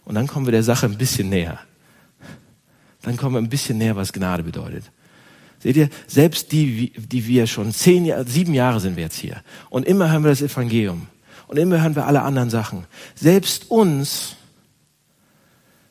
Und 0.06 0.14
dann 0.14 0.28
kommen 0.28 0.46
wir 0.46 0.52
der 0.52 0.62
Sache 0.62 0.86
ein 0.86 0.96
bisschen 0.96 1.28
näher. 1.28 1.58
Dann 3.06 3.16
kommen 3.16 3.36
wir 3.36 3.40
ein 3.40 3.48
bisschen 3.48 3.78
näher, 3.78 3.94
was 3.94 4.12
Gnade 4.12 4.42
bedeutet. 4.42 4.90
Seht 5.60 5.76
ihr, 5.76 5.90
selbst 6.08 6.50
die, 6.50 6.90
die 6.90 7.24
wir 7.28 7.46
schon 7.46 7.72
zehn 7.72 8.04
Jahre, 8.04 8.26
sieben 8.26 8.52
Jahre 8.52 8.80
sind 8.80 8.96
wir 8.96 9.04
jetzt 9.04 9.16
hier. 9.16 9.42
Und 9.70 9.86
immer 9.86 10.10
hören 10.10 10.24
wir 10.24 10.30
das 10.30 10.42
Evangelium. 10.42 11.06
Und 11.46 11.56
immer 11.56 11.80
hören 11.80 11.94
wir 11.94 12.04
alle 12.04 12.22
anderen 12.22 12.50
Sachen. 12.50 12.84
Selbst 13.14 13.70
uns 13.70 14.34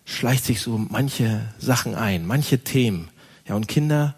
schleicht 0.04 0.43
sich 0.43 0.60
so 0.60 0.78
manche 0.78 1.39
Sachen 1.58 1.95
ein, 1.95 2.28
manche 2.28 2.65
Themen. 2.65 3.08
Ja, 3.47 3.56
und 3.56 3.69
Kinder, 3.69 4.15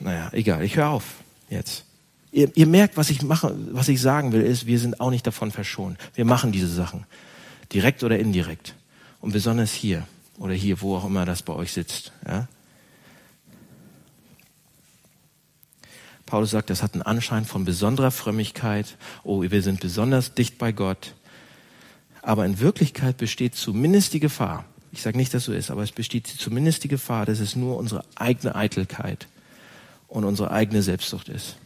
naja, 0.00 0.30
egal, 0.32 0.64
ich 0.64 0.76
höre 0.76 0.88
auf 0.88 1.04
jetzt. 1.50 1.84
Ihr, 2.30 2.50
ihr 2.54 2.66
merkt, 2.66 2.96
was 2.96 3.10
ich 3.10 3.20
mache, 3.20 3.54
was 3.70 3.88
ich 3.88 4.00
sagen 4.00 4.32
will, 4.32 4.40
ist, 4.40 4.66
wir 4.66 4.78
sind 4.78 4.98
auch 4.98 5.10
nicht 5.10 5.26
davon 5.26 5.50
verschont. 5.50 5.98
Wir 6.14 6.24
machen 6.24 6.52
diese 6.52 6.68
Sachen. 6.68 7.04
Direkt 7.70 8.02
oder 8.02 8.18
indirekt. 8.18 8.76
Und 9.20 9.32
besonders 9.32 9.72
hier 9.72 10.06
oder 10.38 10.54
hier, 10.54 10.80
wo 10.80 10.96
auch 10.96 11.04
immer 11.04 11.24
das 11.24 11.42
bei 11.42 11.52
euch 11.52 11.72
sitzt. 11.72 12.12
Ja? 12.26 12.48
Paulus 16.26 16.50
sagt, 16.50 16.70
das 16.70 16.82
hat 16.82 16.94
einen 16.94 17.02
Anschein 17.02 17.44
von 17.44 17.64
besonderer 17.64 18.10
Frömmigkeit. 18.10 18.96
Oh, 19.22 19.42
wir 19.42 19.62
sind 19.62 19.80
besonders 19.80 20.34
dicht 20.34 20.58
bei 20.58 20.72
Gott. 20.72 21.14
Aber 22.22 22.46
in 22.46 22.60
Wirklichkeit 22.60 23.18
besteht 23.18 23.54
zumindest 23.54 24.14
die 24.14 24.20
Gefahr, 24.20 24.64
ich 24.92 25.00
sage 25.00 25.16
nicht, 25.16 25.32
dass 25.32 25.44
so 25.44 25.52
ist, 25.52 25.70
aber 25.70 25.82
es 25.82 25.92
besteht 25.92 26.26
zumindest 26.26 26.84
die 26.84 26.88
Gefahr, 26.88 27.24
dass 27.24 27.40
es 27.40 27.56
nur 27.56 27.78
unsere 27.78 28.04
eigene 28.14 28.54
Eitelkeit 28.54 29.26
und 30.06 30.24
unsere 30.24 30.50
eigene 30.50 30.82
Selbstsucht 30.82 31.30
ist. 31.30 31.56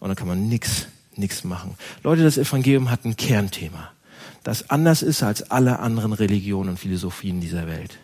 Und 0.00 0.08
dann 0.08 0.16
kann 0.16 0.26
man 0.26 0.48
nichts, 0.48 0.86
nichts 1.14 1.44
machen. 1.44 1.76
Leute, 2.02 2.22
das 2.22 2.38
Evangelium 2.38 2.90
hat 2.90 3.04
ein 3.04 3.16
Kernthema, 3.16 3.92
das 4.42 4.70
anders 4.70 5.02
ist 5.02 5.22
als 5.22 5.50
alle 5.50 5.78
anderen 5.80 6.12
Religionen 6.12 6.70
und 6.70 6.78
Philosophien 6.78 7.40
dieser 7.40 7.66
Welt. 7.66 7.98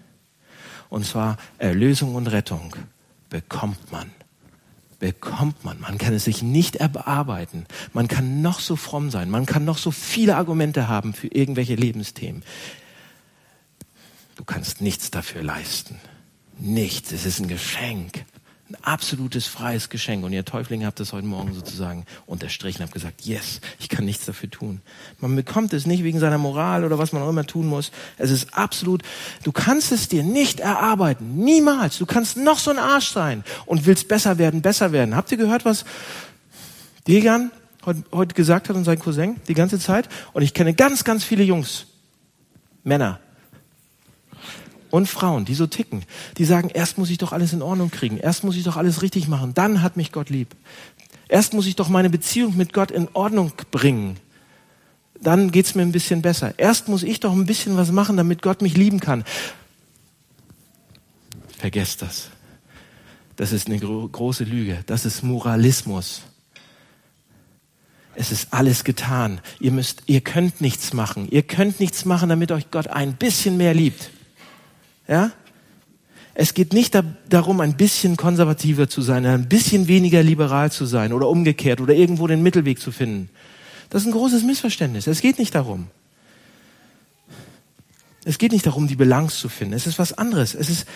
Und 0.88 1.06
zwar 1.06 1.36
Erlösung 1.58 2.14
und 2.14 2.26
Rettung 2.28 2.74
bekommt 3.28 3.90
man. 3.90 4.10
Bekommt 4.98 5.64
man. 5.64 5.78
Man 5.80 5.98
kann 5.98 6.14
es 6.14 6.24
sich 6.24 6.42
nicht 6.42 6.76
erarbeiten. 6.76 7.66
Man 7.92 8.08
kann 8.08 8.40
noch 8.40 8.60
so 8.60 8.76
fromm 8.76 9.10
sein. 9.10 9.28
Man 9.28 9.44
kann 9.44 9.64
noch 9.64 9.78
so 9.78 9.90
viele 9.90 10.36
Argumente 10.36 10.88
haben 10.88 11.12
für 11.12 11.28
irgendwelche 11.28 11.74
Lebensthemen. 11.74 12.42
Du 14.36 14.44
kannst 14.44 14.80
nichts 14.80 15.10
dafür 15.10 15.42
leisten. 15.42 15.98
Nichts. 16.58 17.12
Es 17.12 17.26
ist 17.26 17.40
ein 17.40 17.48
Geschenk. 17.48 18.24
Ein 18.68 18.76
absolutes 18.82 19.46
freies 19.46 19.90
Geschenk. 19.90 20.24
Und 20.24 20.32
ihr 20.32 20.44
Täuflinge 20.44 20.86
habt 20.86 20.98
das 20.98 21.12
heute 21.12 21.26
Morgen 21.26 21.54
sozusagen 21.54 22.04
unterstrichen, 22.26 22.82
habt 22.82 22.92
gesagt, 22.92 23.22
yes, 23.22 23.60
ich 23.78 23.88
kann 23.88 24.04
nichts 24.04 24.26
dafür 24.26 24.50
tun. 24.50 24.80
Man 25.20 25.36
bekommt 25.36 25.72
es 25.72 25.86
nicht 25.86 26.02
wegen 26.02 26.18
seiner 26.18 26.38
Moral 26.38 26.84
oder 26.84 26.98
was 26.98 27.12
man 27.12 27.22
auch 27.22 27.28
immer 27.28 27.46
tun 27.46 27.68
muss. 27.68 27.92
Es 28.18 28.32
ist 28.32 28.54
absolut, 28.54 29.02
du 29.44 29.52
kannst 29.52 29.92
es 29.92 30.08
dir 30.08 30.24
nicht 30.24 30.58
erarbeiten. 30.58 31.36
Niemals. 31.36 31.98
Du 31.98 32.06
kannst 32.06 32.36
noch 32.36 32.58
so 32.58 32.72
ein 32.72 32.78
Arsch 32.78 33.12
sein 33.12 33.44
und 33.66 33.86
willst 33.86 34.08
besser 34.08 34.36
werden, 34.38 34.62
besser 34.62 34.90
werden. 34.90 35.14
Habt 35.14 35.30
ihr 35.30 35.38
gehört, 35.38 35.64
was 35.64 35.84
Dejan 37.06 37.52
heute, 37.84 38.02
heute 38.10 38.34
gesagt 38.34 38.68
hat 38.68 38.74
und 38.74 38.82
sein 38.82 38.98
Cousin 38.98 39.36
die 39.46 39.54
ganze 39.54 39.78
Zeit? 39.78 40.08
Und 40.32 40.42
ich 40.42 40.54
kenne 40.54 40.74
ganz, 40.74 41.04
ganz 41.04 41.22
viele 41.22 41.44
Jungs, 41.44 41.86
Männer, 42.82 43.20
und 44.96 45.06
Frauen, 45.06 45.44
die 45.44 45.54
so 45.54 45.66
ticken, 45.66 46.04
die 46.38 46.44
sagen, 46.44 46.70
erst 46.72 46.96
muss 46.98 47.10
ich 47.10 47.18
doch 47.18 47.32
alles 47.32 47.52
in 47.52 47.62
Ordnung 47.62 47.90
kriegen, 47.90 48.16
erst 48.16 48.44
muss 48.44 48.56
ich 48.56 48.64
doch 48.64 48.76
alles 48.76 49.02
richtig 49.02 49.28
machen, 49.28 49.52
dann 49.54 49.82
hat 49.82 49.96
mich 49.96 50.10
Gott 50.10 50.30
lieb. 50.30 50.56
Erst 51.28 51.54
muss 51.54 51.66
ich 51.66 51.76
doch 51.76 51.88
meine 51.88 52.08
Beziehung 52.08 52.56
mit 52.56 52.72
Gott 52.72 52.90
in 52.90 53.08
Ordnung 53.12 53.52
bringen. 53.70 54.16
Dann 55.20 55.50
geht's 55.50 55.74
mir 55.74 55.82
ein 55.82 55.92
bisschen 55.92 56.22
besser. 56.22 56.54
Erst 56.58 56.88
muss 56.88 57.02
ich 57.02 57.20
doch 57.20 57.32
ein 57.32 57.46
bisschen 57.46 57.76
was 57.76 57.90
machen, 57.90 58.16
damit 58.16 58.42
Gott 58.42 58.62
mich 58.62 58.76
lieben 58.76 59.00
kann. 59.00 59.24
Vergesst 61.58 62.02
das. 62.02 62.28
Das 63.34 63.52
ist 63.52 63.66
eine 63.66 63.78
gro 63.78 64.08
große 64.08 64.44
Lüge. 64.44 64.82
Das 64.86 65.04
ist 65.04 65.22
Moralismus. 65.22 66.22
Es 68.14 68.30
ist 68.32 68.52
alles 68.52 68.84
getan. 68.84 69.40
Ihr 69.58 69.72
müsst, 69.72 70.04
ihr 70.06 70.20
könnt 70.20 70.60
nichts 70.60 70.92
machen. 70.92 71.28
Ihr 71.30 71.42
könnt 71.42 71.80
nichts 71.80 72.04
machen, 72.04 72.28
damit 72.28 72.52
euch 72.52 72.70
Gott 72.70 72.88
ein 72.88 73.14
bisschen 73.14 73.56
mehr 73.56 73.74
liebt. 73.74 74.10
Ja? 75.08 75.32
Es 76.34 76.52
geht 76.52 76.72
nicht 76.72 76.94
da, 76.94 77.02
darum, 77.28 77.60
ein 77.60 77.76
bisschen 77.76 78.16
konservativer 78.16 78.88
zu 78.88 79.00
sein, 79.00 79.24
ein 79.24 79.48
bisschen 79.48 79.88
weniger 79.88 80.22
liberal 80.22 80.70
zu 80.70 80.84
sein 80.84 81.12
oder 81.12 81.28
umgekehrt 81.28 81.80
oder 81.80 81.94
irgendwo 81.94 82.26
den 82.26 82.42
Mittelweg 82.42 82.78
zu 82.78 82.92
finden. 82.92 83.30
Das 83.88 84.02
ist 84.02 84.08
ein 84.08 84.12
großes 84.12 84.42
Missverständnis. 84.42 85.06
Es 85.06 85.20
geht 85.20 85.38
nicht 85.38 85.54
darum. 85.54 85.86
Es 88.24 88.38
geht 88.38 88.52
nicht 88.52 88.66
darum, 88.66 88.88
die 88.88 88.96
Balance 88.96 89.38
zu 89.38 89.48
finden. 89.48 89.72
Es 89.72 89.86
ist 89.86 89.98
was 89.98 90.12
anderes. 90.12 90.54
Es 90.54 90.68
ist 90.68 90.86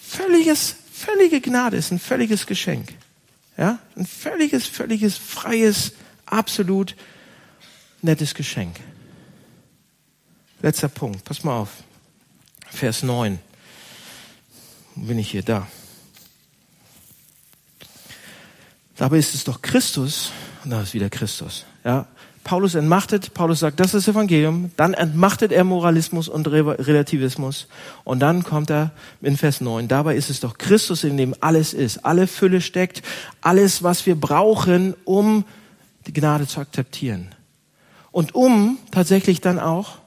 völliges, 0.00 0.74
völlige 0.92 1.40
Gnade, 1.40 1.76
es 1.76 1.86
ist 1.86 1.92
ein 1.92 1.98
völliges 1.98 2.46
Geschenk. 2.46 2.92
Ja, 3.56 3.78
ein 3.96 4.06
völliges, 4.06 4.66
völliges, 4.66 5.16
freies, 5.16 5.92
absolut 6.26 6.96
nettes 8.02 8.34
Geschenk. 8.34 8.76
Letzter 10.60 10.88
Punkt, 10.88 11.24
pass 11.24 11.44
mal 11.44 11.56
auf. 11.56 11.70
Vers 12.72 13.02
9. 13.02 13.38
Wo 14.94 15.06
bin 15.06 15.18
ich 15.18 15.30
hier? 15.30 15.42
Da. 15.42 15.66
Dabei 18.96 19.18
ist 19.18 19.34
es 19.34 19.44
doch 19.44 19.62
Christus, 19.62 20.30
und 20.64 20.70
da 20.70 20.82
ist 20.82 20.94
wieder 20.94 21.10
Christus. 21.10 21.64
Ja, 21.84 22.06
Paulus 22.44 22.74
entmachtet, 22.74 23.34
Paulus 23.34 23.60
sagt, 23.60 23.78
das 23.78 23.94
ist 23.94 24.08
das 24.08 24.14
Evangelium, 24.14 24.72
dann 24.76 24.94
entmachtet 24.94 25.52
er 25.52 25.64
Moralismus 25.64 26.28
und 26.28 26.48
Relativismus 26.48 27.68
und 28.04 28.20
dann 28.20 28.42
kommt 28.42 28.70
er 28.70 28.90
in 29.20 29.36
Vers 29.36 29.60
9, 29.60 29.86
dabei 29.86 30.16
ist 30.16 30.28
es 30.28 30.40
doch 30.40 30.58
Christus, 30.58 31.04
in 31.04 31.16
dem 31.16 31.36
alles 31.40 31.72
ist, 31.72 32.04
alle 32.04 32.26
Fülle 32.26 32.60
steckt, 32.60 33.02
alles, 33.42 33.84
was 33.84 34.06
wir 34.06 34.16
brauchen, 34.16 34.94
um 35.04 35.44
die 36.06 36.12
Gnade 36.12 36.48
zu 36.48 36.60
akzeptieren 36.60 37.32
und 38.10 38.34
um 38.34 38.78
tatsächlich 38.90 39.40
dann 39.40 39.60
auch 39.60 39.98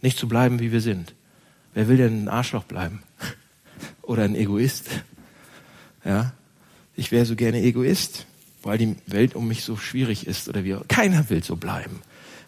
nicht 0.00 0.16
zu 0.16 0.28
bleiben, 0.28 0.60
wie 0.60 0.70
wir 0.70 0.80
sind. 0.80 1.14
Wer 1.74 1.88
will 1.88 1.96
denn 1.96 2.24
ein 2.24 2.28
Arschloch 2.28 2.64
bleiben? 2.64 3.02
Oder 4.02 4.24
ein 4.24 4.34
Egoist? 4.34 4.88
Ja, 6.04 6.32
ich 6.96 7.12
wäre 7.12 7.26
so 7.26 7.36
gerne 7.36 7.60
Egoist 7.60 8.26
weil 8.62 8.78
die 8.78 8.96
Welt 9.06 9.34
um 9.34 9.48
mich 9.48 9.64
so 9.64 9.76
schwierig 9.76 10.26
ist 10.26 10.48
oder 10.48 10.64
wie. 10.64 10.76
Keiner 10.88 11.28
will 11.30 11.42
so 11.42 11.56
bleiben. 11.56 12.00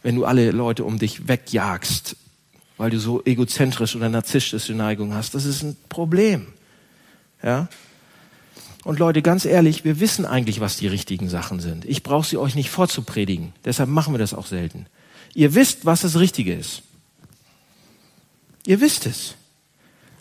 Wenn 0.02 0.16
du 0.16 0.24
alle 0.24 0.50
Leute 0.50 0.84
um 0.84 0.98
dich 0.98 1.28
wegjagst, 1.28 2.16
weil 2.76 2.90
du 2.90 2.98
so 2.98 3.22
egozentrisch 3.24 3.94
oder 3.96 4.08
narzisstische 4.08 4.74
Neigung 4.74 5.14
hast, 5.14 5.34
das 5.34 5.44
ist 5.44 5.62
ein 5.62 5.76
Problem. 5.88 6.48
Ja? 7.42 7.68
Und 8.84 8.98
Leute, 8.98 9.22
ganz 9.22 9.44
ehrlich, 9.44 9.84
wir 9.84 10.00
wissen 10.00 10.26
eigentlich, 10.26 10.60
was 10.60 10.76
die 10.76 10.88
richtigen 10.88 11.28
Sachen 11.28 11.60
sind. 11.60 11.84
Ich 11.84 12.02
brauche 12.02 12.26
sie 12.26 12.36
euch 12.36 12.56
nicht 12.56 12.70
vorzupredigen. 12.70 13.52
Deshalb 13.64 13.88
machen 13.88 14.12
wir 14.12 14.18
das 14.18 14.34
auch 14.34 14.46
selten. 14.46 14.86
Ihr 15.34 15.54
wisst, 15.54 15.86
was 15.86 16.00
das 16.00 16.18
Richtige 16.18 16.52
ist. 16.52 16.82
Ihr 18.66 18.80
wisst 18.80 19.06
es. 19.06 19.34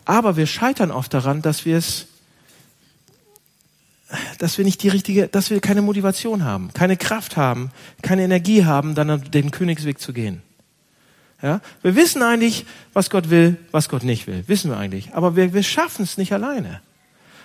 Aber 0.05 0.35
wir 0.35 0.47
scheitern 0.47 0.91
oft 0.91 1.13
daran, 1.13 1.41
dass 1.41 1.65
wir 1.65 1.77
es 1.77 2.07
dass 4.39 4.57
wir 4.57 4.65
nicht 4.65 4.83
die 4.83 4.89
richtige, 4.89 5.27
dass 5.29 5.49
wir 5.51 5.61
keine 5.61 5.81
Motivation 5.81 6.43
haben, 6.43 6.73
keine 6.73 6.97
Kraft 6.97 7.37
haben, 7.37 7.71
keine 8.01 8.23
Energie 8.23 8.65
haben, 8.65 8.93
dann 8.93 9.21
den 9.31 9.51
Königsweg 9.51 9.99
zu 9.99 10.11
gehen. 10.11 10.41
Ja, 11.41 11.61
wir 11.81 11.95
wissen 11.95 12.21
eigentlich, 12.21 12.65
was 12.93 13.09
Gott 13.09 13.29
will, 13.29 13.57
was 13.71 13.89
Gott 13.89 14.03
nicht 14.03 14.27
will, 14.27 14.43
wissen 14.47 14.69
wir 14.69 14.77
eigentlich, 14.77 15.13
aber 15.13 15.35
wir, 15.35 15.53
wir 15.53 15.63
schaffen 15.63 16.03
es 16.03 16.17
nicht 16.17 16.33
alleine. 16.33 16.81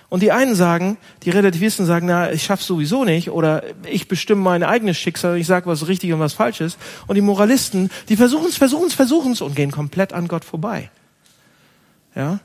Und 0.09 0.21
die 0.23 0.31
einen 0.31 0.55
sagen, 0.55 0.97
die 1.23 1.31
Relativisten 1.31 1.85
sagen, 1.85 2.07
na, 2.07 2.31
ich 2.31 2.43
schaff's 2.43 2.65
sowieso 2.65 3.03
nicht 3.03 3.29
oder 3.29 3.63
ich 3.89 4.07
bestimme 4.07 4.41
mein 4.41 4.63
eigenes 4.63 4.97
Schicksal, 4.97 5.37
ich 5.37 5.47
sage, 5.47 5.65
was 5.65 5.87
richtig 5.87 6.13
und 6.13 6.19
was 6.19 6.33
falsch 6.33 6.61
ist. 6.61 6.77
Und 7.07 7.15
die 7.15 7.21
Moralisten, 7.21 7.89
die 8.07 8.15
versuchen 8.15 8.47
es, 8.47 8.55
versuchen 8.55 8.87
es, 8.87 8.93
versuchen 8.93 9.33
es 9.33 9.41
und 9.41 9.55
gehen 9.55 9.71
komplett 9.71 10.13
an 10.13 10.29
Gott 10.29 10.45
vorbei. 10.45 10.89
Ja? 12.15 12.39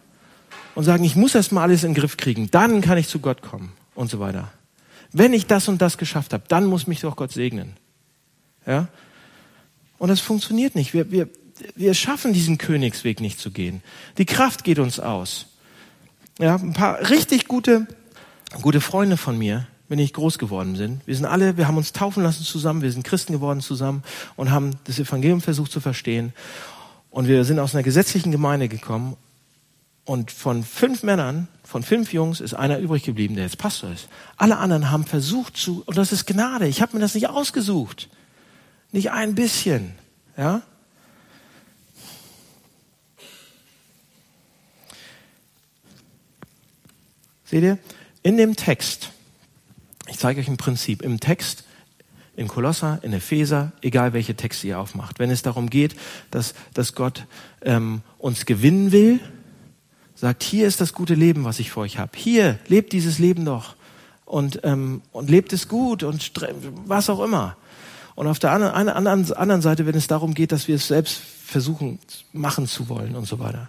Und 0.75 0.85
sagen, 0.85 1.05
ich 1.05 1.15
muss 1.15 1.35
erst 1.37 1.53
mal 1.53 1.63
alles 1.63 1.85
in 1.85 1.91
den 1.91 2.01
Griff 2.01 2.17
kriegen, 2.17 2.51
dann 2.51 2.81
kann 2.81 2.99
ich 2.99 3.07
zu 3.07 3.21
Gott 3.21 3.43
kommen 3.43 3.73
und 3.95 4.11
so 4.11 4.19
weiter. 4.19 4.51
Wenn 5.13 5.33
ich 5.33 5.47
das 5.47 5.69
und 5.69 5.81
das 5.81 5.99
geschafft 5.99 6.33
habe, 6.33 6.43
dann 6.49 6.65
muss 6.65 6.89
mich 6.89 7.01
doch 7.01 7.15
Gott 7.15 7.31
segnen. 7.31 7.77
Ja? 8.67 8.89
Und 9.99 10.09
das 10.09 10.21
funktioniert 10.21 10.75
nicht. 10.75 10.95
Wir, 10.95 11.13
wir, 11.13 11.29
wir 11.77 11.95
schaffen 11.95 12.33
diesen 12.33 12.59
Königsweg 12.59 13.21
nicht 13.21 13.39
zu 13.39 13.53
gehen. 13.53 13.83
Die 14.19 14.27
Kraft 14.27 14.65
geht 14.65 14.81
uns 14.81 14.99
aus. 14.99 15.47
Ja, 16.39 16.57
ein 16.57 16.73
paar 16.73 17.11
richtig 17.11 17.47
gute, 17.47 17.87
gute 18.63 18.81
Freunde 18.81 19.17
von 19.17 19.37
mir, 19.37 19.67
wenn 19.89 19.99
ich 19.99 20.15
groß 20.15 20.39
geworden 20.39 20.77
sind. 20.77 21.07
Wir 21.07 21.15
sind 21.15 21.27
alle, 21.27 21.57
wir 21.59 21.69
haben 21.69 21.77
uns 21.77 21.93
taufen 21.93 22.23
lassen 22.23 22.43
zusammen, 22.45 22.81
wir 22.81 22.91
sind 22.91 23.05
Christen 23.05 23.35
geworden 23.35 23.61
zusammen 23.61 24.03
und 24.37 24.51
haben 24.51 24.77
das 24.85 24.99
Evangelium 24.99 25.43
versucht 25.43 25.73
zu 25.73 25.81
verstehen. 25.81 26.33
Und 27.11 27.29
wir 27.29 27.45
sind 27.45 27.59
aus 27.59 27.75
einer 27.75 27.83
gesetzlichen 27.83 28.33
Gemeinde 28.33 28.69
gekommen 28.69 29.17
und 30.05 30.31
von 30.33 30.65
fünf 30.65 31.03
Männern, 31.03 31.49
von 31.63 31.83
fünf 31.83 32.13
Jungs 32.13 32.41
ist 32.41 32.55
einer 32.55 32.79
übrig 32.79 33.05
geblieben, 33.05 33.35
der 33.35 33.45
jetzt 33.45 33.59
Pastor 33.59 33.93
ist. 33.93 34.09
Alle 34.37 34.57
anderen 34.57 34.91
haben 34.91 35.05
versucht 35.05 35.57
zu, 35.57 35.83
und 35.87 35.97
das 35.97 36.13
ist 36.13 36.27
Gnade, 36.27 36.67
ich 36.67 36.81
habe 36.81 36.97
mir 36.97 37.01
das 37.01 37.15
nicht 37.15 37.29
ausgesucht. 37.29 38.09
Nicht 38.91 39.11
ein 39.11 39.35
bisschen. 39.35 39.93
Ja? 40.37 40.63
Seht 47.53 47.65
ihr? 47.65 47.79
In 48.23 48.39
dem 48.39 48.57
Text, 48.57 49.11
ich 50.09 50.19
zeige 50.19 50.41
euch 50.41 50.49
ein 50.49 50.57
Prinzip, 50.57 51.03
im 51.03 51.21
Text, 51.21 51.65
in 52.35 52.49
Kolosser, 52.49 53.01
in 53.03 53.13
Epheser, 53.13 53.73
egal 53.83 54.15
welche 54.15 54.35
Texte 54.35 54.69
ihr 54.69 54.79
aufmacht, 54.79 55.19
wenn 55.19 55.31
es 55.31 55.43
darum 55.43 55.69
geht, 55.69 55.95
dass, 56.31 56.55
dass 56.73 56.95
Gott 56.95 57.27
ähm, 57.61 58.01
uns 58.17 58.47
gewinnen 58.47 58.91
will, 58.91 59.21
sagt, 60.15 60.43
hier 60.45 60.67
ist 60.67 60.81
das 60.81 60.95
gute 60.95 61.13
Leben, 61.13 61.45
was 61.45 61.59
ich 61.59 61.71
für 61.73 61.81
euch 61.81 61.99
habe. 61.99 62.13
Hier, 62.17 62.59
lebt 62.69 62.95
dieses 62.95 63.19
Leben 63.19 63.45
doch 63.45 63.77
und, 64.25 64.61
ähm, 64.63 65.03
und 65.13 65.29
lebt 65.29 65.53
es 65.53 65.69
gut 65.69 66.05
und 66.05 66.33
was 66.87 67.11
auch 67.11 67.23
immer. 67.23 67.59
Und 68.15 68.29
auf 68.29 68.39
der 68.39 68.53
anderen, 68.53 68.89
anderen, 68.89 69.31
anderen 69.35 69.61
Seite, 69.61 69.85
wenn 69.85 69.95
es 69.95 70.07
darum 70.07 70.33
geht, 70.33 70.53
dass 70.53 70.69
wir 70.69 70.77
es 70.77 70.89
selbst 70.89 71.21
versuchen 71.45 71.99
machen 72.33 72.67
zu 72.67 72.89
wollen 72.89 73.15
und 73.15 73.27
so 73.27 73.39
weiter, 73.41 73.69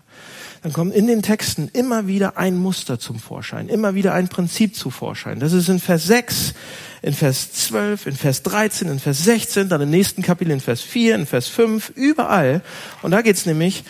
dann 0.64 0.74
kommt 0.74 0.95
in 0.95 1.07
den 1.07 1.22
Texten 1.22 1.70
immer 1.74 2.07
wieder 2.07 2.38
ein 2.38 2.57
Muster 2.57 2.97
zum 2.97 3.20
Vorschein, 3.20 3.70
immer 3.70 3.95
wieder 3.95 4.14
ein 4.14 4.30
Prinzip 4.30 4.76
zum 4.76 4.91
Vorschein. 4.91 5.39
Das 5.39 5.53
ist 5.53 5.70
in 5.70 5.80
Vers 5.80 6.05
6, 6.05 6.53
in 7.01 7.14
Vers 7.14 7.51
12, 7.51 8.07
in 8.07 8.16
Vers 8.16 8.43
13, 8.43 8.88
in 8.88 8.99
Vers 8.99 9.24
16, 9.26 9.70
dann 9.70 9.82
im 9.82 9.89
nächsten 9.89 10.22
Kapitel 10.22 10.51
in 10.51 10.61
Vers 10.61 10.82
4, 10.82 11.16
in 11.16 11.26
Vers 11.26 11.49
5, 11.49 11.91
überall. 11.95 12.61
Und 13.01 13.11
da 13.11 13.22
geht's 13.22 13.45
nämlich, 13.45 13.84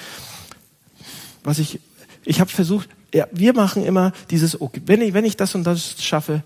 was 1.44 1.60
ich 1.60 1.80
ich 2.26 2.40
habe 2.40 2.50
versucht, 2.50 2.90
ja, 3.14 3.28
wir 3.32 3.54
machen 3.54 3.86
immer 3.86 4.12
dieses, 4.30 4.60
okay, 4.60 4.82
wenn 4.86 5.02
ich, 5.02 5.14
wenn 5.14 5.26
ich 5.26 5.38
das 5.38 5.56
und 5.56 5.66
das 5.66 6.04
schaffe, 6.04 6.44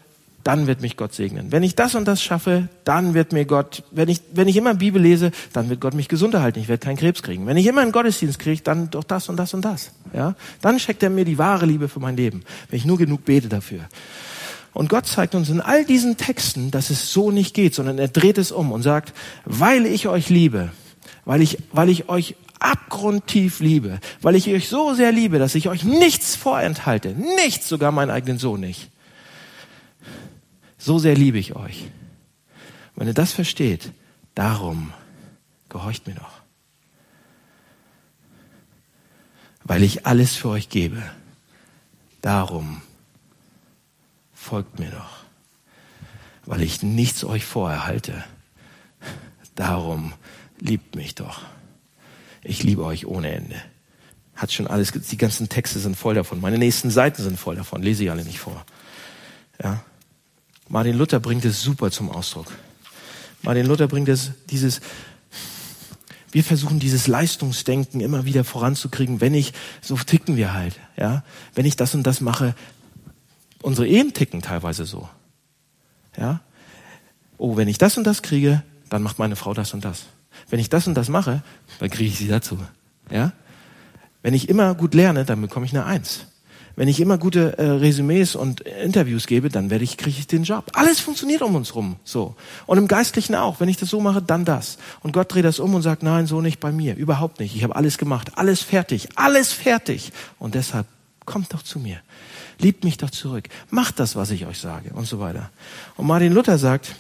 dann 0.48 0.66
wird 0.66 0.82
mich 0.82 0.96
Gott 0.96 1.14
segnen. 1.14 1.52
Wenn 1.52 1.62
ich 1.62 1.76
das 1.76 1.94
und 1.94 2.08
das 2.08 2.24
schaffe, 2.24 2.70
dann 2.86 3.14
wird 3.14 3.34
mir 3.34 3.44
Gott, 3.44 3.84
wenn 3.92 4.08
ich, 4.08 4.22
wenn 4.32 4.48
ich 4.48 4.56
immer 4.56 4.76
Bibel 4.76 5.02
lese, 5.02 5.32
dann 5.52 5.70
wird 5.70 5.82
Gott 5.82 5.94
mich 5.94 6.08
gesund 6.08 6.34
erhalten. 6.36 6.58
Ich 6.62 6.70
werde 6.70 6.86
keinen 6.86 6.96
Krebs 6.96 7.22
kriegen. 7.22 7.46
Wenn 7.48 7.58
ich 7.58 7.66
immer 7.66 7.82
einen 7.82 7.92
Gottesdienst 7.92 8.40
kriege, 8.40 8.62
dann 8.62 8.90
doch 8.90 9.04
das 9.04 9.28
und 9.28 9.36
das 9.36 9.54
und 9.54 9.66
das. 9.66 9.92
Ja? 10.14 10.36
Dann 10.62 10.80
schenkt 10.80 11.04
er 11.04 11.10
mir 11.10 11.26
die 11.26 11.38
wahre 11.38 11.66
Liebe 11.66 11.90
für 11.90 12.00
mein 12.00 12.16
Leben. 12.16 12.46
Wenn 12.70 12.78
ich 12.78 12.86
nur 12.86 12.98
genug 12.98 13.26
bete 13.26 13.50
dafür. 13.50 13.82
Und 14.72 14.88
Gott 14.88 15.06
zeigt 15.06 15.36
uns 15.36 15.50
in 15.50 15.60
all 15.60 15.84
diesen 15.84 16.16
Texten, 16.16 16.72
dass 16.72 16.92
es 16.92 17.12
so 17.12 17.30
nicht 17.30 17.54
geht, 17.54 17.76
sondern 17.76 17.98
er 17.98 18.08
dreht 18.08 18.38
es 18.38 18.54
um 18.54 18.72
und 18.72 18.84
sagt, 18.84 19.14
weil 19.44 19.86
ich 19.86 20.08
euch 20.08 20.30
liebe, 20.30 20.72
weil 21.26 21.42
ich, 21.42 21.58
weil 21.74 21.90
ich 21.90 22.08
euch 22.08 22.38
abgrundtief 22.60 23.60
liebe, 23.60 24.00
weil 24.22 24.36
ich 24.36 24.48
euch 24.48 24.70
so 24.70 24.94
sehr 24.94 25.12
liebe, 25.12 25.40
dass 25.40 25.56
ich 25.56 25.68
euch 25.68 25.84
nichts 25.84 26.38
vorenthalte, 26.38 27.10
nichts, 27.44 27.68
sogar 27.68 27.92
meinen 27.92 28.12
eigenen 28.12 28.38
Sohn 28.38 28.62
nicht. 28.62 28.90
So 30.78 31.00
sehr 31.00 31.16
liebe 31.16 31.38
ich 31.38 31.56
euch. 31.56 31.90
Wenn 32.96 33.08
ihr 33.08 33.14
das 33.14 33.32
versteht, 33.32 33.92
darum 34.36 34.94
gehorcht 35.70 36.08
mir 36.08 36.16
doch. 36.16 36.42
Weil 39.64 39.84
ich 39.84 40.06
alles 40.06 40.36
für 40.36 40.50
euch 40.50 40.70
gebe. 40.70 41.04
Darum 42.22 42.82
folgt 44.34 44.80
mir 44.80 44.90
doch. 44.92 45.26
Weil 46.46 46.62
ich 46.62 46.82
nichts 46.82 47.24
euch 47.24 47.46
vorerhalte. 47.46 48.24
Darum 49.56 50.14
liebt 50.60 50.96
mich 50.96 51.16
doch. 51.16 51.42
Ich 52.44 52.64
liebe 52.64 52.86
euch 52.86 53.06
ohne 53.06 53.32
Ende. 53.32 53.62
Hat 54.36 54.54
schon 54.54 54.68
alles, 54.68 54.92
die 54.92 55.18
ganzen 55.18 55.50
Texte 55.50 55.80
sind 55.80 55.98
voll 55.98 56.16
davon. 56.16 56.40
Meine 56.40 56.58
nächsten 56.58 56.92
Seiten 56.92 57.22
sind 57.22 57.38
voll 57.38 57.56
davon. 57.56 57.82
Lese 57.82 58.04
ich 58.04 58.12
alle 58.12 58.24
nicht 58.24 58.40
vor. 58.40 58.66
Ja. 59.62 59.84
Martin 60.70 60.98
Luther 60.98 61.20
bringt 61.20 61.46
es 61.46 61.62
super 61.62 61.92
zum 61.92 62.12
Ausdruck. 62.12 62.48
Martin 63.42 63.66
Luther 63.66 63.88
bringt 63.88 64.10
es, 64.10 64.32
dieses, 64.50 64.82
wir 66.32 66.44
versuchen 66.44 66.80
dieses 66.80 67.08
Leistungsdenken 67.08 68.02
immer 68.02 68.26
wieder 68.26 68.44
voranzukriegen, 68.44 69.22
wenn 69.22 69.34
ich, 69.34 69.54
so 69.82 69.96
ticken 69.96 70.36
wir 70.36 70.54
halt, 70.54 70.80
ja. 70.98 71.24
Wenn 71.54 71.66
ich 71.66 71.76
das 71.76 71.96
und 71.96 72.04
das 72.04 72.22
mache, 72.22 72.56
unsere 73.62 73.88
Ehen 73.88 74.14
ticken 74.14 74.42
teilweise 74.42 74.86
so. 74.86 75.08
Ja. 76.18 76.42
Oh, 77.38 77.56
wenn 77.56 77.68
ich 77.68 77.78
das 77.78 77.98
und 77.98 78.06
das 78.06 78.22
kriege, 78.22 78.64
dann 78.90 79.04
macht 79.04 79.20
meine 79.20 79.36
Frau 79.36 79.54
das 79.54 79.74
und 79.74 79.86
das. 79.86 80.06
Wenn 80.50 80.60
ich 80.60 80.70
das 80.70 80.88
und 80.88 80.96
das 80.96 81.10
mache, 81.10 81.44
dann 81.80 81.90
kriege 81.90 82.10
ich 82.10 82.18
sie 82.18 82.28
dazu. 82.28 82.58
Ja? 83.10 83.34
Wenn 84.22 84.34
ich 84.34 84.50
immer 84.50 84.76
gut 84.76 84.94
lerne, 84.94 85.26
dann 85.26 85.42
bekomme 85.42 85.66
ich 85.66 85.74
eine 85.74 85.86
Eins. 85.86 86.26
Wenn 86.78 86.88
ich 86.88 87.02
immer 87.02 87.18
gute 87.18 87.58
äh, 87.58 87.64
Resümees 87.64 88.36
und 88.36 88.62
Interviews 88.62 89.28
gebe, 89.28 89.50
dann 89.50 89.70
werde 89.70 89.84
ich, 89.84 89.98
kriege 89.98 90.18
ich 90.18 90.28
den 90.28 90.44
Job. 90.44 90.72
Alles 90.74 91.02
funktioniert 91.02 91.42
um 91.42 91.56
uns 91.56 91.76
rum. 91.76 91.98
So. 92.06 92.36
Und 92.68 92.78
im 92.78 92.88
Geistlichen 92.88 93.36
auch. 93.36 93.60
Wenn 93.60 93.68
ich 93.68 93.76
das 93.76 93.90
so 93.90 94.00
mache, 94.00 94.22
dann 94.22 94.46
das. 94.46 94.78
Und 95.02 95.12
Gott 95.12 95.34
dreht 95.34 95.44
das 95.44 95.60
um 95.60 95.76
und 95.76 95.82
sagt, 95.82 96.04
nein, 96.04 96.28
so 96.28 96.40
nicht 96.40 96.62
bei 96.62 96.72
mir. 96.72 96.96
Überhaupt 96.96 97.42
nicht. 97.42 97.56
Ich 97.56 97.64
habe 97.64 97.76
alles 97.76 97.98
gemacht. 97.98 98.38
Alles 98.38 98.62
fertig. 98.62 99.10
Alles 99.16 99.52
fertig. 99.52 100.14
Und 100.40 100.56
deshalb 100.56 100.86
Kommt 101.28 101.54
doch 101.54 101.62
zu 101.62 101.78
mir. 101.78 102.00
Liebt 102.58 102.86
mich 102.86 102.98
doch 102.98 103.10
zurück. 103.10 103.50
Macht 103.70 104.00
das, 104.00 104.16
was 104.16 104.32
ich 104.32 104.46
euch 104.46 104.60
sage 104.60 104.92
und 104.94 105.06
so 105.06 105.20
weiter. 105.20 105.52
Und 105.98 106.08
Martin 106.08 106.32
Luther 106.32 106.58
sagt 106.58 106.96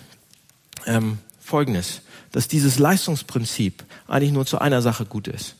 ähm, 0.86 1.20
Folgendes, 1.40 2.02
dass 2.34 2.50
dieses 2.50 2.78
Leistungsprinzip 2.78 3.86
eigentlich 4.06 4.34
nur 4.34 4.46
zu 4.46 4.60
einer 4.60 4.82
Sache 4.82 5.06
gut 5.06 5.30
ist. 5.30 5.56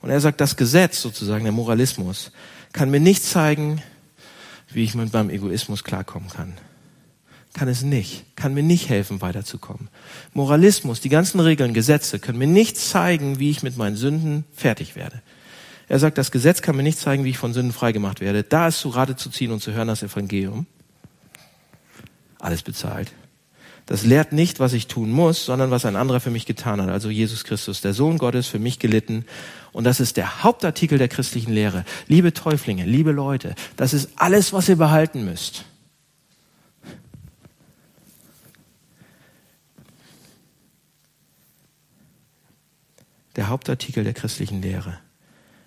Und 0.00 0.10
er 0.10 0.20
sagt, 0.20 0.40
das 0.40 0.56
Gesetz 0.56 1.00
sozusagen, 1.00 1.44
der 1.44 1.52
Moralismus, 1.52 2.30
kann 2.72 2.90
mir 2.90 3.00
nicht 3.00 3.24
zeigen, 3.24 3.82
wie 4.70 4.84
ich 4.84 4.94
mit 4.94 5.12
meinem 5.12 5.30
Egoismus 5.30 5.84
klarkommen 5.84 6.28
kann. 6.28 6.54
Kann 7.54 7.68
es 7.68 7.82
nicht, 7.82 8.36
kann 8.36 8.52
mir 8.52 8.62
nicht 8.62 8.90
helfen, 8.90 9.22
weiterzukommen. 9.22 9.88
Moralismus, 10.34 11.00
die 11.00 11.08
ganzen 11.08 11.40
Regeln, 11.40 11.72
Gesetze 11.72 12.18
können 12.18 12.38
mir 12.38 12.46
nicht 12.46 12.76
zeigen, 12.76 13.38
wie 13.38 13.50
ich 13.50 13.62
mit 13.62 13.78
meinen 13.78 13.96
Sünden 13.96 14.44
fertig 14.54 14.94
werde. 14.94 15.22
Er 15.88 15.98
sagt, 15.98 16.18
das 16.18 16.30
Gesetz 16.30 16.62
kann 16.62 16.76
mir 16.76 16.82
nicht 16.82 16.98
zeigen, 16.98 17.24
wie 17.24 17.30
ich 17.30 17.38
von 17.38 17.54
Sünden 17.54 17.72
freigemacht 17.72 18.20
werde. 18.20 18.42
Da 18.42 18.68
ist 18.68 18.80
zu 18.80 18.90
Rate 18.90 19.16
zu 19.16 19.30
ziehen 19.30 19.52
und 19.52 19.62
zu 19.62 19.72
hören 19.72 19.88
das 19.88 20.02
Evangelium. 20.02 20.66
Alles 22.38 22.62
bezahlt. 22.62 23.12
Das 23.86 24.04
lehrt 24.04 24.32
nicht, 24.32 24.58
was 24.58 24.72
ich 24.72 24.88
tun 24.88 25.12
muss, 25.12 25.44
sondern 25.44 25.70
was 25.70 25.84
ein 25.84 25.94
anderer 25.94 26.18
für 26.18 26.30
mich 26.30 26.44
getan 26.44 26.82
hat. 26.82 26.88
Also 26.88 27.08
Jesus 27.08 27.44
Christus, 27.44 27.80
der 27.80 27.94
Sohn 27.94 28.18
Gottes, 28.18 28.48
für 28.48 28.58
mich 28.58 28.80
gelitten. 28.80 29.24
Und 29.72 29.84
das 29.84 30.00
ist 30.00 30.16
der 30.16 30.42
Hauptartikel 30.42 30.98
der 30.98 31.06
christlichen 31.06 31.52
Lehre. 31.52 31.84
Liebe 32.08 32.34
Täuflinge, 32.34 32.84
liebe 32.84 33.12
Leute, 33.12 33.54
das 33.76 33.94
ist 33.94 34.10
alles, 34.16 34.52
was 34.52 34.68
ihr 34.68 34.76
behalten 34.76 35.24
müsst. 35.24 35.64
Der 43.36 43.48
Hauptartikel 43.48 44.02
der 44.02 44.14
christlichen 44.14 44.62
Lehre. 44.62 44.98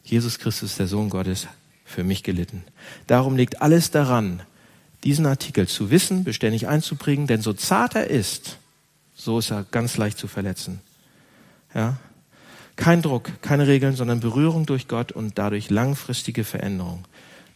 Jesus 0.03 0.39
Christus, 0.39 0.75
der 0.75 0.87
Sohn 0.87 1.09
Gottes, 1.09 1.47
für 1.85 2.03
mich 2.03 2.23
gelitten. 2.23 2.63
Darum 3.07 3.37
liegt 3.37 3.61
alles 3.61 3.91
daran, 3.91 4.41
diesen 5.03 5.25
Artikel 5.25 5.67
zu 5.67 5.91
wissen, 5.91 6.23
beständig 6.23 6.67
einzubringen, 6.67 7.27
denn 7.27 7.41
so 7.41 7.53
zart 7.53 7.95
er 7.95 8.07
ist, 8.07 8.57
so 9.15 9.39
ist 9.39 9.51
er 9.51 9.65
ganz 9.71 9.97
leicht 9.97 10.17
zu 10.17 10.27
verletzen. 10.27 10.81
Ja? 11.73 11.97
Kein 12.75 13.01
Druck, 13.01 13.41
keine 13.41 13.67
Regeln, 13.67 13.95
sondern 13.95 14.19
Berührung 14.19 14.65
durch 14.65 14.87
Gott 14.87 15.11
und 15.11 15.37
dadurch 15.37 15.69
langfristige 15.69 16.43
Veränderung. 16.43 17.05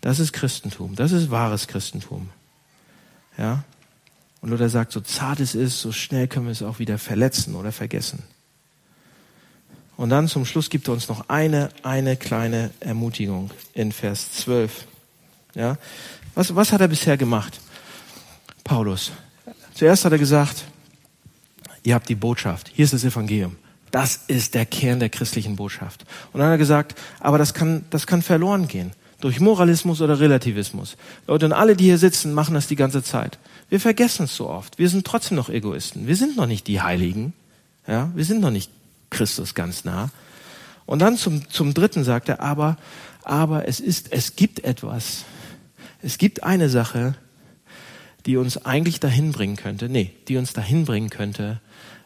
Das 0.02 0.20
ist 0.20 0.34
Christentum. 0.34 0.96
Das 0.96 1.14
ist 1.14 1.32
wahres 1.32 1.68
Christentum. 1.68 2.30
Ja? 3.38 3.64
Und 4.42 4.50
Luther 4.50 4.68
sagt, 4.68 4.92
so 4.92 5.00
zart 5.00 5.40
es 5.40 5.56
ist, 5.56 5.80
so 5.80 5.94
schnell 5.94 6.28
können 6.28 6.48
wir 6.48 6.52
es 6.52 6.62
auch 6.62 6.80
wieder 6.80 6.98
verletzen 6.98 7.56
oder 7.56 7.72
vergessen. 7.72 8.24
Und 9.96 10.10
dann 10.10 10.28
zum 10.28 10.46
Schluss 10.46 10.70
gibt 10.70 10.90
er 10.90 10.94
uns 10.94 11.08
noch 11.08 11.30
eine, 11.30 11.70
eine 11.84 12.18
kleine 12.18 12.72
Ermutigung 12.82 13.52
in 13.74 13.94
Vers 13.94 14.34
12. 14.34 14.88
Ja? 15.56 15.78
Was, 16.36 16.56
was 16.56 16.72
hat 16.72 16.82
er 16.82 16.88
bisher 16.88 17.18
gemacht? 17.18 17.60
Paulus. 18.64 19.12
Zuerst 19.74 20.06
hat 20.06 20.12
er 20.12 20.18
gesagt, 20.18 20.66
ihr 21.84 21.96
habt 21.96 22.10
die 22.10 22.16
Botschaft. 22.16 22.72
Hier 22.74 22.86
ist 22.86 22.94
das 22.94 23.04
Evangelium. 23.04 23.58
Das 23.92 24.22
ist 24.28 24.56
der 24.56 24.66
Kern 24.66 25.00
der 25.00 25.10
christlichen 25.10 25.56
Botschaft. 25.56 26.06
Und 26.32 26.40
dann 26.40 26.48
hat 26.48 26.56
er 26.56 26.58
gesagt, 26.58 27.00
aber 27.20 27.38
das 27.38 27.54
kann, 27.54 27.86
das 27.90 28.08
kann 28.08 28.22
verloren 28.22 28.68
gehen. 28.68 28.92
Durch 29.20 29.40
Moralismus 29.40 30.02
oder 30.02 30.20
Relativismus. 30.20 30.98
Leute, 31.28 31.46
und 31.46 31.54
alle, 31.54 31.76
die 31.76 31.86
hier 31.86 31.98
sitzen, 31.98 32.34
machen 32.34 32.56
das 32.56 32.68
die 32.68 32.76
ganze 32.76 33.04
Zeit. 33.04 33.38
Wir 33.70 33.80
vergessen 33.80 34.26
es 34.26 34.36
so 34.36 34.50
oft. 34.50 34.80
Wir 34.80 34.90
sind 34.90 35.06
trotzdem 35.06 35.38
noch 35.38 35.50
Egoisten. 35.50 36.08
Wir 36.08 36.16
sind 36.16 36.36
noch 36.36 36.48
nicht 36.48 36.68
die 36.68 36.82
Heiligen. 36.82 37.34
Ja, 37.88 38.12
wir 38.16 38.26
sind 38.26 38.42
noch 38.42 38.52
nicht 38.52 38.72
Christus 39.10 39.54
ganz 39.54 39.86
nah. 39.86 40.10
Und 40.86 41.00
dann 41.00 41.18
zum, 41.18 41.48
zum 41.50 41.74
dritten 41.74 42.04
sagt 42.04 42.30
er, 42.30 42.42
aber, 42.42 42.78
aber 43.24 43.68
es 43.68 43.80
ist, 43.80 44.12
es 44.12 44.36
gibt 44.36 44.64
etwas, 44.64 45.24
es 46.04 46.18
gibt 46.18 46.44
eine 46.44 46.70
Sache, 46.70 47.16
die 48.26 48.38
uns 48.38 48.66
eigentlich 48.66 49.00
dahin 49.00 49.32
bringen 49.32 49.56
könnte, 49.56 49.90
nee, 49.90 50.12
die 50.28 50.38
uns 50.38 50.54
dahin 50.54 50.86
bringen 50.86 51.10
könnte, 51.10 51.60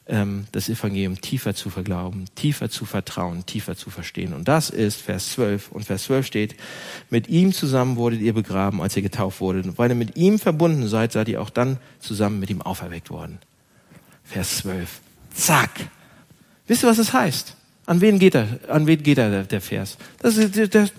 ähm, 0.08 0.48
das 0.52 0.70
Evangelium 0.70 1.20
tiefer 1.20 1.54
zu 1.54 1.70
verglauben, 1.70 2.26
tiefer 2.36 2.70
zu 2.70 2.86
vertrauen, 2.86 3.46
tiefer 3.46 3.76
zu 3.76 3.90
verstehen. 3.90 4.34
Und 4.34 4.48
das 4.48 4.70
ist 4.70 5.02
Vers 5.02 5.32
12. 5.32 5.72
Und 5.72 5.86
Vers 5.86 6.04
12 6.04 6.26
steht, 6.26 6.56
mit 7.10 7.28
ihm 7.28 7.54
zusammen 7.54 7.98
wurdet 7.98 8.22
ihr 8.22 8.34
begraben, 8.34 8.82
als 8.82 8.96
ihr 8.96 9.02
getauft 9.02 9.42
wurdet. 9.42 9.66
Und 9.66 9.78
weil 9.78 9.90
ihr 9.90 9.96
mit 9.96 10.16
ihm 10.16 10.40
verbunden 10.40 10.88
seid, 10.88 11.12
seid 11.12 11.28
ihr 11.28 11.42
auch 11.42 11.50
dann 11.50 11.78
zusammen 12.00 12.40
mit 12.40 12.50
ihm 12.50 12.62
auferweckt 12.62 13.10
worden. 13.10 13.40
Vers 14.24 14.58
12. 14.58 15.02
Zack. 15.34 15.72
Wisst 16.68 16.84
ihr, 16.84 16.90
was 16.90 16.98
das 16.98 17.14
heißt? 17.14 17.56
An 17.86 18.02
wen 18.02 18.20
geht 18.20 18.36
er, 18.36 18.60
an 18.68 18.86
wen 18.88 19.02
geht 19.02 19.18
er, 19.18 19.44
der 19.44 19.62
Vers? 19.62 19.98
Das 20.20 20.36
ist 20.36 20.56
der, 20.56 20.68
der, 20.68 20.90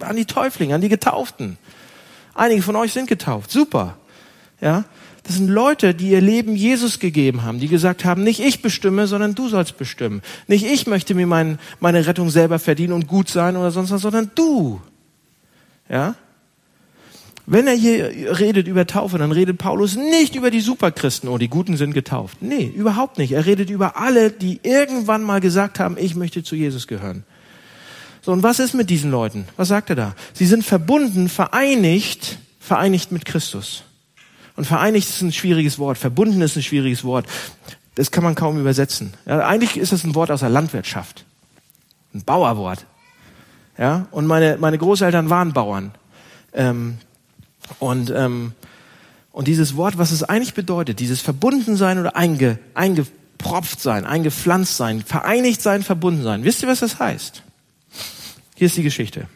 an 0.00 0.16
die 0.16 0.24
Täuflinge, 0.24 0.74
an 0.74 0.80
die 0.80 0.88
Getauften. 0.88 1.58
Einige 2.38 2.62
von 2.62 2.76
euch 2.76 2.92
sind 2.92 3.08
getauft. 3.08 3.50
Super. 3.50 3.98
Ja. 4.60 4.84
Das 5.24 5.36
sind 5.36 5.48
Leute, 5.48 5.92
die 5.92 6.10
ihr 6.10 6.20
Leben 6.20 6.54
Jesus 6.54 7.00
gegeben 7.00 7.42
haben, 7.42 7.58
die 7.58 7.68
gesagt 7.68 8.04
haben, 8.04 8.22
nicht 8.22 8.40
ich 8.40 8.62
bestimme, 8.62 9.08
sondern 9.08 9.34
du 9.34 9.48
sollst 9.48 9.76
bestimmen. 9.76 10.22
Nicht 10.46 10.64
ich 10.64 10.86
möchte 10.86 11.14
mir 11.14 11.26
mein, 11.26 11.58
meine 11.80 12.06
Rettung 12.06 12.30
selber 12.30 12.58
verdienen 12.58 12.94
und 12.94 13.08
gut 13.08 13.28
sein 13.28 13.56
oder 13.56 13.72
sonst 13.72 13.90
was, 13.90 14.00
sondern 14.00 14.30
du. 14.36 14.80
Ja. 15.90 16.14
Wenn 17.44 17.66
er 17.66 17.74
hier 17.74 18.38
redet 18.38 18.68
über 18.68 18.86
Taufe, 18.86 19.18
dann 19.18 19.32
redet 19.32 19.58
Paulus 19.58 19.96
nicht 19.96 20.36
über 20.36 20.50
die 20.50 20.60
Superchristen, 20.60 21.28
oh, 21.28 21.38
die 21.38 21.48
Guten 21.48 21.76
sind 21.76 21.92
getauft. 21.92 22.38
Nee, 22.40 22.72
überhaupt 22.74 23.18
nicht. 23.18 23.32
Er 23.32 23.46
redet 23.46 23.68
über 23.68 23.96
alle, 23.96 24.30
die 24.30 24.60
irgendwann 24.62 25.24
mal 25.24 25.40
gesagt 25.40 25.80
haben, 25.80 25.96
ich 25.98 26.14
möchte 26.14 26.44
zu 26.44 26.54
Jesus 26.54 26.86
gehören. 26.86 27.24
So, 28.22 28.32
und 28.32 28.42
was 28.42 28.58
ist 28.58 28.74
mit 28.74 28.90
diesen 28.90 29.10
Leuten? 29.10 29.46
Was 29.56 29.68
sagt 29.68 29.90
er 29.90 29.96
da? 29.96 30.14
Sie 30.32 30.46
sind 30.46 30.64
verbunden, 30.64 31.28
vereinigt, 31.28 32.38
vereinigt 32.60 33.12
mit 33.12 33.24
Christus. 33.24 33.84
Und 34.56 34.64
vereinigt 34.64 35.08
ist 35.08 35.22
ein 35.22 35.32
schwieriges 35.32 35.78
Wort, 35.78 35.98
verbunden 35.98 36.40
ist 36.42 36.56
ein 36.56 36.62
schwieriges 36.62 37.04
Wort. 37.04 37.26
Das 37.94 38.10
kann 38.10 38.24
man 38.24 38.34
kaum 38.34 38.58
übersetzen. 38.58 39.14
Ja, 39.26 39.46
eigentlich 39.46 39.76
ist 39.76 39.92
es 39.92 40.04
ein 40.04 40.14
Wort 40.14 40.30
aus 40.30 40.40
der 40.40 40.48
Landwirtschaft. 40.48 41.24
Ein 42.14 42.24
Bauerwort. 42.24 42.86
Ja, 43.76 44.06
und 44.10 44.26
meine, 44.26 44.56
meine 44.58 44.78
Großeltern 44.78 45.30
waren 45.30 45.52
Bauern. 45.52 45.92
Ähm, 46.52 46.98
und, 47.78 48.10
ähm, 48.10 48.52
und 49.30 49.46
dieses 49.46 49.76
Wort, 49.76 49.98
was 49.98 50.10
es 50.10 50.24
eigentlich 50.24 50.54
bedeutet, 50.54 51.00
dieses 51.00 51.20
Verbundensein 51.20 51.98
oder 51.98 52.16
einge, 52.16 52.58
eingepropft 52.74 53.80
sein, 53.80 54.04
eingepflanzt 54.04 54.76
sein, 54.76 55.02
vereinigt 55.02 55.62
sein, 55.62 55.82
verbunden 55.82 56.24
sein. 56.24 56.44
Wisst 56.44 56.62
ihr, 56.62 56.68
was 56.68 56.80
das 56.80 56.98
heißt? 56.98 57.42
Hier 58.58 58.66
ist 58.66 58.76
die 58.76 58.82
Geschichte. 58.82 59.28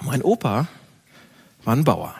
Mein 0.00 0.22
Opa 0.22 0.68
war 1.64 1.74
ein 1.74 1.82
Bauer. 1.82 2.14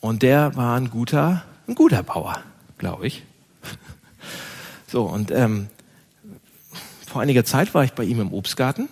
Und 0.00 0.22
der 0.22 0.56
war 0.56 0.80
ein 0.80 0.88
guter, 0.88 1.44
ein 1.68 1.74
guter 1.74 2.02
Bauer, 2.02 2.42
glaube 2.78 3.06
ich. 3.06 3.22
So, 4.86 5.02
und 5.02 5.30
ähm, 5.30 5.68
vor 7.06 7.20
einiger 7.20 7.44
Zeit 7.44 7.74
war 7.74 7.84
ich 7.84 7.92
bei 7.92 8.04
ihm 8.04 8.18
im 8.20 8.32
Obstgarten. 8.32 8.88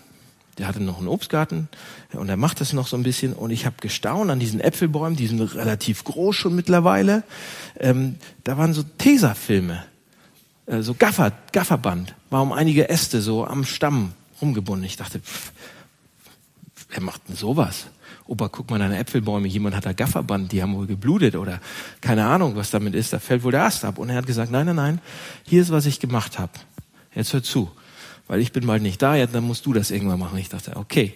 Der 0.58 0.66
hatte 0.66 0.82
noch 0.82 0.98
einen 0.98 1.08
Obstgarten 1.08 1.68
und 2.12 2.28
er 2.28 2.36
macht 2.36 2.60
das 2.60 2.74
noch 2.74 2.86
so 2.86 2.96
ein 2.98 3.02
bisschen. 3.02 3.32
Und 3.32 3.52
ich 3.52 3.64
habe 3.64 3.76
gestaunt 3.80 4.30
an 4.30 4.38
diesen 4.38 4.60
Äpfelbäumen, 4.60 5.16
die 5.16 5.28
sind 5.28 5.40
relativ 5.54 6.04
groß 6.04 6.36
schon 6.36 6.54
mittlerweile. 6.54 7.22
Ähm, 7.78 8.16
da 8.44 8.58
waren 8.58 8.74
so 8.74 8.82
Tesafilme, 8.82 9.82
äh, 10.66 10.82
so 10.82 10.92
Gaffer, 10.92 11.32
Gafferband, 11.52 12.14
war 12.28 12.42
um 12.42 12.52
einige 12.52 12.90
Äste 12.90 13.22
so 13.22 13.46
am 13.46 13.64
Stamm 13.64 14.12
rumgebunden. 14.40 14.84
Ich 14.84 14.96
dachte, 14.96 15.20
pff, 15.20 15.52
wer 16.90 17.02
macht 17.02 17.28
denn 17.28 17.36
sowas? 17.36 17.86
Opa, 18.26 18.48
guck 18.48 18.70
mal 18.70 18.78
deine 18.78 18.98
Äpfelbäume, 18.98 19.48
jemand 19.48 19.74
hat 19.74 19.86
da 19.86 19.92
Gafferband, 19.92 20.52
die 20.52 20.62
haben 20.62 20.76
wohl 20.76 20.86
geblutet 20.86 21.34
oder 21.34 21.60
keine 22.00 22.26
Ahnung, 22.26 22.54
was 22.54 22.70
damit 22.70 22.94
ist, 22.94 23.12
da 23.12 23.18
fällt 23.18 23.42
wohl 23.42 23.52
der 23.52 23.64
Ast 23.64 23.84
ab. 23.84 23.98
Und 23.98 24.08
er 24.08 24.16
hat 24.16 24.26
gesagt, 24.26 24.52
nein, 24.52 24.66
nein, 24.66 24.76
nein, 24.76 25.00
hier 25.44 25.60
ist, 25.62 25.70
was 25.70 25.86
ich 25.86 25.98
gemacht 25.98 26.38
habe. 26.38 26.52
Jetzt 27.14 27.32
hör 27.32 27.42
zu, 27.42 27.70
weil 28.28 28.40
ich 28.40 28.52
bin 28.52 28.66
bald 28.66 28.82
nicht 28.82 29.02
da, 29.02 29.26
dann 29.26 29.44
musst 29.44 29.66
du 29.66 29.72
das 29.72 29.90
irgendwann 29.90 30.20
machen. 30.20 30.38
Ich 30.38 30.48
dachte, 30.48 30.76
okay. 30.76 31.14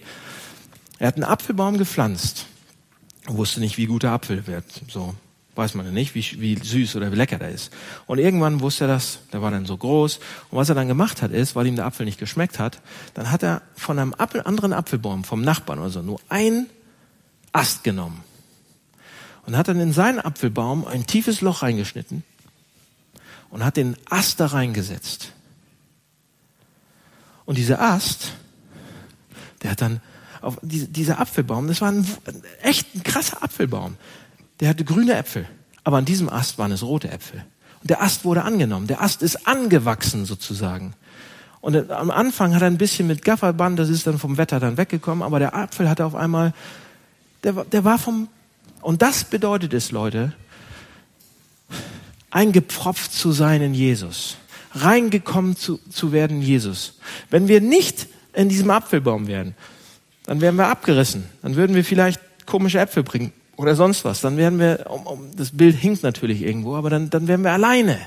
Er 0.97 1.07
hat 1.07 1.15
einen 1.15 1.25
Apfelbaum 1.25 1.77
gepflanzt, 1.77 2.45
wusste 3.27 3.59
nicht, 3.59 3.77
wie 3.77 3.85
guter 3.85 4.11
Apfel 4.11 4.47
wird. 4.47 4.65
So, 4.87 5.13
weiß 5.55 5.75
man 5.75 5.85
ja 5.85 5.91
nicht, 5.91 6.15
wie, 6.15 6.25
wie 6.39 6.57
süß 6.57 6.95
oder 6.95 7.11
wie 7.11 7.15
lecker 7.15 7.37
der 7.37 7.49
ist. 7.49 7.71
Und 8.07 8.19
irgendwann 8.19 8.61
wusste 8.61 8.85
er 8.85 8.87
das, 8.89 9.19
der 9.31 9.41
war 9.41 9.51
dann 9.51 9.65
so 9.65 9.77
groß. 9.77 10.17
Und 10.51 10.57
was 10.57 10.69
er 10.69 10.75
dann 10.75 10.87
gemacht 10.87 11.21
hat, 11.21 11.31
ist, 11.31 11.55
weil 11.55 11.67
ihm 11.67 11.75
der 11.75 11.85
Apfel 11.85 12.05
nicht 12.05 12.19
geschmeckt 12.19 12.59
hat, 12.59 12.81
dann 13.13 13.31
hat 13.31 13.43
er 13.43 13.61
von 13.75 13.97
einem 13.97 14.13
Apfel, 14.13 14.41
anderen 14.41 14.73
Apfelbaum, 14.73 15.23
vom 15.23 15.41
Nachbarn 15.41 15.79
oder 15.79 15.89
so, 15.89 16.01
nur 16.01 16.19
ein 16.29 16.67
Ast 17.51 17.83
genommen. 17.83 18.23
Und 19.45 19.55
hat 19.55 19.67
dann 19.67 19.79
in 19.79 19.93
seinen 19.93 20.19
Apfelbaum 20.19 20.85
ein 20.85 21.05
tiefes 21.05 21.41
Loch 21.41 21.61
reingeschnitten 21.61 22.23
und 23.49 23.63
hat 23.63 23.77
den 23.77 23.95
Ast 24.09 24.39
da 24.39 24.47
reingesetzt. 24.47 25.31
Und 27.45 27.57
dieser 27.57 27.79
Ast, 27.79 28.33
der 29.61 29.71
hat 29.71 29.81
dann 29.81 30.01
auf 30.41 30.59
dieser 30.61 31.19
Apfelbaum, 31.19 31.67
das 31.67 31.81
war 31.81 31.91
ein, 31.91 32.05
echt 32.61 32.93
ein 32.95 33.03
krasser 33.03 33.41
Apfelbaum 33.43 33.97
der 34.59 34.69
hatte 34.69 34.85
grüne 34.85 35.15
Äpfel, 35.15 35.47
aber 35.83 35.97
an 35.97 36.05
diesem 36.05 36.29
Ast 36.29 36.57
waren 36.57 36.71
es 36.71 36.83
rote 36.83 37.09
Äpfel. 37.09 37.43
Und 37.81 37.89
der 37.89 38.01
Ast 38.01 38.25
wurde 38.25 38.43
angenommen, 38.43 38.87
der 38.87 39.01
Ast 39.01 39.21
ist 39.21 39.47
angewachsen 39.47 40.25
sozusagen. 40.25 40.93
Und 41.61 41.91
am 41.91 42.11
Anfang 42.11 42.53
hat 42.53 42.61
er 42.61 42.67
ein 42.67 42.77
bisschen 42.77 43.07
mit 43.07 43.23
Gafferband, 43.23 43.79
das 43.79 43.89
ist 43.89 44.07
dann 44.07 44.19
vom 44.19 44.37
Wetter 44.37 44.59
dann 44.59 44.77
weggekommen, 44.77 45.23
aber 45.23 45.39
der 45.39 45.55
Apfel 45.55 45.89
hatte 45.89 46.05
auf 46.05 46.15
einmal, 46.15 46.53
der, 47.43 47.65
der 47.65 47.83
war 47.83 47.97
vom, 47.97 48.27
und 48.81 49.01
das 49.01 49.23
bedeutet 49.23 49.73
es, 49.73 49.91
Leute, 49.91 50.33
eingepfropft 52.29 53.13
zu 53.13 53.31
sein 53.31 53.61
in 53.61 53.73
Jesus, 53.73 54.37
reingekommen 54.73 55.55
zu, 55.55 55.79
zu 55.89 56.11
werden 56.11 56.37
in 56.37 56.43
Jesus. 56.43 56.99
Wenn 57.29 57.47
wir 57.47 57.61
nicht 57.61 58.07
in 58.33 58.49
diesem 58.49 58.69
Apfelbaum 58.69 59.27
wären, 59.27 59.55
dann 60.25 60.41
wären 60.41 60.55
wir 60.55 60.67
abgerissen. 60.67 61.25
Dann 61.41 61.55
würden 61.55 61.75
wir 61.75 61.85
vielleicht 61.85 62.19
komische 62.45 62.79
Äpfel 62.79 63.03
bringen 63.03 63.31
oder 63.57 63.75
sonst 63.75 64.05
was. 64.05 64.21
Dann 64.21 64.37
wären 64.37 64.59
wir, 64.59 64.85
das 65.35 65.51
Bild 65.51 65.75
hinkt 65.75 66.03
natürlich 66.03 66.41
irgendwo, 66.41 66.75
aber 66.75 66.89
dann, 66.89 67.09
dann 67.09 67.27
wären 67.27 67.43
wir 67.43 67.51
alleine. 67.51 67.99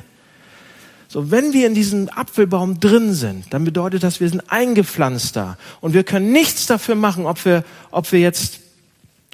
So, 1.08 1.30
wenn 1.30 1.54
wir 1.54 1.66
in 1.66 1.74
diesem 1.74 2.10
Apfelbaum 2.10 2.80
drin 2.80 3.14
sind, 3.14 3.46
dann 3.54 3.64
bedeutet 3.64 4.02
das, 4.02 4.20
wir 4.20 4.28
sind 4.28 4.42
eingepflanzt 4.48 5.36
da 5.36 5.56
und 5.80 5.94
wir 5.94 6.04
können 6.04 6.32
nichts 6.32 6.66
dafür 6.66 6.96
machen, 6.96 7.24
ob 7.24 7.42
wir, 7.46 7.64
ob 7.90 8.12
wir 8.12 8.20
jetzt, 8.20 8.60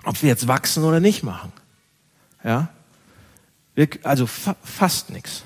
ob 0.04 0.22
wir 0.22 0.28
jetzt 0.28 0.46
wachsen 0.46 0.84
oder 0.84 1.00
nicht 1.00 1.24
machen. 1.24 1.52
Ja? 2.44 2.68
Wir, 3.74 3.88
also 4.04 4.26
fa 4.26 4.54
fast 4.62 5.10
nichts. 5.10 5.42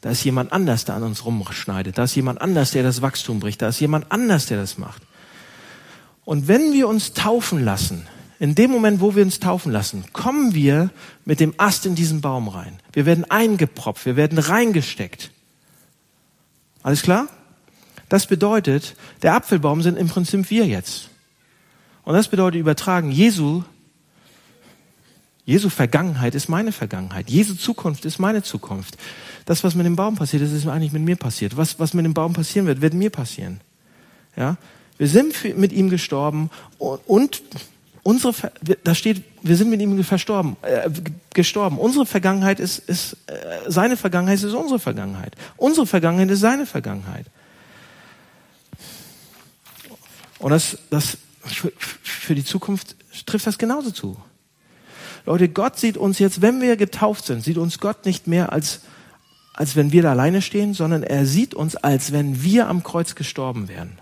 Da 0.00 0.10
ist 0.10 0.24
jemand 0.24 0.52
anders, 0.52 0.86
der 0.86 0.94
an 0.96 1.02
uns 1.02 1.24
rumschneidet. 1.24 1.98
Da 1.98 2.04
ist 2.04 2.16
jemand 2.16 2.40
anders, 2.40 2.70
der 2.70 2.82
das 2.82 3.02
Wachstum 3.02 3.38
bricht. 3.38 3.60
Da 3.62 3.68
ist 3.68 3.80
jemand 3.80 4.10
anders, 4.10 4.46
der 4.46 4.56
das 4.56 4.78
macht. 4.78 5.02
Und 6.24 6.48
wenn 6.48 6.72
wir 6.72 6.88
uns 6.88 7.12
taufen 7.12 7.64
lassen, 7.64 8.06
in 8.40 8.54
dem 8.54 8.70
Moment, 8.70 9.00
wo 9.00 9.14
wir 9.14 9.22
uns 9.22 9.38
taufen 9.38 9.70
lassen, 9.70 10.02
kommen 10.14 10.54
wir 10.54 10.90
mit 11.26 11.40
dem 11.40 11.52
Ast 11.58 11.84
in 11.84 11.94
diesen 11.94 12.22
Baum 12.22 12.48
rein. 12.48 12.80
Wir 12.94 13.04
werden 13.04 13.30
eingepropft, 13.30 14.06
wir 14.06 14.16
werden 14.16 14.38
reingesteckt. 14.38 15.30
Alles 16.82 17.02
klar? 17.02 17.28
Das 18.08 18.26
bedeutet, 18.26 18.96
der 19.22 19.34
Apfelbaum 19.34 19.82
sind 19.82 19.98
im 19.98 20.08
Prinzip 20.08 20.48
wir 20.48 20.66
jetzt. 20.66 21.10
Und 22.02 22.14
das 22.14 22.28
bedeutet 22.28 22.58
übertragen, 22.58 23.12
Jesu, 23.12 23.62
Jesu 25.44 25.68
Vergangenheit 25.68 26.34
ist 26.34 26.48
meine 26.48 26.72
Vergangenheit. 26.72 27.28
Jesu 27.28 27.54
Zukunft 27.54 28.06
ist 28.06 28.18
meine 28.18 28.42
Zukunft. 28.42 28.96
Das, 29.44 29.62
was 29.64 29.74
mit 29.74 29.84
dem 29.84 29.96
Baum 29.96 30.16
passiert 30.16 30.42
ist, 30.42 30.52
ist 30.52 30.66
eigentlich 30.66 30.92
mit 30.92 31.02
mir 31.02 31.16
passiert. 31.16 31.58
Was, 31.58 31.78
was 31.78 31.92
mit 31.92 32.06
dem 32.06 32.14
Baum 32.14 32.32
passieren 32.32 32.66
wird, 32.66 32.80
wird 32.80 32.94
mir 32.94 33.10
passieren. 33.10 33.60
Ja? 34.34 34.56
Wir 34.96 35.08
sind 35.08 35.58
mit 35.58 35.72
ihm 35.72 35.90
gestorben 35.90 36.48
und, 36.78 37.00
und 37.06 37.42
unsere, 38.02 38.34
da 38.84 38.94
steht, 38.94 39.22
wir 39.42 39.56
sind 39.56 39.70
mit 39.70 39.80
ihm 39.80 40.02
verstorben, 40.04 40.56
äh, 40.62 40.88
gestorben. 41.34 41.78
Unsere 41.78 42.06
Vergangenheit 42.06 42.60
ist, 42.60 42.78
ist 42.78 43.16
äh, 43.26 43.34
seine 43.68 43.96
Vergangenheit 43.96 44.42
ist 44.42 44.54
unsere 44.54 44.78
Vergangenheit. 44.78 45.36
Unsere 45.56 45.86
Vergangenheit 45.86 46.30
ist 46.30 46.40
seine 46.40 46.66
Vergangenheit. 46.66 47.26
Und 50.38 50.50
das, 50.50 50.78
das 50.88 51.18
für, 52.02 52.34
die 52.34 52.44
Zukunft 52.44 52.96
trifft 53.26 53.46
das 53.46 53.58
genauso 53.58 53.90
zu. 53.90 54.16
Leute, 55.26 55.48
Gott 55.48 55.78
sieht 55.78 55.96
uns 55.96 56.18
jetzt, 56.18 56.40
wenn 56.40 56.60
wir 56.60 56.76
getauft 56.76 57.26
sind, 57.26 57.44
sieht 57.44 57.58
uns 57.58 57.78
Gott 57.78 58.06
nicht 58.06 58.26
mehr 58.26 58.52
als, 58.52 58.80
als 59.52 59.76
wenn 59.76 59.92
wir 59.92 60.02
da 60.02 60.12
alleine 60.12 60.40
stehen, 60.40 60.72
sondern 60.72 61.02
er 61.02 61.26
sieht 61.26 61.54
uns, 61.54 61.76
als 61.76 62.12
wenn 62.12 62.42
wir 62.42 62.68
am 62.68 62.82
Kreuz 62.82 63.14
gestorben 63.14 63.68
wären. 63.68 63.98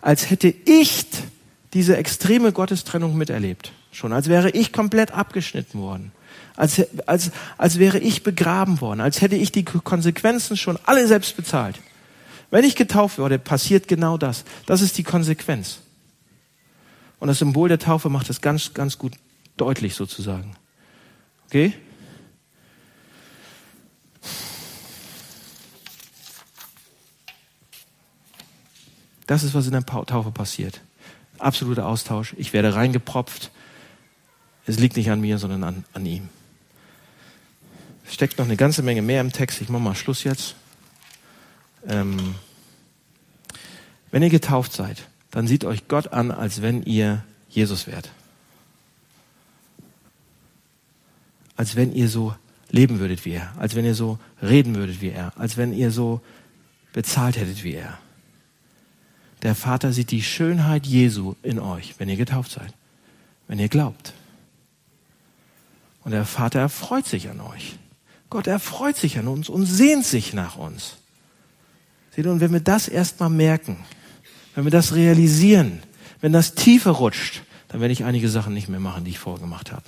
Als 0.00 0.28
hätte 0.28 0.48
ich 0.48 1.06
diese 1.74 1.96
extreme 1.96 2.52
Gottestrennung 2.52 3.16
miterlebt. 3.16 3.72
Schon 3.90 4.12
als 4.12 4.28
wäre 4.28 4.50
ich 4.50 4.72
komplett 4.72 5.10
abgeschnitten 5.10 5.80
worden. 5.80 6.12
Als, 6.56 6.82
als, 7.06 7.32
als 7.58 7.78
wäre 7.78 7.98
ich 7.98 8.22
begraben 8.22 8.80
worden. 8.80 9.00
Als 9.00 9.20
hätte 9.20 9.36
ich 9.36 9.50
die 9.50 9.64
Konsequenzen 9.64 10.56
schon 10.56 10.78
alle 10.84 11.06
selbst 11.06 11.36
bezahlt. 11.36 11.80
Wenn 12.50 12.64
ich 12.64 12.76
getauft 12.76 13.18
werde, 13.18 13.38
passiert 13.40 13.88
genau 13.88 14.16
das. 14.16 14.44
Das 14.66 14.80
ist 14.80 14.96
die 14.96 15.02
Konsequenz. 15.02 15.80
Und 17.18 17.28
das 17.28 17.38
Symbol 17.40 17.68
der 17.68 17.80
Taufe 17.80 18.08
macht 18.08 18.28
das 18.28 18.40
ganz, 18.40 18.72
ganz 18.72 18.98
gut 18.98 19.14
deutlich 19.56 19.94
sozusagen. 19.94 20.56
Okay? 21.46 21.72
Das 29.26 29.42
ist, 29.42 29.54
was 29.54 29.66
in 29.66 29.72
der 29.72 29.84
Taufe 29.86 30.30
passiert 30.30 30.80
absoluter 31.44 31.86
Austausch. 31.86 32.34
Ich 32.36 32.52
werde 32.52 32.74
reingepropft. 32.74 33.50
Es 34.66 34.78
liegt 34.78 34.96
nicht 34.96 35.10
an 35.10 35.20
mir, 35.20 35.38
sondern 35.38 35.64
an, 35.64 35.84
an 35.92 36.06
ihm. 36.06 36.28
Es 38.06 38.14
steckt 38.14 38.38
noch 38.38 38.44
eine 38.46 38.56
ganze 38.56 38.82
Menge 38.82 39.02
mehr 39.02 39.20
im 39.20 39.32
Text. 39.32 39.60
Ich 39.60 39.68
mache 39.68 39.82
mal 39.82 39.94
Schluss 39.94 40.24
jetzt. 40.24 40.54
Ähm, 41.86 42.34
wenn 44.10 44.22
ihr 44.22 44.30
getauft 44.30 44.72
seid, 44.72 45.08
dann 45.30 45.46
sieht 45.46 45.64
euch 45.64 45.88
Gott 45.88 46.12
an, 46.12 46.30
als 46.30 46.62
wenn 46.62 46.82
ihr 46.82 47.24
Jesus 47.48 47.86
wärt. 47.86 48.10
Als 51.56 51.76
wenn 51.76 51.92
ihr 51.92 52.08
so 52.08 52.34
leben 52.70 52.98
würdet 52.98 53.24
wie 53.24 53.32
er, 53.32 53.52
als 53.58 53.74
wenn 53.74 53.84
ihr 53.84 53.94
so 53.94 54.18
reden 54.42 54.74
würdet 54.74 55.00
wie 55.00 55.10
er, 55.10 55.32
als 55.38 55.56
wenn 55.56 55.72
ihr 55.72 55.90
so 55.90 56.20
bezahlt 56.92 57.36
hättet 57.36 57.62
wie 57.64 57.74
er. 57.74 57.98
Der 59.44 59.54
Vater 59.54 59.92
sieht 59.92 60.10
die 60.10 60.22
Schönheit 60.22 60.86
Jesu 60.86 61.34
in 61.42 61.60
euch, 61.60 61.94
wenn 61.98 62.08
ihr 62.08 62.16
getauft 62.16 62.50
seid, 62.50 62.72
wenn 63.46 63.58
ihr 63.58 63.68
glaubt. 63.68 64.14
Und 66.02 66.12
der 66.12 66.24
Vater 66.24 66.60
erfreut 66.60 67.06
sich 67.06 67.28
an 67.28 67.40
euch. 67.40 67.76
Gott 68.30 68.46
erfreut 68.46 68.96
sich 68.96 69.18
an 69.18 69.28
uns 69.28 69.50
und 69.50 69.66
sehnt 69.66 70.06
sich 70.06 70.32
nach 70.32 70.56
uns. 70.56 70.96
Seht 72.16 72.26
und 72.26 72.40
wenn 72.40 72.52
wir 72.52 72.60
das 72.60 72.88
erstmal 72.88 73.28
merken, 73.28 73.76
wenn 74.54 74.64
wir 74.64 74.70
das 74.70 74.94
realisieren, 74.94 75.82
wenn 76.22 76.32
das 76.32 76.54
tiefer 76.54 76.92
rutscht, 76.92 77.42
dann 77.68 77.82
werde 77.82 77.92
ich 77.92 78.04
einige 78.04 78.30
Sachen 78.30 78.54
nicht 78.54 78.70
mehr 78.70 78.80
machen, 78.80 79.04
die 79.04 79.10
ich 79.10 79.18
vorgemacht 79.18 79.72
habe. 79.72 79.84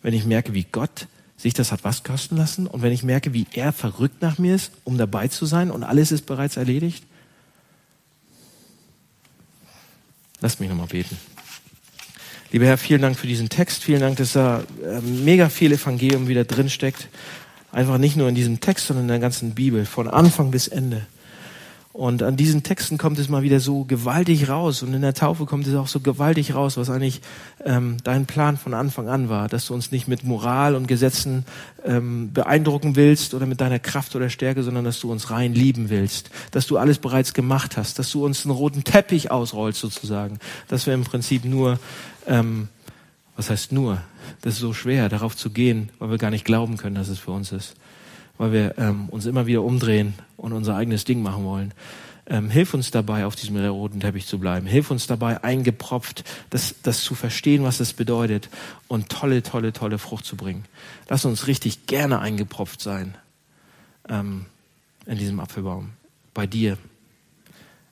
Wenn 0.00 0.14
ich 0.14 0.26
merke, 0.26 0.54
wie 0.54 0.64
Gott 0.70 1.08
sich 1.36 1.54
das 1.54 1.72
hat 1.72 1.82
was 1.82 2.04
kosten 2.04 2.36
lassen 2.36 2.68
und 2.68 2.82
wenn 2.82 2.92
ich 2.92 3.02
merke, 3.02 3.32
wie 3.32 3.46
er 3.54 3.72
verrückt 3.72 4.22
nach 4.22 4.38
mir 4.38 4.54
ist, 4.54 4.70
um 4.84 4.96
dabei 4.96 5.26
zu 5.26 5.44
sein 5.44 5.72
und 5.72 5.82
alles 5.82 6.12
ist 6.12 6.26
bereits 6.26 6.56
erledigt, 6.56 7.04
Lasst 10.44 10.60
mich 10.60 10.68
nochmal 10.68 10.88
beten. 10.88 11.16
Lieber 12.52 12.66
Herr, 12.66 12.76
vielen 12.76 13.00
Dank 13.00 13.18
für 13.18 13.26
diesen 13.26 13.48
Text. 13.48 13.82
Vielen 13.82 14.02
Dank, 14.02 14.18
dass 14.18 14.34
da 14.34 14.62
äh, 14.82 15.00
mega 15.00 15.48
viel 15.48 15.72
Evangelium 15.72 16.28
wieder 16.28 16.44
drin 16.44 16.68
steckt. 16.68 17.08
Einfach 17.72 17.96
nicht 17.96 18.16
nur 18.16 18.28
in 18.28 18.34
diesem 18.34 18.60
Text, 18.60 18.88
sondern 18.88 19.06
in 19.06 19.08
der 19.08 19.20
ganzen 19.20 19.54
Bibel, 19.54 19.86
von 19.86 20.06
Anfang 20.06 20.50
bis 20.50 20.68
Ende. 20.68 21.06
Und 21.94 22.24
an 22.24 22.36
diesen 22.36 22.64
Texten 22.64 22.98
kommt 22.98 23.20
es 23.20 23.28
mal 23.28 23.44
wieder 23.44 23.60
so 23.60 23.84
gewaltig 23.84 24.48
raus. 24.48 24.82
Und 24.82 24.94
in 24.94 25.02
der 25.02 25.14
Taufe 25.14 25.46
kommt 25.46 25.64
es 25.68 25.76
auch 25.76 25.86
so 25.86 26.00
gewaltig 26.00 26.52
raus, 26.52 26.76
was 26.76 26.90
eigentlich 26.90 27.20
ähm, 27.64 27.98
dein 28.02 28.26
Plan 28.26 28.56
von 28.56 28.74
Anfang 28.74 29.08
an 29.08 29.28
war, 29.28 29.48
dass 29.48 29.66
du 29.66 29.74
uns 29.74 29.92
nicht 29.92 30.08
mit 30.08 30.24
Moral 30.24 30.74
und 30.74 30.88
Gesetzen 30.88 31.44
ähm, 31.84 32.32
beeindrucken 32.32 32.96
willst 32.96 33.32
oder 33.32 33.46
mit 33.46 33.60
deiner 33.60 33.78
Kraft 33.78 34.16
oder 34.16 34.28
Stärke, 34.28 34.64
sondern 34.64 34.84
dass 34.84 34.98
du 34.98 35.12
uns 35.12 35.30
rein 35.30 35.54
lieben 35.54 35.88
willst, 35.88 36.30
dass 36.50 36.66
du 36.66 36.78
alles 36.78 36.98
bereits 36.98 37.32
gemacht 37.32 37.76
hast, 37.76 38.00
dass 38.00 38.10
du 38.10 38.24
uns 38.24 38.44
einen 38.44 38.56
roten 38.56 38.82
Teppich 38.82 39.30
ausrollst 39.30 39.78
sozusagen, 39.78 40.40
dass 40.66 40.86
wir 40.86 40.94
im 40.94 41.04
Prinzip 41.04 41.44
nur, 41.44 41.78
ähm, 42.26 42.66
was 43.36 43.50
heißt 43.50 43.70
nur, 43.70 44.00
das 44.40 44.54
ist 44.54 44.60
so 44.60 44.72
schwer, 44.72 45.08
darauf 45.08 45.36
zu 45.36 45.48
gehen, 45.50 45.90
weil 46.00 46.10
wir 46.10 46.18
gar 46.18 46.32
nicht 46.32 46.44
glauben 46.44 46.76
können, 46.76 46.96
dass 46.96 47.06
es 47.06 47.20
für 47.20 47.30
uns 47.30 47.52
ist 47.52 47.76
weil 48.38 48.52
wir 48.52 48.78
ähm, 48.78 49.08
uns 49.08 49.26
immer 49.26 49.46
wieder 49.46 49.62
umdrehen 49.62 50.14
und 50.36 50.52
unser 50.52 50.76
eigenes 50.76 51.04
Ding 51.04 51.22
machen 51.22 51.44
wollen. 51.44 51.72
Ähm, 52.26 52.48
hilf 52.48 52.72
uns 52.72 52.90
dabei, 52.90 53.26
auf 53.26 53.36
diesem 53.36 53.56
roten 53.56 54.00
Teppich 54.00 54.26
zu 54.26 54.38
bleiben. 54.38 54.66
Hilf 54.66 54.90
uns 54.90 55.06
dabei, 55.06 55.44
eingepropft, 55.44 56.24
das, 56.48 56.74
das 56.82 57.02
zu 57.02 57.14
verstehen, 57.14 57.64
was 57.64 57.80
es 57.80 57.92
bedeutet 57.92 58.48
und 58.88 59.10
tolle, 59.10 59.42
tolle, 59.42 59.74
tolle 59.74 59.98
Frucht 59.98 60.24
zu 60.24 60.36
bringen. 60.36 60.64
Lass 61.08 61.26
uns 61.26 61.46
richtig 61.46 61.86
gerne 61.86 62.20
eingepropft 62.20 62.80
sein 62.80 63.14
ähm, 64.08 64.46
in 65.04 65.18
diesem 65.18 65.38
Apfelbaum, 65.38 65.90
bei 66.32 66.46
dir. 66.46 66.78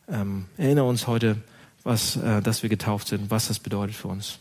Ähm, 0.09 0.47
erinnere 0.57 0.87
uns 0.87 1.07
heute, 1.07 1.37
was, 1.85 2.17
äh, 2.17 2.41
dass 2.41 2.63
wir 2.63 2.71
getauft 2.71 3.09
sind, 3.09 3.31
was 3.31 3.49
das 3.49 3.59
bedeutet 3.59 3.95
für 3.97 4.09
uns. 4.09 4.39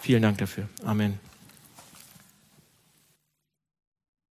Vielen 0.00 0.22
Dank 0.22 0.38
dafür. 0.38 0.68
Amen. 0.84 1.27